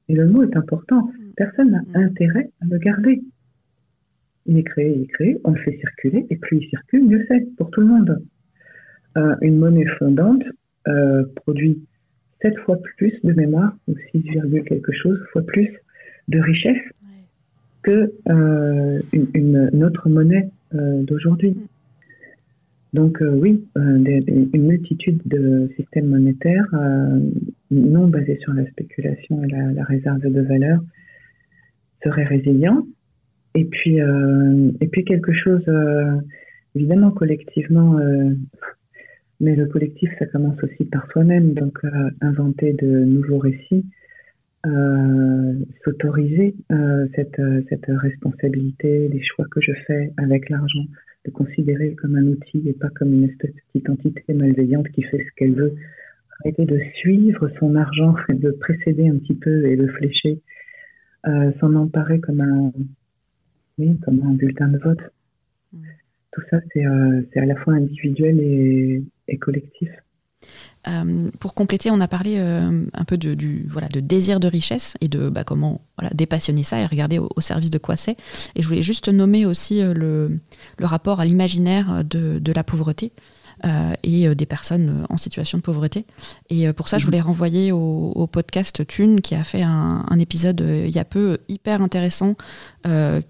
et 0.09 0.15
le 0.15 0.27
mot 0.27 0.43
est 0.43 0.57
important, 0.57 1.11
personne 1.37 1.71
n'a 1.73 2.01
intérêt 2.01 2.49
à 2.63 2.65
le 2.65 2.79
garder. 2.79 3.23
Il 4.47 4.57
est 4.57 4.65
créé, 4.65 4.95
il 4.97 5.03
est 5.03 5.09
créé, 5.09 5.37
on 5.45 5.51
le 5.51 5.61
fait 5.61 5.77
circuler, 5.81 6.25
et 6.31 6.37
plus 6.37 6.61
il 6.63 6.69
circule, 6.71 7.05
mieux 7.05 7.27
c'est 7.29 7.45
pour 7.57 7.71
tout 7.71 7.83
le 7.83 7.89
monde. 7.89 8.23
une 9.43 9.59
monnaie 9.59 9.87
fondante, 9.99 10.45
euh, 10.89 11.25
produit 11.35 11.81
7 12.43 12.57
fois 12.61 12.77
plus 12.97 13.13
de 13.25 13.33
mémoire, 13.33 13.77
ou 13.89 13.95
6, 14.13 14.23
quelque 14.67 14.93
chose 14.93 15.19
fois 15.33 15.43
plus 15.43 15.69
de 16.29 16.39
richesse 16.39 16.83
que 17.83 18.13
euh, 18.29 19.01
une, 19.13 19.85
autre 19.85 20.09
monnaie 20.09 20.49
euh, 20.75 21.03
d'aujourd'hui. 21.03 21.51
Mm. 21.51 21.67
Donc 22.93 23.19
oui, 23.21 23.63
une 23.75 24.67
multitude 24.67 25.21
de 25.27 25.71
systèmes 25.77 26.07
monétaires 26.07 26.73
non 27.71 28.07
basés 28.07 28.39
sur 28.41 28.55
la 28.55 28.65
spéculation 28.71 29.45
et 29.45 29.49
la, 29.49 29.85
réserve 29.85 30.21
de 30.21 30.41
valeur 30.41 30.81
seraient 32.03 32.25
résilients 32.25 32.87
et 33.55 33.67
puis, 33.67 33.99
et 33.99 34.87
puis 34.87 35.05
quelque 35.05 35.35
chose, 35.35 35.63
évidemment, 36.75 37.11
collectivement, 37.11 37.99
mais 39.41 39.55
le 39.57 39.67
collectif, 39.67 40.11
ça 40.19 40.27
commence 40.27 40.63
aussi 40.63 40.85
par 40.85 41.11
soi-même, 41.13 41.53
donc 41.55 41.79
inventer 42.21 42.73
de 42.73 43.05
nouveaux 43.05 43.39
récits, 43.39 43.85
s'autoriser 45.85 46.55
cette, 47.15 47.41
cette 47.69 47.87
responsabilité 47.89 49.09
des 49.09 49.23
choix 49.23 49.47
que 49.51 49.61
je 49.61 49.73
fais 49.87 50.13
avec 50.17 50.49
l'argent, 50.49 50.87
de 51.27 51.31
considérer 51.31 51.95
comme 51.95 52.17
un 52.17 52.27
outil 52.27 52.63
et 52.67 52.73
pas 52.73 52.89
comme 52.91 53.13
une 53.13 53.25
espèce 53.25 53.53
de 53.53 53.61
petite 53.73 53.91
entité 53.91 54.33
malveillante 54.33 54.89
qui 54.91 55.03
fait 55.03 55.19
ce 55.19 55.35
qu'elle 55.37 55.55
veut. 55.55 55.75
Arrêter 56.41 56.67
de 56.67 56.81
suivre 56.95 57.51
son 57.59 57.75
argent, 57.75 58.15
de 58.29 58.51
précéder 58.53 59.09
un 59.09 59.19
petit 59.19 59.35
peu 59.35 59.67
et 59.67 59.77
de 59.77 59.87
flécher, 59.89 60.41
euh, 61.27 61.51
s'en 61.61 61.75
emparer 61.75 62.21
comme 62.21 62.41
un, 62.41 62.73
oui, 63.79 63.99
comme 64.05 64.23
un 64.23 64.35
bulletin 64.35 64.69
de 64.69 64.79
vote. 64.79 65.01
Mm. 65.73 65.79
Tout 66.33 66.43
ça, 66.51 66.59
euh, 66.59 67.23
c'est 67.33 67.41
à 67.41 67.47
la 67.47 67.57
fois 67.57 67.75
individuel 67.75 68.39
et, 68.41 69.03
et 69.29 69.39
collectif. 69.39 69.91
Euh, 70.89 71.31
pour 71.41 71.55
compléter, 71.55 71.91
on 71.91 72.01
a 72.01 72.09
parlé 72.09 72.37
euh, 72.39 72.85
un 72.93 73.05
peu 73.05 73.17
de, 73.17 73.35
désir 74.01 74.39
de 74.39 74.47
richesse 74.47 74.97
et 75.01 75.09
de 75.09 75.29
bah, 75.29 75.45
comment 75.45 75.81
dépassionner 76.13 76.63
ça 76.63 76.79
et 76.79 76.87
regarder 76.87 77.19
au, 77.19 77.41
service 77.41 77.71
de 77.71 77.79
quoi 77.79 77.97
c'est. 77.97 78.17
Et 78.55 78.63
je 78.63 78.69
voulais 78.69 78.83
juste 78.83 79.09
nommer 79.09 79.47
aussi 79.47 79.83
euh, 79.83 79.95
le, 79.95 80.39
rapport 80.81 81.21
à 81.21 81.25
l'imaginaire 81.25 82.05
de, 82.05 82.53
la 82.55 82.65
pauvreté. 82.65 83.13
et 84.05 84.35
des 84.35 84.47
personnes 84.47 85.07
en 85.09 85.17
situation 85.17 85.59
de 85.59 85.63
pauvreté. 85.63 86.05
Et 86.51 86.73
pour 86.73 86.89
ça, 86.89 86.99
je 86.99 87.07
voulais 87.07 87.21
renvoyer 87.21 87.73
au, 87.73 88.29
podcast 88.31 88.87
Thune 88.87 89.21
qui 89.21 89.35
a 89.35 89.43
fait 89.43 89.63
un, 89.63 90.19
épisode 90.19 90.61
il 90.61 90.95
y 90.95 90.99
a 90.99 91.05
peu 91.05 91.39
hyper 91.49 91.83
intéressant 91.83 92.37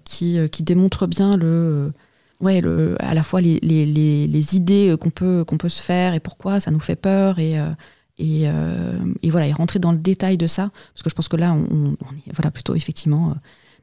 qui 0.03 0.63
démontre 0.63 1.07
bien 1.07 1.35
le, 1.37 1.93
ouais, 2.41 2.61
le, 2.61 2.95
à 2.99 3.13
la 3.13 3.23
fois 3.23 3.41
les, 3.41 3.59
les, 3.61 3.85
les, 3.85 4.55
idées 4.55 4.95
qu'on 4.99 5.09
peut, 5.09 5.43
qu'on 5.45 5.57
peut 5.57 5.69
se 5.69 5.81
faire 5.81 6.13
et 6.13 6.19
pourquoi 6.19 6.59
ça 6.59 6.71
nous 6.71 6.79
fait 6.79 6.95
peur 6.95 7.39
et, 7.39 7.59
euh, 7.59 7.69
et, 8.17 8.43
euh, 8.45 8.97
et, 9.21 9.29
voilà, 9.29 9.47
et 9.47 9.53
rentrer 9.53 9.79
dans 9.79 9.91
le 9.91 9.97
détail 9.97 10.37
de 10.37 10.47
ça, 10.47 10.71
parce 10.93 11.03
que 11.03 11.09
je 11.09 11.15
pense 11.15 11.27
que 11.27 11.37
là, 11.37 11.53
on, 11.53 11.93
est 11.93 12.33
voilà, 12.33 12.51
plutôt 12.51 12.75
effectivement 12.75 13.31
euh, 13.31 13.33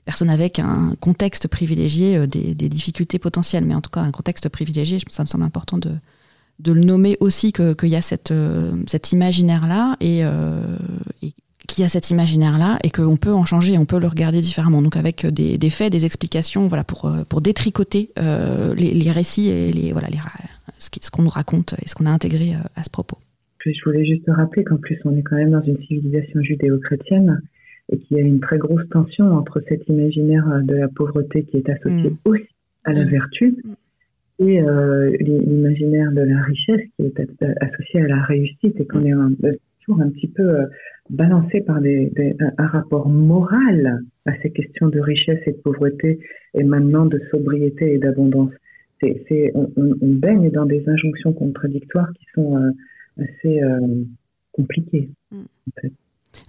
personne 0.04 0.30
avec 0.30 0.58
un 0.58 0.94
contexte 1.00 1.48
privilégié 1.48 2.26
des, 2.26 2.54
des, 2.54 2.68
difficultés 2.68 3.18
potentielles, 3.18 3.64
mais 3.64 3.74
en 3.74 3.80
tout 3.80 3.90
cas 3.90 4.00
un 4.00 4.10
contexte 4.10 4.48
privilégié, 4.48 4.98
ça 5.08 5.22
me 5.22 5.28
semble 5.28 5.44
important 5.44 5.78
de, 5.78 5.92
de 6.58 6.72
le 6.72 6.80
nommer 6.80 7.16
aussi 7.20 7.52
qu'il 7.52 7.88
y 7.88 7.96
a 7.96 8.02
cette, 8.02 8.34
cet 8.86 9.12
imaginaire-là. 9.12 9.96
Et, 10.00 10.20
et, 10.20 11.34
qu'il 11.66 11.82
y 11.82 11.86
a 11.86 11.88
cet 11.88 12.10
imaginaire-là 12.10 12.78
et 12.84 12.90
qu'on 12.90 13.16
peut 13.16 13.32
en 13.32 13.44
changer, 13.44 13.78
on 13.78 13.86
peut 13.86 13.98
le 13.98 14.06
regarder 14.06 14.40
différemment. 14.40 14.82
Donc 14.82 14.96
avec 14.96 15.26
des, 15.26 15.58
des 15.58 15.70
faits, 15.70 15.92
des 15.92 16.04
explications, 16.04 16.66
voilà, 16.66 16.84
pour, 16.84 17.06
euh, 17.06 17.24
pour 17.28 17.40
détricoter 17.40 18.10
euh, 18.18 18.74
les, 18.74 18.92
les, 18.92 19.10
récits 19.10 19.48
et 19.48 19.72
les, 19.72 19.92
voilà, 19.92 20.08
les, 20.08 20.18
ce 20.78 21.10
qu'on 21.10 21.22
nous 21.22 21.28
raconte 21.28 21.74
et 21.82 21.88
ce 21.88 21.94
qu'on 21.94 22.06
a 22.06 22.10
intégré 22.10 22.54
euh, 22.54 22.68
à 22.76 22.84
ce 22.84 22.90
propos. 22.90 23.18
Je 23.64 23.72
voulais 23.86 24.04
juste 24.04 24.24
rappeler 24.28 24.62
qu'en 24.62 24.76
plus 24.76 24.98
on 25.06 25.16
est 25.16 25.22
quand 25.22 25.36
même 25.36 25.52
dans 25.52 25.62
une 25.62 25.78
civilisation 25.86 26.42
judéo-chrétienne 26.42 27.40
et 27.90 27.98
qu'il 27.98 28.18
y 28.18 28.20
a 28.20 28.22
une 28.22 28.40
très 28.40 28.58
grosse 28.58 28.86
tension 28.90 29.32
entre 29.32 29.62
cet 29.68 29.88
imaginaire 29.88 30.44
de 30.62 30.74
la 30.74 30.88
pauvreté 30.88 31.44
qui 31.44 31.58
est 31.58 31.68
associé 31.70 32.10
mm. 32.10 32.16
aussi 32.26 32.48
à 32.84 32.92
la 32.92 33.04
mm. 33.04 33.08
vertu 33.08 33.56
mm. 33.64 34.46
et 34.46 34.60
euh, 34.60 35.16
l'imaginaire 35.18 36.12
de 36.12 36.20
la 36.20 36.42
richesse 36.42 36.82
qui 36.96 37.06
est 37.06 37.18
associé 37.62 38.02
à 38.02 38.08
la 38.08 38.22
réussite 38.22 38.78
et 38.78 38.86
qu'on 38.86 39.06
est 39.06 39.58
toujours 39.80 40.02
un 40.02 40.10
petit 40.10 40.28
peu 40.28 40.66
balancé 41.10 41.60
par 41.60 41.80
des, 41.80 42.12
un, 42.58 42.66
rapport 42.66 43.08
moral 43.08 44.00
à 44.26 44.32
ces 44.42 44.50
questions 44.50 44.88
de 44.88 45.00
richesse 45.00 45.40
et 45.46 45.52
de 45.52 45.58
pauvreté 45.58 46.18
et 46.54 46.64
maintenant 46.64 47.06
de 47.06 47.20
sobriété 47.30 47.94
et 47.94 47.98
d'abondance. 47.98 48.52
C'est, 49.00 49.52
on, 49.54 49.68
baigne 50.00 50.50
dans 50.50 50.64
des 50.64 50.82
injonctions 50.88 51.34
contradictoires 51.34 52.10
qui 52.14 52.24
sont 52.34 52.56
euh, 52.56 52.70
assez 53.22 53.62
euh, 53.62 54.02
compliquées. 54.52 55.10
Mm. 55.30 55.42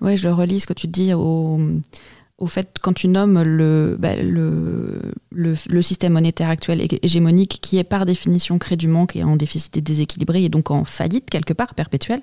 Oui, 0.01 0.17
je 0.17 0.29
relis 0.29 0.61
ce 0.61 0.67
que 0.67 0.73
tu 0.73 0.87
dis 0.87 1.13
au, 1.13 1.57
au 2.37 2.47
fait, 2.47 2.75
quand 2.81 2.91
tu 2.91 3.07
nommes 3.07 3.35
bah, 3.97 4.15
le, 4.17 5.13
le, 5.31 5.55
le, 5.69 5.81
système 5.81 6.13
monétaire 6.13 6.49
actuel 6.49 6.85
hégémonique, 7.01 7.59
qui 7.61 7.77
est 7.77 7.85
par 7.85 8.05
définition 8.05 8.57
crée 8.57 8.75
du 8.75 8.89
manque 8.89 9.15
et 9.15 9.23
en 9.23 9.37
déficit 9.37 9.79
déséquilibré 9.79 10.43
et 10.43 10.49
donc 10.49 10.69
en 10.69 10.83
faillite 10.83 11.29
quelque 11.29 11.53
part 11.53 11.75
perpétuelle, 11.75 12.21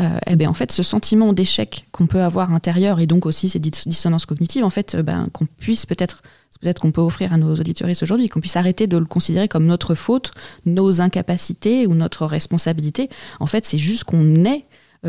euh, 0.00 0.18
eh 0.26 0.34
bien 0.34 0.50
en 0.50 0.54
fait, 0.54 0.72
ce 0.72 0.82
sentiment 0.82 1.32
d'échec 1.32 1.86
qu'on 1.92 2.08
peut 2.08 2.22
avoir 2.22 2.52
intérieur 2.52 2.98
et 2.98 3.06
donc 3.06 3.24
aussi 3.24 3.48
ces 3.48 3.60
dissonances 3.60 4.26
cognitives, 4.26 4.64
en 4.64 4.70
fait, 4.70 4.96
euh, 4.96 5.04
ben, 5.04 5.28
qu'on 5.32 5.46
puisse 5.46 5.86
peut-être, 5.86 6.22
peut-être 6.60 6.80
qu'on 6.80 6.90
peut 6.90 7.00
offrir 7.00 7.32
à 7.32 7.36
nos 7.36 7.54
auditoristes 7.54 8.02
aujourd'hui, 8.02 8.28
qu'on 8.28 8.40
puisse 8.40 8.56
arrêter 8.56 8.88
de 8.88 8.98
le 8.98 9.06
considérer 9.06 9.46
comme 9.46 9.66
notre 9.66 9.94
faute, 9.94 10.32
nos 10.64 11.00
incapacités 11.00 11.86
ou 11.86 11.94
notre 11.94 12.26
responsabilité. 12.26 13.08
En 13.38 13.46
fait, 13.46 13.64
c'est 13.64 13.78
juste 13.78 14.02
qu'on 14.02 14.44
est 14.44 14.64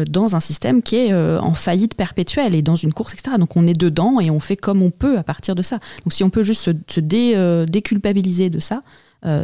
dans 0.05 0.35
un 0.35 0.39
système 0.39 0.81
qui 0.81 0.95
est 0.95 1.13
euh, 1.13 1.39
en 1.39 1.53
faillite 1.53 1.95
perpétuelle 1.95 2.55
et 2.55 2.61
dans 2.61 2.75
une 2.75 2.93
course, 2.93 3.13
etc. 3.13 3.37
Donc 3.39 3.55
on 3.55 3.67
est 3.67 3.79
dedans 3.79 4.19
et 4.19 4.29
on 4.29 4.39
fait 4.39 4.55
comme 4.55 4.83
on 4.83 4.91
peut 4.91 5.17
à 5.17 5.23
partir 5.23 5.55
de 5.55 5.61
ça. 5.61 5.79
Donc 6.03 6.13
si 6.13 6.23
on 6.23 6.29
peut 6.29 6.43
juste 6.43 6.63
se, 6.63 7.01
euh, 7.35 7.65
déculpabiliser 7.65 8.49
de 8.49 8.59
ça, 8.59 8.83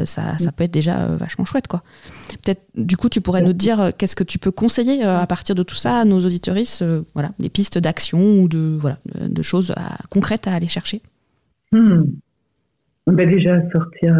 ça, 0.05 0.37
ça, 0.37 0.51
peut 0.53 0.63
être 0.63 0.71
déjà 0.71 1.07
vachement 1.17 1.43
chouette. 1.43 1.67
quoi. 1.67 1.83
Peut-être, 2.41 2.61
du 2.75 2.95
coup, 2.95 3.09
tu 3.09 3.19
pourrais 3.19 3.41
nous 3.41 3.51
dire 3.51 3.91
qu'est-ce 3.97 4.15
que 4.15 4.23
tu 4.23 4.39
peux 4.39 4.51
conseiller 4.51 5.03
à 5.03 5.27
partir 5.27 5.55
de 5.55 5.63
tout 5.63 5.75
ça 5.75 5.97
à 5.97 6.05
nos 6.05 6.21
auditoristes, 6.21 6.85
voilà, 7.13 7.31
les 7.37 7.49
pistes 7.49 7.79
d'action 7.79 8.39
ou 8.39 8.47
de, 8.47 8.77
voilà, 8.79 8.99
de, 9.19 9.41
choses 9.41 9.75
concrètes 10.09 10.47
à 10.47 10.53
aller 10.53 10.69
chercher? 10.69 11.01
Hmm. 11.73 12.03
ben 13.07 13.29
Déjà, 13.29 13.59
sortir, 13.71 14.15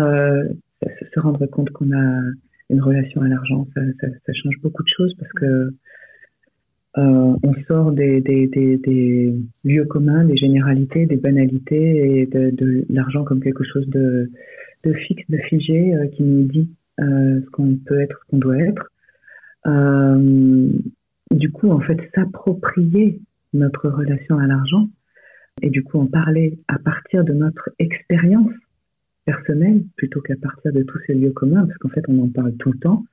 se 1.14 1.20
rendre 1.22 1.46
compte 1.46 1.70
qu'on 1.70 1.92
a 1.92 2.22
une 2.70 2.82
relation 2.82 3.22
à 3.22 3.28
l'argent, 3.28 3.68
ça, 3.74 3.82
ça, 4.02 4.34
change 4.34 4.56
beaucoup 4.62 4.84
de 4.84 4.90
choses 4.90 5.14
parce 5.20 5.32
que 5.34 5.74
euh, 6.98 7.36
on 7.44 7.54
sort 7.68 7.92
des, 7.92 8.22
des, 8.22 8.48
des, 8.48 8.78
des, 8.78 9.34
lieux 9.64 9.86
communs, 9.86 10.26
des 10.26 10.38
généralités, 10.38 11.06
des 11.06 11.18
banalités 11.18 12.20
et 12.22 12.26
de, 12.28 12.52
de 12.52 12.86
l'argent 12.90 13.24
comme 13.24 13.42
quelque 13.42 13.64
chose 13.64 13.88
de, 13.88 14.30
de 14.84 14.94
fixe, 14.94 15.24
de 15.30 15.38
figé, 15.38 15.96
euh, 15.96 16.08
qui 16.08 16.24
nous 16.24 16.44
dit 16.44 16.70
euh, 17.00 17.42
ce 17.44 17.50
qu'on 17.50 17.76
peut 17.84 18.00
être, 18.00 18.20
ce 18.24 18.32
qu'on 18.32 18.38
doit 18.38 18.60
être. 18.60 18.92
Euh, 19.66 20.70
du 21.32 21.52
coup, 21.52 21.72
en 21.72 21.80
fait, 21.80 21.98
s'approprier 22.14 23.20
notre 23.54 23.90
relation 23.90 24.38
à 24.38 24.46
l'argent 24.46 24.88
et 25.62 25.70
du 25.70 25.84
coup 25.84 26.00
en 26.00 26.08
parler 26.08 26.60
à 26.68 26.80
partir 26.80 27.24
de 27.24 27.34
notre 27.34 27.70
expérience 27.80 28.52
personnelle 29.26 29.84
plutôt 29.96 30.22
qu'à 30.22 30.36
partir 30.36 30.74
de 30.74 30.84
tous 30.84 31.00
ces 31.08 31.14
lieux 31.14 31.32
communs, 31.32 31.66
parce 31.66 31.78
qu'en 31.78 31.90
fait, 31.90 32.04
on 32.08 32.20
en 32.20 32.30
parle 32.30 32.54
tout 32.58 32.72
le 32.72 32.80
temps 32.80 33.04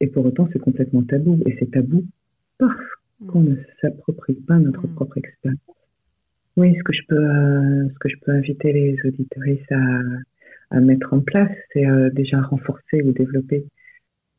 et 0.00 0.06
pour 0.06 0.24
autant, 0.24 0.48
c'est 0.52 0.58
complètement 0.58 1.02
tabou. 1.02 1.38
Et 1.46 1.56
c'est 1.58 1.70
tabou 1.70 2.04
parce 2.58 2.74
qu'on 3.28 3.40
ne 3.40 3.56
s'approprie 3.80 4.34
pas 4.34 4.58
notre 4.58 4.86
mm. 4.86 4.94
propre 4.94 5.18
expérience. 5.18 5.60
Oui, 6.56 6.74
ce 6.76 6.82
que 6.82 6.92
je 6.92 7.02
peux, 7.08 7.16
euh, 7.16 7.88
ce 7.88 7.98
que 7.98 8.08
je 8.08 8.16
peux 8.22 8.32
inviter 8.32 8.72
les 8.72 8.96
auditeurs 9.04 9.44
à, 9.70 10.76
à 10.76 10.80
mettre 10.80 11.12
en 11.12 11.20
place, 11.20 11.50
c'est 11.72 11.86
euh, 11.86 12.10
déjà 12.10 12.40
renforcer 12.40 13.02
ou 13.02 13.12
développer 13.12 13.64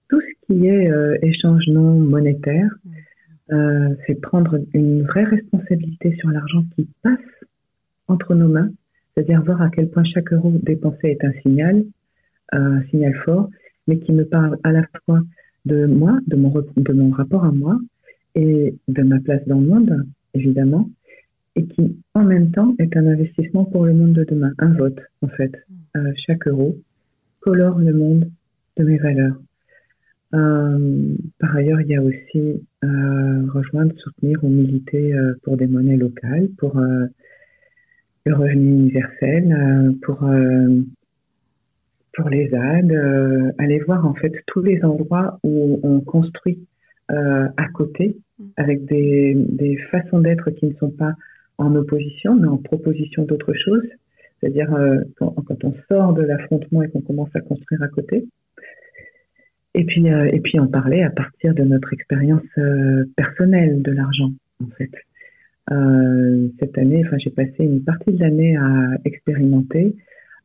tout 0.09 0.21
ce 0.21 0.45
qui 0.45 0.67
est 0.67 0.91
euh, 0.91 1.17
échange 1.21 1.63
non 1.67 1.99
monétaire. 1.99 2.69
Mm. 2.86 3.95
c'est 4.07 4.21
prendre 4.21 4.59
une 4.73 5.03
vraie 5.03 5.25
responsabilité 5.25 6.15
sur 6.19 6.29
l'argent 6.29 6.63
qui 6.73 6.88
passe 7.03 7.19
entre 8.07 8.34
nos 8.34 8.47
mains, 8.47 8.71
c'est-à-dire 9.13 9.43
voir 9.43 9.61
à 9.61 9.69
quel 9.69 9.89
point 9.89 10.05
chaque 10.05 10.32
euro 10.32 10.53
dépensé 10.63 11.07
est 11.09 11.25
un 11.25 11.34
signal, 11.41 11.84
un 12.53 12.82
signal 12.89 13.13
fort, 13.25 13.49
mais 13.88 13.99
qui 13.99 14.13
me 14.13 14.23
parle 14.23 14.57
à 14.63 14.71
la 14.71 14.84
fois 15.05 15.21
de 15.65 15.86
moi, 15.86 16.17
de 16.27 16.38
mon, 16.38 16.53
de 16.77 16.93
mon 16.93 17.09
rapport 17.11 17.43
à 17.43 17.51
moi, 17.51 17.77
et 18.36 18.75
de 18.88 19.03
ma 19.03 19.19
place 19.19 19.45
dans 19.47 19.59
le 19.59 19.67
monde, 19.67 20.05
évidemment, 20.34 20.89
et 21.55 21.65
qui 21.65 21.97
en 22.13 22.23
même 22.23 22.51
temps 22.51 22.75
est 22.79 22.95
un 22.95 23.05
investissement 23.07 23.65
pour 23.65 23.86
le 23.86 23.93
monde 23.93 24.13
de 24.13 24.23
demain, 24.23 24.53
un 24.57 24.73
vote 24.73 24.99
en 25.21 25.27
fait. 25.27 25.51
Mm. 25.51 25.75
Euh, 25.97 26.13
chaque 26.25 26.47
euro 26.47 26.77
colore 27.41 27.79
le 27.79 27.93
monde 27.93 28.29
de 28.77 28.84
mes 28.84 28.97
valeurs. 28.97 29.36
Euh, 30.34 31.15
par 31.39 31.55
ailleurs, 31.57 31.82
il 31.82 31.88
y 31.88 31.95
a 31.95 32.01
aussi 32.01 32.63
euh, 32.86 33.47
rejoindre, 33.51 33.93
soutenir 33.97 34.41
ou 34.43 34.47
militer 34.47 35.13
pour 35.43 35.57
des 35.57 35.67
monnaies 35.67 35.97
locales, 35.97 36.47
pour 36.57 36.79
le 36.79 38.34
revenu 38.34 38.71
universel, 38.71 39.95
pour 40.03 40.25
pour 42.13 42.29
les 42.29 42.53
aides, 42.53 43.53
aller 43.57 43.79
voir 43.79 44.05
en 44.05 44.13
fait 44.13 44.34
tous 44.47 44.61
les 44.61 44.84
endroits 44.84 45.39
où 45.43 45.79
on 45.84 45.99
construit 46.01 46.65
euh, 47.12 47.47
à 47.57 47.68
côté, 47.68 48.18
mm. 48.39 48.45
avec 48.57 48.86
des, 48.86 49.34
des 49.36 49.78
façons 49.91 50.20
d'être 50.20 50.49
qui 50.51 50.68
ne 50.68 50.74
sont 50.76 50.91
pas 50.91 51.14
en 51.57 51.76
opposition, 51.76 52.36
mais 52.36 52.47
en 52.47 52.57
proposition 52.57 53.24
d'autre 53.24 53.53
chose. 53.53 53.84
C'est-à-dire 54.39 54.74
euh, 54.74 54.97
quand, 55.18 55.32
quand, 55.45 55.64
on 55.64 55.74
sort 55.89 56.14
de 56.14 56.24
l'affrontement 56.24 56.82
et 56.84 56.89
qu'on 56.89 57.01
commence 57.01 57.30
à 57.36 57.41
construire 57.41 57.84
à 57.84 57.88
côté. 57.88 58.26
Et 59.74 59.84
puis, 59.86 60.12
euh, 60.12 60.28
et 60.32 60.39
puis 60.39 60.59
en 60.59 60.68
parler 60.68 61.03
à 61.03 61.09
partir 61.09 61.53
de 61.53 61.64
notre 61.64 61.93
expérience 61.93 62.41
personnelle 63.16 63.82
de 63.82 63.91
l'argent, 63.91 64.32
en 64.64 64.68
fait. 64.78 64.91
cette 66.59 66.78
année, 66.78 67.03
enfin, 67.05 67.18
j'ai 67.18 67.30
passé 67.30 67.55
une 67.59 67.84
partie 67.84 68.12
de 68.12 68.20
l'année 68.20 68.57
à 68.57 68.97
expérimenter 69.05 69.95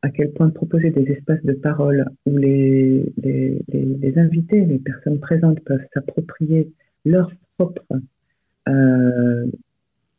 à 0.07 0.09
quel 0.09 0.31
point 0.31 0.49
proposer 0.49 0.89
des 0.89 1.03
espaces 1.11 1.43
de 1.43 1.53
parole 1.53 2.05
où 2.25 2.37
les, 2.37 3.11
les, 3.17 4.13
invités, 4.17 4.63
les 4.63 4.79
personnes 4.79 5.19
présentes 5.19 5.59
peuvent 5.65 5.85
s'approprier 5.93 6.71
leur 7.03 7.29
propre 7.57 7.83
euh, 8.69 9.45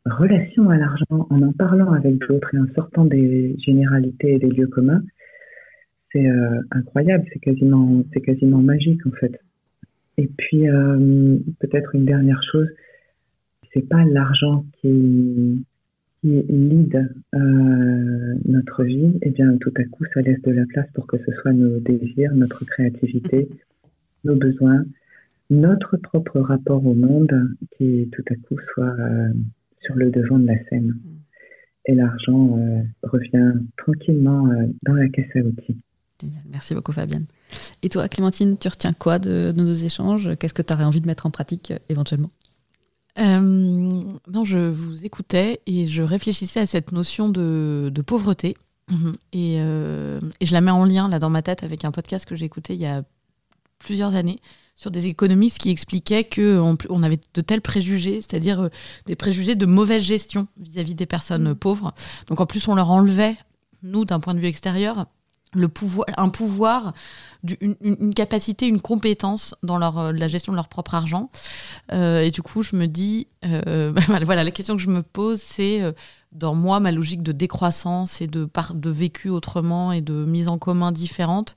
relation 0.05 0.69
à 0.69 0.77
l'argent 0.77 1.27
en 1.31 1.43
en 1.43 1.53
parlant 1.53 1.93
avec 1.93 2.19
d'autres 2.19 2.55
et 2.55 2.59
en 2.59 2.67
sortant 2.75 3.07
des 3.07 3.57
généralités 3.65 4.35
et 4.35 4.39
des 4.39 4.51
lieux 4.51 4.67
communs, 4.67 5.03
c'est 6.13 6.29
euh, 6.29 6.61
incroyable, 6.71 7.25
c'est 7.33 7.41
quasiment, 7.41 8.03
c'est 8.13 8.21
quasiment 8.21 8.59
magique 8.59 9.07
en 9.07 9.13
fait. 9.13 9.41
Et 10.19 10.29
puis 10.37 10.69
euh, 10.69 11.39
peut-être 11.61 11.95
une 11.95 12.05
dernière 12.05 12.43
chose, 12.53 12.69
c'est 13.73 13.89
pas 13.89 14.05
l'argent 14.05 14.67
qui, 14.81 15.65
qui 16.21 16.43
lead 16.49 17.15
euh, 17.35 18.35
notre 18.45 18.85
vie, 18.85 19.19
et 19.23 19.29
eh 19.29 19.31
bien 19.31 19.57
tout 19.59 19.73
à 19.77 19.85
coup 19.85 20.05
ça 20.13 20.21
laisse 20.21 20.41
de 20.43 20.51
la 20.51 20.67
place 20.67 20.89
pour 20.95 21.07
que 21.07 21.17
ce 21.19 21.33
soit 21.41 21.53
nos 21.53 21.79
désirs, 21.81 22.35
notre 22.35 22.65
créativité, 22.65 23.49
nos 24.25 24.37
besoins, 24.37 24.85
notre 25.51 25.97
propre 25.97 26.41
rapport 26.41 26.85
au 26.85 26.95
monde 26.95 27.55
qui 27.77 28.09
tout 28.13 28.25
à 28.31 28.35
coup 28.35 28.59
soit 28.75 28.97
sur 29.81 29.95
le 29.95 30.11
devant 30.11 30.39
de 30.39 30.47
la 30.47 30.63
scène. 30.65 30.97
Et 31.87 31.95
l'argent 31.95 32.59
revient 33.03 33.55
tranquillement 33.79 34.49
dans 34.83 34.93
la 34.95 35.09
caisse 35.09 35.35
à 35.37 35.39
outils. 35.39 35.79
Merci 36.51 36.75
beaucoup 36.75 36.93
Fabienne. 36.93 37.27
Et 37.83 37.89
toi 37.89 38.09
Clémentine, 38.09 38.59
tu 38.59 38.69
retiens 38.69 38.93
quoi 38.93 39.19
de, 39.19 39.53
nos 39.53 39.73
échanges? 39.73 40.31
Qu'est-ce 40.39 40.55
que 40.55 40.63
tu 40.63 40.73
aurais 40.73 40.85
envie 40.85 41.01
de 41.01 41.07
mettre 41.07 41.27
en 41.27 41.31
pratique 41.31 41.71
euh, 41.71 41.79
éventuellement? 41.89 42.31
Euh, 43.19 43.41
non, 43.41 44.45
je 44.45 44.59
vous 44.59 45.05
écoutais 45.05 45.61
et 45.67 45.87
je 45.87 46.03
réfléchissais 46.03 46.61
à 46.61 46.67
cette 46.67 46.93
notion 46.93 47.29
de, 47.29 48.03
pauvreté. 48.07 48.57
Mhm. 48.89 49.13
Euh, 49.35 50.21
et, 50.41 50.47
je 50.47 50.53
la 50.53 50.61
mets 50.61 50.71
en 50.71 50.85
lien 50.85 51.09
là 51.09 51.19
dans 51.19 51.31
ma 51.31 51.43
tête 51.43 51.63
avec 51.63 51.85
un 51.85 51.91
podcast 51.91 52.25
que 52.25 52.35
j'ai 52.37 52.47
écouté 52.47 52.75
il 52.75 52.81
y 52.81 52.87
a 52.87 53.03
plusieurs 53.79 54.15
années 54.15 54.41
sur 54.77 54.91
des 54.91 55.07
économistes 55.07 55.59
qui 55.59 55.71
expliquaient 55.71 56.25
qu'on 56.25 56.79
on 56.89 57.03
avait 57.03 57.19
de 57.35 57.41
tels 57.41 57.61
préjugés, 57.61 58.23
c'est-à-dire 58.23 58.71
des 59.07 59.17
préjugés 59.17 59.57
de 59.57 59.67
mauvaise 59.67 60.03
gestion 60.03 60.47
vis-à-vis 60.57 60.95
des 60.95 61.07
personnes 61.07 61.49
mhm. 61.49 61.57
pauvres. 61.57 61.93
Donc 62.29 62.41
en 62.41 62.47
plus, 62.47 62.67
on 62.69 62.75
leur 62.75 62.91
enlevait, 62.91 63.37
nous, 63.83 64.05
d'un 64.05 64.21
point 64.21 64.35
de 64.35 64.41
vue 64.41 64.47
extérieur, 64.47 65.07
le 65.55 65.69
pouvoir, 65.69 66.07
un 66.17 66.29
pouvoir, 66.29 66.93
une, 67.61 68.15
capacité, 68.15 68.67
une 68.67 68.81
compétence 68.81 69.55
dans 69.63 69.79
leur, 69.79 69.99
euh, 69.99 70.13
la 70.13 70.29
gestion 70.29 70.53
de 70.53 70.57
leur 70.57 70.69
propre 70.69 70.95
argent. 70.95 71.31
Euh, 71.93 72.21
et 72.21 72.31
du 72.31 72.43
coup, 72.43 72.63
je 72.63 72.77
me 72.77 72.87
dis, 72.87 73.29
euh, 73.45 73.93
voilà, 74.25 74.45
la 74.45 74.51
question 74.51 74.77
que 74.77 74.83
je 74.83 74.91
me 74.91 75.03
pose, 75.03 75.41
c'est 75.41 75.83
dans 76.33 76.55
moi, 76.55 76.81
ma 76.81 76.93
logique 76.93 77.23
de 77.23 77.33
décroissance 77.33 78.21
et 78.21 78.27
de, 78.27 78.49
de 78.75 78.91
vécu 78.91 79.31
autrement 79.31 79.93
et 79.93 80.03
de 80.03 80.25
mise 80.27 80.49
en 80.49 80.59
commun 80.59 80.93
différente, 80.93 81.57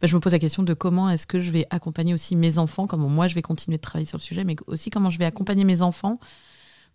bah, 0.00 0.06
je 0.06 0.14
me 0.14 0.20
pose 0.20 0.32
la 0.32 0.38
question 0.38 0.62
de 0.62 0.74
comment 0.74 1.10
est-ce 1.10 1.26
que 1.26 1.40
je 1.40 1.50
vais 1.50 1.66
accompagner 1.70 2.14
aussi 2.14 2.36
mes 2.36 2.58
enfants, 2.58 2.86
comment 2.86 3.08
moi 3.08 3.26
je 3.26 3.34
vais 3.34 3.42
continuer 3.42 3.78
de 3.78 3.82
travailler 3.82 4.06
sur 4.06 4.18
le 4.18 4.22
sujet, 4.22 4.44
mais 4.44 4.54
aussi 4.68 4.90
comment 4.90 5.10
je 5.10 5.18
vais 5.18 5.24
accompagner 5.24 5.64
mes 5.64 5.82
enfants 5.82 6.20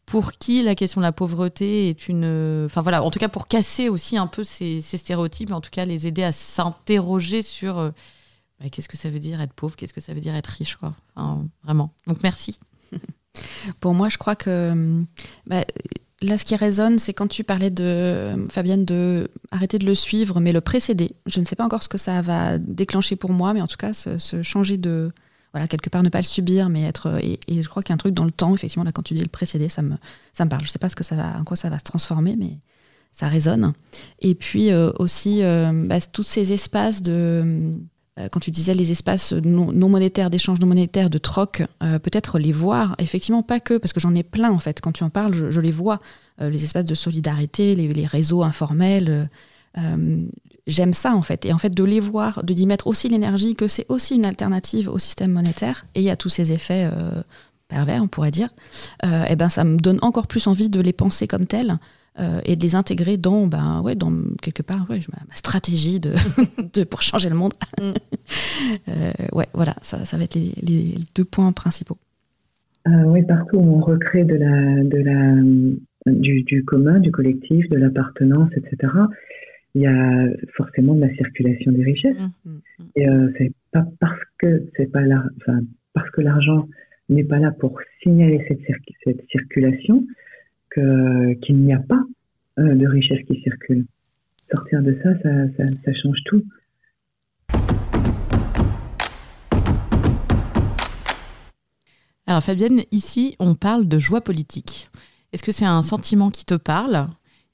pour 0.07 0.31
qui 0.31 0.63
la 0.63 0.73
question 0.73 1.01
de 1.01 1.05
la 1.05 1.11
pauvreté 1.11 1.89
est 1.89 2.07
une. 2.07 2.65
Enfin 2.65 2.81
voilà, 2.81 3.03
en 3.03 3.11
tout 3.11 3.19
cas 3.19 3.27
pour 3.27 3.47
casser 3.47 3.89
aussi 3.89 4.17
un 4.17 4.25
peu 4.25 4.43
ces, 4.43 4.81
stéréotypes, 4.81 5.51
en 5.51 5.61
tout 5.61 5.69
cas 5.69 5.85
les 5.85 6.07
aider 6.07 6.23
à 6.23 6.31
s'interroger 6.31 7.41
sur 7.41 7.77
euh, 7.77 7.91
qu'est-ce 8.71 8.87
que 8.87 8.95
ça 8.95 9.09
veut 9.09 9.19
dire 9.19 9.41
être 9.41 9.53
pauvre, 9.53 9.75
qu'est-ce 9.75 9.93
que 9.93 9.99
ça 9.99 10.13
veut 10.13 10.21
dire 10.21 10.33
être 10.33 10.47
riche, 10.47 10.77
quoi. 10.77 10.95
vraiment. 11.63 11.91
Donc 12.07 12.23
merci. 12.23 12.57
pour 13.81 13.93
moi, 13.93 14.07
je 14.07 14.17
crois 14.17 14.37
que. 14.37 15.03
Bah, 15.45 15.65
là, 16.21 16.37
ce 16.37 16.45
qui 16.45 16.55
résonne, 16.55 16.99
c'est 16.99 17.13
quand 17.13 17.27
tu 17.27 17.43
parlais 17.43 17.69
de 17.69 18.47
Fabienne 18.49 18.85
de 18.85 19.29
arrêter 19.51 19.77
de 19.77 19.85
le 19.85 19.93
suivre, 19.93 20.39
mais 20.39 20.53
le 20.53 20.61
précéder. 20.61 21.15
Je 21.25 21.41
ne 21.41 21.45
sais 21.45 21.57
pas 21.57 21.65
encore 21.65 21.83
ce 21.83 21.89
que 21.89 21.97
ça 21.97 22.21
va 22.21 22.57
déclencher 22.57 23.17
pour 23.17 23.33
moi, 23.33 23.53
mais 23.53 23.59
en 23.59 23.67
tout 23.67 23.77
cas, 23.77 23.91
se 23.93 24.41
changer 24.41 24.77
de, 24.77 25.11
voilà, 25.57 25.67
quelque 25.67 25.89
part 25.89 26.03
ne 26.03 26.09
pas 26.09 26.19
le 26.19 26.23
subir, 26.23 26.69
mais 26.69 26.83
être. 26.83 27.19
Et, 27.23 27.39
je 27.49 27.67
crois 27.67 27.81
qu'il 27.81 27.89
y 27.89 27.93
a 27.93 27.95
un 27.95 27.97
truc 27.97 28.13
dans 28.13 28.25
le 28.25 28.31
temps, 28.31 28.53
effectivement, 28.53 28.83
là, 28.83 28.91
quand 28.91 29.01
tu 29.01 29.15
dis 29.15 29.23
le 29.23 29.27
précédé, 29.27 29.69
ça 29.69 29.81
me, 29.81 29.95
ça 30.31 30.45
me 30.45 30.51
parle. 30.51 30.61
Je 30.61 30.67
ne 30.67 30.71
sais 30.71 30.77
pas 30.77 30.87
ce 30.87 30.95
que 30.95 31.03
ça 31.03 31.15
va, 31.15 31.39
en 31.39 31.43
quoi 31.43 31.57
ça 31.57 31.71
va 31.71 31.79
se 31.79 31.83
transformer, 31.83 32.35
mais 32.37 32.59
ça 33.11 33.27
résonne. 33.27 33.73
Et 34.19 34.35
puis 34.35 34.71
euh, 34.71 34.91
aussi, 34.99 35.41
euh, 35.41 35.71
bah, 35.87 35.99
tous 35.99 36.21
ces 36.21 36.53
espaces 36.53 37.01
de. 37.01 37.71
Euh, 38.19 38.29
quand 38.31 38.39
tu 38.39 38.51
disais 38.51 38.75
les 38.75 38.91
espaces 38.91 39.33
non, 39.33 39.89
monétaires, 39.89 40.29
d'échange 40.29 40.59
non 40.59 40.67
monétaire, 40.67 41.09
de 41.09 41.17
troc, 41.17 41.63
peut-être 41.79 42.37
les 42.37 42.51
voir, 42.51 42.95
effectivement, 42.99 43.41
pas 43.41 43.59
que, 43.59 43.77
parce 43.77 43.93
que 43.93 43.99
j'en 43.99 44.13
ai 44.13 44.23
plein, 44.23 44.51
en 44.51 44.59
fait. 44.59 44.79
Quand 44.81 44.91
tu 44.91 45.03
en 45.03 45.09
parles, 45.09 45.51
je, 45.51 45.61
les 45.61 45.71
vois. 45.71 45.99
les 46.39 46.63
espaces 46.63 46.85
de 46.85 46.95
solidarité, 46.95 47.75
les, 47.75 47.87
les 47.87 48.05
réseaux 48.07 48.41
informels 48.41 49.29
j'aime 50.67 50.93
ça 50.93 51.15
en 51.15 51.21
fait. 51.21 51.45
Et 51.45 51.53
en 51.53 51.57
fait, 51.57 51.73
de 51.73 51.83
les 51.83 51.99
voir, 51.99 52.43
de 52.43 52.53
d'y 52.53 52.67
mettre 52.67 52.87
aussi 52.87 53.09
l'énergie, 53.09 53.55
que 53.55 53.67
c'est 53.67 53.85
aussi 53.89 54.15
une 54.15 54.25
alternative 54.25 54.89
au 54.89 54.99
système 54.99 55.31
monétaire, 55.31 55.87
et 55.95 56.01
il 56.01 56.03
y 56.03 56.09
a 56.09 56.15
tous 56.15 56.29
ces 56.29 56.53
effets 56.53 56.89
euh, 56.91 57.21
pervers, 57.67 58.03
on 58.03 58.07
pourrait 58.07 58.31
dire, 58.31 58.49
et 59.03 59.07
euh, 59.07 59.23
eh 59.29 59.35
ben 59.35 59.49
ça 59.49 59.63
me 59.63 59.77
donne 59.77 59.99
encore 60.01 60.27
plus 60.27 60.47
envie 60.47 60.69
de 60.69 60.79
les 60.79 60.93
penser 60.93 61.27
comme 61.27 61.47
tels. 61.47 61.77
Euh, 62.19 62.41
et 62.45 62.55
de 62.55 62.63
les 62.63 62.73
intégrer 62.73 63.15
dans, 63.17 63.45
ben, 63.45 63.79
ouais, 63.81 63.93
dans 63.93 64.11
quelque 64.41 64.63
part 64.63 64.87
ouais, 64.89 64.99
ma, 65.11 65.35
stratégie 65.35 65.99
de, 65.99 66.13
de, 66.73 66.83
pour 66.83 67.03
changer 67.03 67.29
le 67.29 67.35
monde. 67.35 67.53
Mm. 67.79 67.91
ouais, 69.33 69.45
voilà, 69.53 69.75
ça, 69.83 70.03
ça 70.03 70.17
va 70.17 70.23
être 70.23 70.33
les, 70.33 70.51
les, 70.63 70.95
deux 71.13 71.25
points 71.25 71.51
principaux. 71.51 71.99
oui, 72.87 73.21
partout 73.21 73.57
où 73.57 73.77
on 73.77 73.81
recrée 73.81 74.23
de 74.23 74.33
la, 74.33 74.83
de 74.83 74.97
la, 74.97 76.11
du, 76.11 76.41
du 76.41 76.65
commun, 76.65 76.99
du 76.99 77.11
collectif, 77.11 77.69
de 77.69 77.77
l'appartenance, 77.77 78.49
etc 78.57 78.89
il 79.77 79.83
y 79.83 79.85
a 79.85 80.27
forcément 80.55 80.95
de 80.95 81.01
la 81.01 81.13
circulation 81.13 81.71
des 81.71 81.83
richesses. 81.83 82.17
Mmh, 82.17 82.49
mmh, 82.49 82.51
mmh. 82.79 82.83
Et 82.95 83.07
euh, 83.07 83.31
c'est 83.37 83.51
pas 83.71 83.85
parce 83.99 84.19
que 84.39 84.67
c'est 84.75 84.91
pas 84.91 85.01
là, 85.01 85.23
enfin, 85.37 85.59
parce 85.93 86.09
que 86.09 86.21
l'argent 86.21 86.67
n'est 87.09 87.23
pas 87.23 87.37
là 87.37 87.51
pour 87.51 87.79
signaler 88.01 88.43
cette, 88.47 88.61
cette 89.03 89.23
circulation 89.29 90.03
que 90.71 91.33
qu'il 91.41 91.57
n'y 91.57 91.73
a 91.73 91.79
pas 91.79 92.01
euh, 92.57 92.73
de 92.73 92.87
richesse 92.87 93.23
qui 93.27 93.39
circule. 93.43 93.85
Sortir 94.51 94.81
de 94.81 94.97
ça, 95.03 95.13
ça, 95.21 95.51
ça, 95.51 95.63
ça 95.85 95.93
change 95.93 96.17
tout. 96.25 96.43
Alors 102.25 102.41
Fabienne, 102.41 102.81
ici, 102.91 103.35
on 103.39 103.53
parle 103.53 103.87
de 103.87 103.99
joie 103.99 104.21
politique. 104.21 104.89
Est-ce 105.33 105.43
que 105.43 105.51
c'est 105.51 105.65
un 105.65 105.83
sentiment 105.83 106.31
qui 106.31 106.45
te 106.45 106.55
parle? 106.55 107.05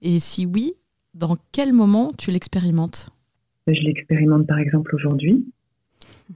Et 0.01 0.19
si 0.19 0.45
oui, 0.45 0.73
dans 1.13 1.37
quel 1.51 1.73
moment 1.73 2.11
tu 2.17 2.31
l'expérimentes? 2.31 3.09
Je 3.67 3.81
l'expérimente 3.81 4.47
par 4.47 4.59
exemple 4.59 4.95
aujourd'hui. 4.95 5.45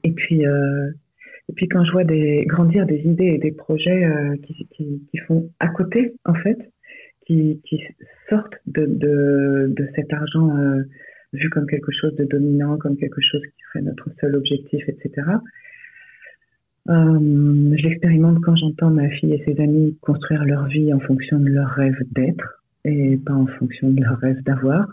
Et 0.03 0.11
puis, 0.11 0.45
euh, 0.45 0.89
et 1.49 1.53
puis 1.53 1.67
quand 1.67 1.83
je 1.83 1.91
vois 1.91 2.03
grandir 2.03 2.85
des 2.85 2.99
idées 2.99 3.33
et 3.35 3.37
des 3.37 3.51
projets 3.51 4.05
euh, 4.05 4.35
qui, 4.43 4.67
qui, 5.11 5.17
font 5.27 5.49
à 5.59 5.67
côté, 5.69 6.13
en 6.25 6.33
fait, 6.35 6.57
qui, 7.25 7.61
qui 7.65 7.81
sortent 8.29 8.55
de, 8.65 8.85
de, 8.85 9.73
de, 9.75 9.89
cet 9.95 10.13
argent 10.13 10.55
euh, 10.57 10.83
vu 11.33 11.49
comme 11.49 11.67
quelque 11.67 11.91
chose 11.91 12.15
de 12.15 12.25
dominant, 12.25 12.77
comme 12.77 12.97
quelque 12.97 13.21
chose 13.21 13.41
qui 13.41 13.63
serait 13.67 13.83
notre 13.83 14.09
seul 14.21 14.35
objectif, 14.35 14.83
etc. 14.87 15.27
je 16.89 17.83
l'expérimente 17.87 18.39
quand 18.45 18.55
j'entends 18.55 18.89
ma 18.89 19.09
fille 19.09 19.33
et 19.33 19.43
ses 19.43 19.61
amis 19.61 19.97
construire 19.99 20.45
leur 20.45 20.67
vie 20.67 20.93
en 20.93 21.01
fonction 21.01 21.37
de 21.37 21.49
leur 21.49 21.69
rêve 21.71 21.97
d'être 22.11 22.56
et 22.87 23.17
pas 23.17 23.33
en 23.33 23.47
fonction 23.47 23.89
de 23.89 24.01
leur 24.01 24.17
rêve 24.19 24.41
d'avoir. 24.43 24.87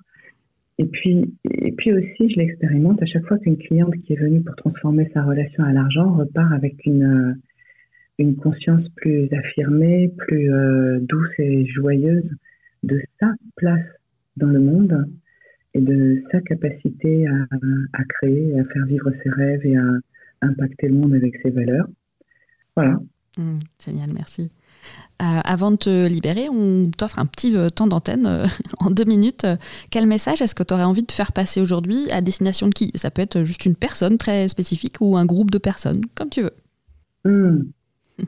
Et 0.78 0.86
puis, 0.86 1.34
et 1.45 1.72
puis 1.72 1.92
aussi, 1.92 2.30
je 2.30 2.38
l'expérimente 2.38 3.01
à 3.03 3.07
chaque 3.07 3.26
fois 3.26 3.38
qu'une 3.38 3.57
cliente 3.59 3.95
qui 4.03 4.14
est 4.14 4.20
venue 4.20 4.42
pour 4.42 4.57
transformer 4.57 5.09
sa 5.14 5.22
relation 5.22 5.62
à 5.64 5.72
l'argent 5.72 6.12
repart 6.14 6.53
avec 6.53 6.84
une, 6.84 7.36
euh, 8.20 8.32
conscience 8.42 8.88
plus 8.97 9.28
affirmée, 9.32 10.12
plus 10.18 10.53
euh, 10.53 10.99
douce 11.01 11.30
et 11.38 11.66
joyeuse 11.66 12.28
de 12.82 13.01
sa 13.20 13.32
place 13.57 13.86
dans 14.36 14.49
le 14.49 14.61
monde 14.61 15.07
et 15.74 15.80
de 15.80 16.22
sa 16.30 16.40
capacité 16.40 17.26
à, 17.28 17.47
à 17.92 18.05
créer, 18.05 18.59
à 18.59 18.64
faire 18.64 18.86
vivre 18.86 19.11
ses 19.22 19.30
rêves 19.30 19.64
et 19.64 19.76
à 19.76 19.84
impacter 20.42 20.88
le 20.88 20.95
monde 20.95 21.14
avec 21.14 21.36
ses 21.42 21.51
valeurs. 21.51 21.88
Voilà. 22.76 22.99
Mmh, 23.38 23.59
génial, 23.84 24.11
merci. 24.12 24.51
Euh, 25.22 25.41
avant 25.45 25.70
de 25.70 25.76
te 25.76 26.09
libérer, 26.09 26.49
on 26.49 26.91
t'offre 26.91 27.20
un 27.20 27.26
petit 27.26 27.57
euh, 27.57 27.68
temps 27.68 27.87
d'antenne 27.87 28.26
euh, 28.26 28.47
en 28.80 28.91
deux 28.91 29.05
minutes. 29.05 29.47
Quel 29.91 30.07
message 30.07 30.43
est-ce 30.43 30.55
que 30.55 30.64
tu 30.64 30.74
aurais 30.74 30.85
envie 30.85 31.05
de 31.05 31.12
faire 31.12 31.32
passer 31.32 31.61
aujourd'hui 31.61 32.11
à 32.11 32.20
destination 32.20 32.66
de 32.66 32.74
qui? 32.74 32.91
Ça 32.95 33.11
peut 33.11 33.22
être 33.22 33.45
juste 33.45 33.64
une 33.64 33.76
personne 33.76 34.18
très 34.18 34.49
spécifique 34.49 34.97
ou 35.01 35.16
un 35.16 35.24
groupe 35.24 35.53
de 35.53 35.59
personnes, 35.59 36.01
comme 36.16 36.30
tu 36.30 36.43
veux. 36.43 36.55
Hmm. 37.24 37.62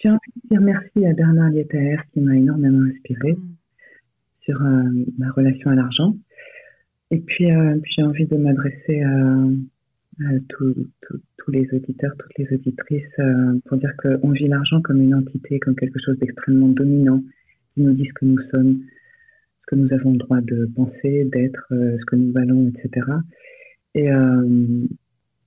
J'ai 0.00 0.10
envie 0.10 0.32
de 0.44 0.48
dire 0.50 0.60
merci 0.60 1.06
à 1.06 1.12
Bernard 1.12 1.50
Lietaer 1.50 1.96
qui 2.12 2.20
m'a 2.20 2.36
énormément 2.36 2.86
inspiré 2.94 3.32
hmm. 3.32 3.56
sur 4.42 4.60
ma 5.18 5.30
relation 5.32 5.70
à 5.70 5.74
l'argent. 5.74 6.14
Et 7.10 7.18
puis, 7.18 7.46
j'ai 7.96 8.02
envie 8.02 8.26
de 8.26 8.36
m'adresser 8.36 9.00
à 9.00 10.38
tous 11.38 11.50
les 11.50 11.68
auditeurs, 11.72 12.12
toutes 12.18 12.38
les 12.38 12.54
auditrices, 12.54 13.18
euh, 13.18 13.58
pour 13.66 13.78
dire 13.78 13.92
qu'on 13.96 14.30
vit 14.30 14.48
l'argent 14.48 14.80
comme 14.82 15.00
une 15.00 15.14
entité, 15.14 15.58
comme 15.58 15.76
quelque 15.76 15.98
chose 16.04 16.18
d'extrêmement 16.18 16.68
dominant, 16.68 17.22
qui 17.74 17.82
nous 17.82 17.94
dit 17.94 18.06
ce 18.06 18.12
que 18.14 18.24
nous 18.24 18.40
sommes, 18.52 18.80
ce 19.62 19.66
que 19.68 19.76
nous 19.76 19.92
avons 19.92 20.12
le 20.12 20.18
droit 20.18 20.40
de 20.40 20.68
penser, 20.74 21.24
d'être, 21.32 21.66
ce 21.70 22.04
que 22.06 22.16
nous 22.16 22.32
valons, 22.32 22.68
etc. 22.68 23.06
Et 23.94 24.08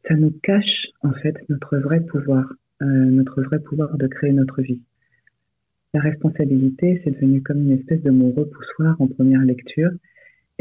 ça 0.08 0.16
nous 0.16 0.32
cache 0.44 0.88
en 1.02 1.14
fait 1.14 1.36
notre 1.50 1.78
vrai 1.78 2.02
pouvoir, 2.02 2.54
notre 2.82 3.42
vrai 3.42 3.60
pouvoir 3.60 3.98
de 3.98 4.08
créer 4.08 4.32
notre 4.32 4.62
vie. 4.62 4.82
La 5.94 6.00
responsabilité, 6.00 7.02
c'est 7.04 7.12
devenu 7.12 7.42
comme 7.42 7.62
une 7.62 7.78
espèce 7.78 8.02
de 8.02 8.12
mot 8.12 8.32
repoussoir 8.32 8.96
en 9.02 9.08
première 9.08 9.42
lecture. 9.42 9.92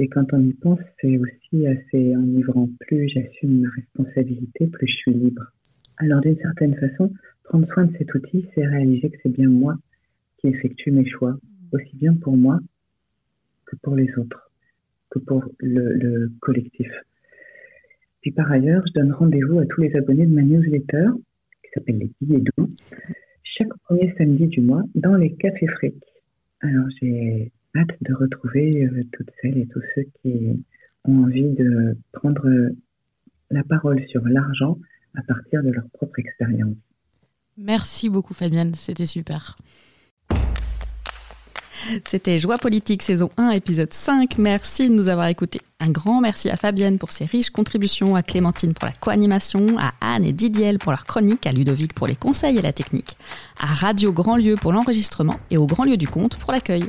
Et 0.01 0.09
quand 0.09 0.33
on 0.33 0.41
y 0.41 0.55
pense, 0.55 0.79
c'est 0.99 1.19
aussi 1.19 1.67
assez 1.67 2.17
enivrant. 2.17 2.71
Plus 2.81 3.07
j'assume 3.11 3.61
ma 3.61 3.69
responsabilité, 3.69 4.67
plus 4.67 4.87
je 4.87 4.97
suis 4.97 5.13
libre. 5.13 5.53
Alors 5.99 6.23
d'une 6.23 6.39
certaine 6.39 6.75
façon, 6.75 7.13
prendre 7.45 7.71
soin 7.71 7.85
de 7.85 7.95
cet 7.99 8.15
outil, 8.15 8.47
c'est 8.55 8.67
réaliser 8.67 9.11
que 9.11 9.19
c'est 9.23 9.29
bien 9.29 9.51
moi 9.51 9.77
qui 10.39 10.47
effectue 10.47 10.91
mes 10.91 11.07
choix, 11.07 11.39
aussi 11.73 11.95
bien 11.97 12.15
pour 12.15 12.35
moi 12.35 12.61
que 13.67 13.77
pour 13.77 13.95
les 13.95 14.09
autres, 14.17 14.51
que 15.11 15.19
pour 15.19 15.45
le, 15.59 16.33
collectif. 16.41 16.91
Puis 18.23 18.31
par 18.31 18.51
ailleurs, 18.51 18.83
je 18.87 18.99
donne 18.99 19.13
rendez-vous 19.13 19.59
à 19.59 19.67
tous 19.67 19.83
les 19.83 19.95
abonnés 19.95 20.25
de 20.25 20.33
ma 20.33 20.43
newsletter, 20.43 21.09
qui 21.63 21.71
s'appelle 21.75 21.99
Les 21.99 22.11
Billets 22.23 22.41
doux, 22.57 22.71
chaque 23.45 23.77
premier 23.85 24.15
samedi 24.17 24.47
du 24.47 24.63
mois 24.63 24.83
dans 24.95 25.17
les 25.17 25.35
cafés 25.35 25.67
frics. 25.67 26.03
Alors 26.63 26.87
j'ai 26.99 27.53
hâte 27.77 27.97
de 28.01 28.15
retrouver 28.15 28.85
euh, 28.85 29.05
toutes 29.13 29.31
celles 29.41 29.59
et 29.59 29.67
tous 29.67 29.83
ceux 29.95 30.05
qui 30.23 30.65
ont 31.05 31.25
envie 31.25 31.51
de 31.51 31.97
prendre 32.13 32.47
la 33.51 33.65
parole 33.65 34.05
sur 34.09 34.27
l'argent 34.27 34.79
à 35.15 35.23
partir 35.23 35.63
de 35.63 35.71
leur 35.71 35.89
propre 35.91 36.19
expérience. 36.19 36.77
Merci 37.57 38.09
beaucoup 38.09 38.35
Fabienne, 38.35 38.75
c'était 38.75 39.07
super. 39.07 39.57
C'était 42.07 42.39
Joie 42.39 42.59
politique 42.59 43.03
saison 43.03 43.31
1 43.37 43.51
épisode 43.51 43.93
5. 43.93 44.39
Merci 44.39 44.89
de 44.89 44.95
nous 44.95 45.09
avoir 45.09 45.29
écoutés. 45.29 45.61
Un 45.81 45.91
grand 45.91 46.21
merci 46.21 46.51
à 46.51 46.57
Fabienne 46.57 46.99
pour 46.99 47.13
ses 47.13 47.25
riches 47.25 47.51
contributions, 47.51 48.15
à 48.17 48.23
Clémentine 48.23 48.75
pour 48.75 48.87
la 48.87 48.93
co-animation, 48.93 49.79
à 49.79 49.93
Anne 50.01 50.25
et 50.25 50.33
Didier 50.33 50.77
pour 50.79 50.93
leur 50.93 51.07
chronique, 51.07 51.47
à 51.47 51.53
Ludovic 51.53 51.95
pour 51.95 52.07
les 52.07 52.17
conseils 52.17 52.59
et 52.59 52.63
la 52.63 52.73
technique, 52.73 53.17
à 53.59 53.67
Radio 53.67 54.13
Grand 54.13 54.37
Lieu 54.37 54.57
pour 54.57 54.73
l'enregistrement 54.73 55.37
et 55.51 55.57
au 55.57 55.67
Grand 55.67 55.85
Lieu 55.85 55.97
du 55.97 56.07
Compte 56.09 56.37
pour 56.37 56.53
l'accueil. 56.53 56.85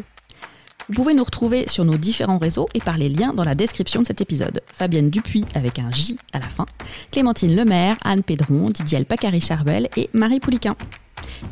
Vous 0.90 0.96
pouvez 0.96 1.14
nous 1.14 1.24
retrouver 1.24 1.68
sur 1.68 1.86
nos 1.86 1.98
différents 1.98 2.38
réseaux 2.38 2.68
et 2.74 2.80
par 2.80 2.98
les 2.98 3.10
liens 3.10 3.34
dans 3.34 3.44
la 3.44 3.56
description 3.56 4.02
de 4.02 4.08
cet 4.08 4.22
épisode. 4.22 4.62
Fabienne 4.74 5.10
Dupuis 5.10 5.46
avec 5.54 5.80
un 5.80 5.92
J 5.92 6.18
à 6.34 6.40
la 6.40 6.48
fin, 6.48 6.66
Clémentine 7.12 7.56
Lemaire, 7.56 7.98
Anne 8.04 8.24
Pédron, 8.24 8.70
Didier 8.70 9.06
Pacari-Charbel 9.06 9.90
et 9.96 10.10
Marie 10.14 10.40
Pouliquin. 10.40 10.76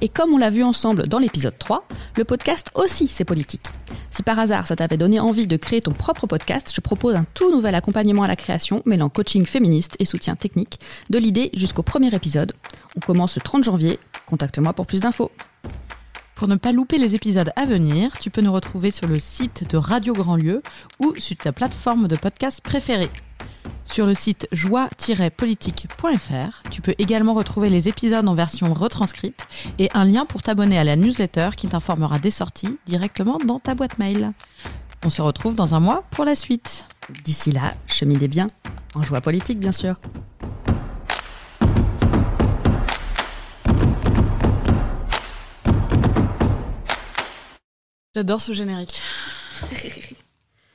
Et 0.01 0.09
comme 0.09 0.33
on 0.33 0.37
l'a 0.37 0.49
vu 0.49 0.63
ensemble 0.63 1.07
dans 1.07 1.19
l'épisode 1.19 1.57
3, 1.57 1.87
le 2.17 2.23
podcast 2.23 2.67
aussi 2.75 3.07
c'est 3.07 3.25
politique. 3.25 3.65
Si 4.09 4.23
par 4.23 4.39
hasard 4.39 4.67
ça 4.67 4.75
t'avait 4.75 4.97
donné 4.97 5.19
envie 5.19 5.47
de 5.47 5.57
créer 5.57 5.81
ton 5.81 5.91
propre 5.91 6.27
podcast, 6.27 6.71
je 6.73 6.81
propose 6.81 7.15
un 7.15 7.25
tout 7.33 7.51
nouvel 7.51 7.75
accompagnement 7.75 8.23
à 8.23 8.27
la 8.27 8.35
création 8.35 8.81
mêlant 8.85 9.09
coaching 9.09 9.45
féministe 9.45 9.95
et 9.99 10.05
soutien 10.05 10.35
technique, 10.35 10.79
de 11.09 11.17
l'idée 11.17 11.51
jusqu'au 11.53 11.83
premier 11.83 12.13
épisode. 12.13 12.53
On 12.95 12.99
commence 12.99 13.35
le 13.35 13.41
30 13.41 13.63
janvier, 13.63 13.99
contacte-moi 14.25 14.73
pour 14.73 14.87
plus 14.87 15.01
d'infos. 15.01 15.31
Pour 16.39 16.47
ne 16.47 16.55
pas 16.55 16.71
louper 16.71 16.97
les 16.97 17.13
épisodes 17.15 17.51
à 17.57 17.65
venir, 17.65 18.17
tu 18.17 18.29
peux 18.29 18.39
nous 18.39 18.53
retrouver 18.53 18.91
sur 18.91 19.09
le 19.09 19.19
site 19.19 19.69
de 19.69 19.75
Radio 19.75 20.13
Grand 20.13 20.37
Lieu 20.37 20.63
ou 21.01 21.13
sur 21.17 21.35
ta 21.35 21.51
plateforme 21.51 22.07
de 22.07 22.15
podcast 22.15 22.61
préférée. 22.61 23.09
Sur 23.83 24.05
le 24.05 24.13
site 24.13 24.47
joie-politique.fr, 24.53 26.63
tu 26.71 26.81
peux 26.81 26.95
également 26.97 27.33
retrouver 27.33 27.69
les 27.69 27.89
épisodes 27.89 28.25
en 28.25 28.35
version 28.35 28.73
retranscrite 28.73 29.49
et 29.79 29.89
un 29.93 30.05
lien 30.05 30.25
pour 30.25 30.41
t'abonner 30.41 30.79
à 30.79 30.85
la 30.85 30.95
newsletter 30.95 31.49
qui 31.57 31.67
t'informera 31.67 32.19
des 32.19 32.31
sorties 32.31 32.77
directement 32.85 33.37
dans 33.45 33.59
ta 33.59 33.75
boîte 33.75 33.99
mail. 33.99 34.31
On 35.03 35.09
se 35.09 35.21
retrouve 35.21 35.55
dans 35.55 35.75
un 35.75 35.81
mois 35.81 36.05
pour 36.09 36.23
la 36.23 36.35
suite. 36.35 36.85
D'ici 37.25 37.51
là, 37.51 37.73
cheminez 37.85 38.29
bien, 38.29 38.47
en 38.95 39.03
joie 39.03 39.19
politique 39.19 39.59
bien 39.59 39.73
sûr. 39.73 39.99
J'adore 48.15 48.41
ce 48.41 48.53
générique. 48.53 49.03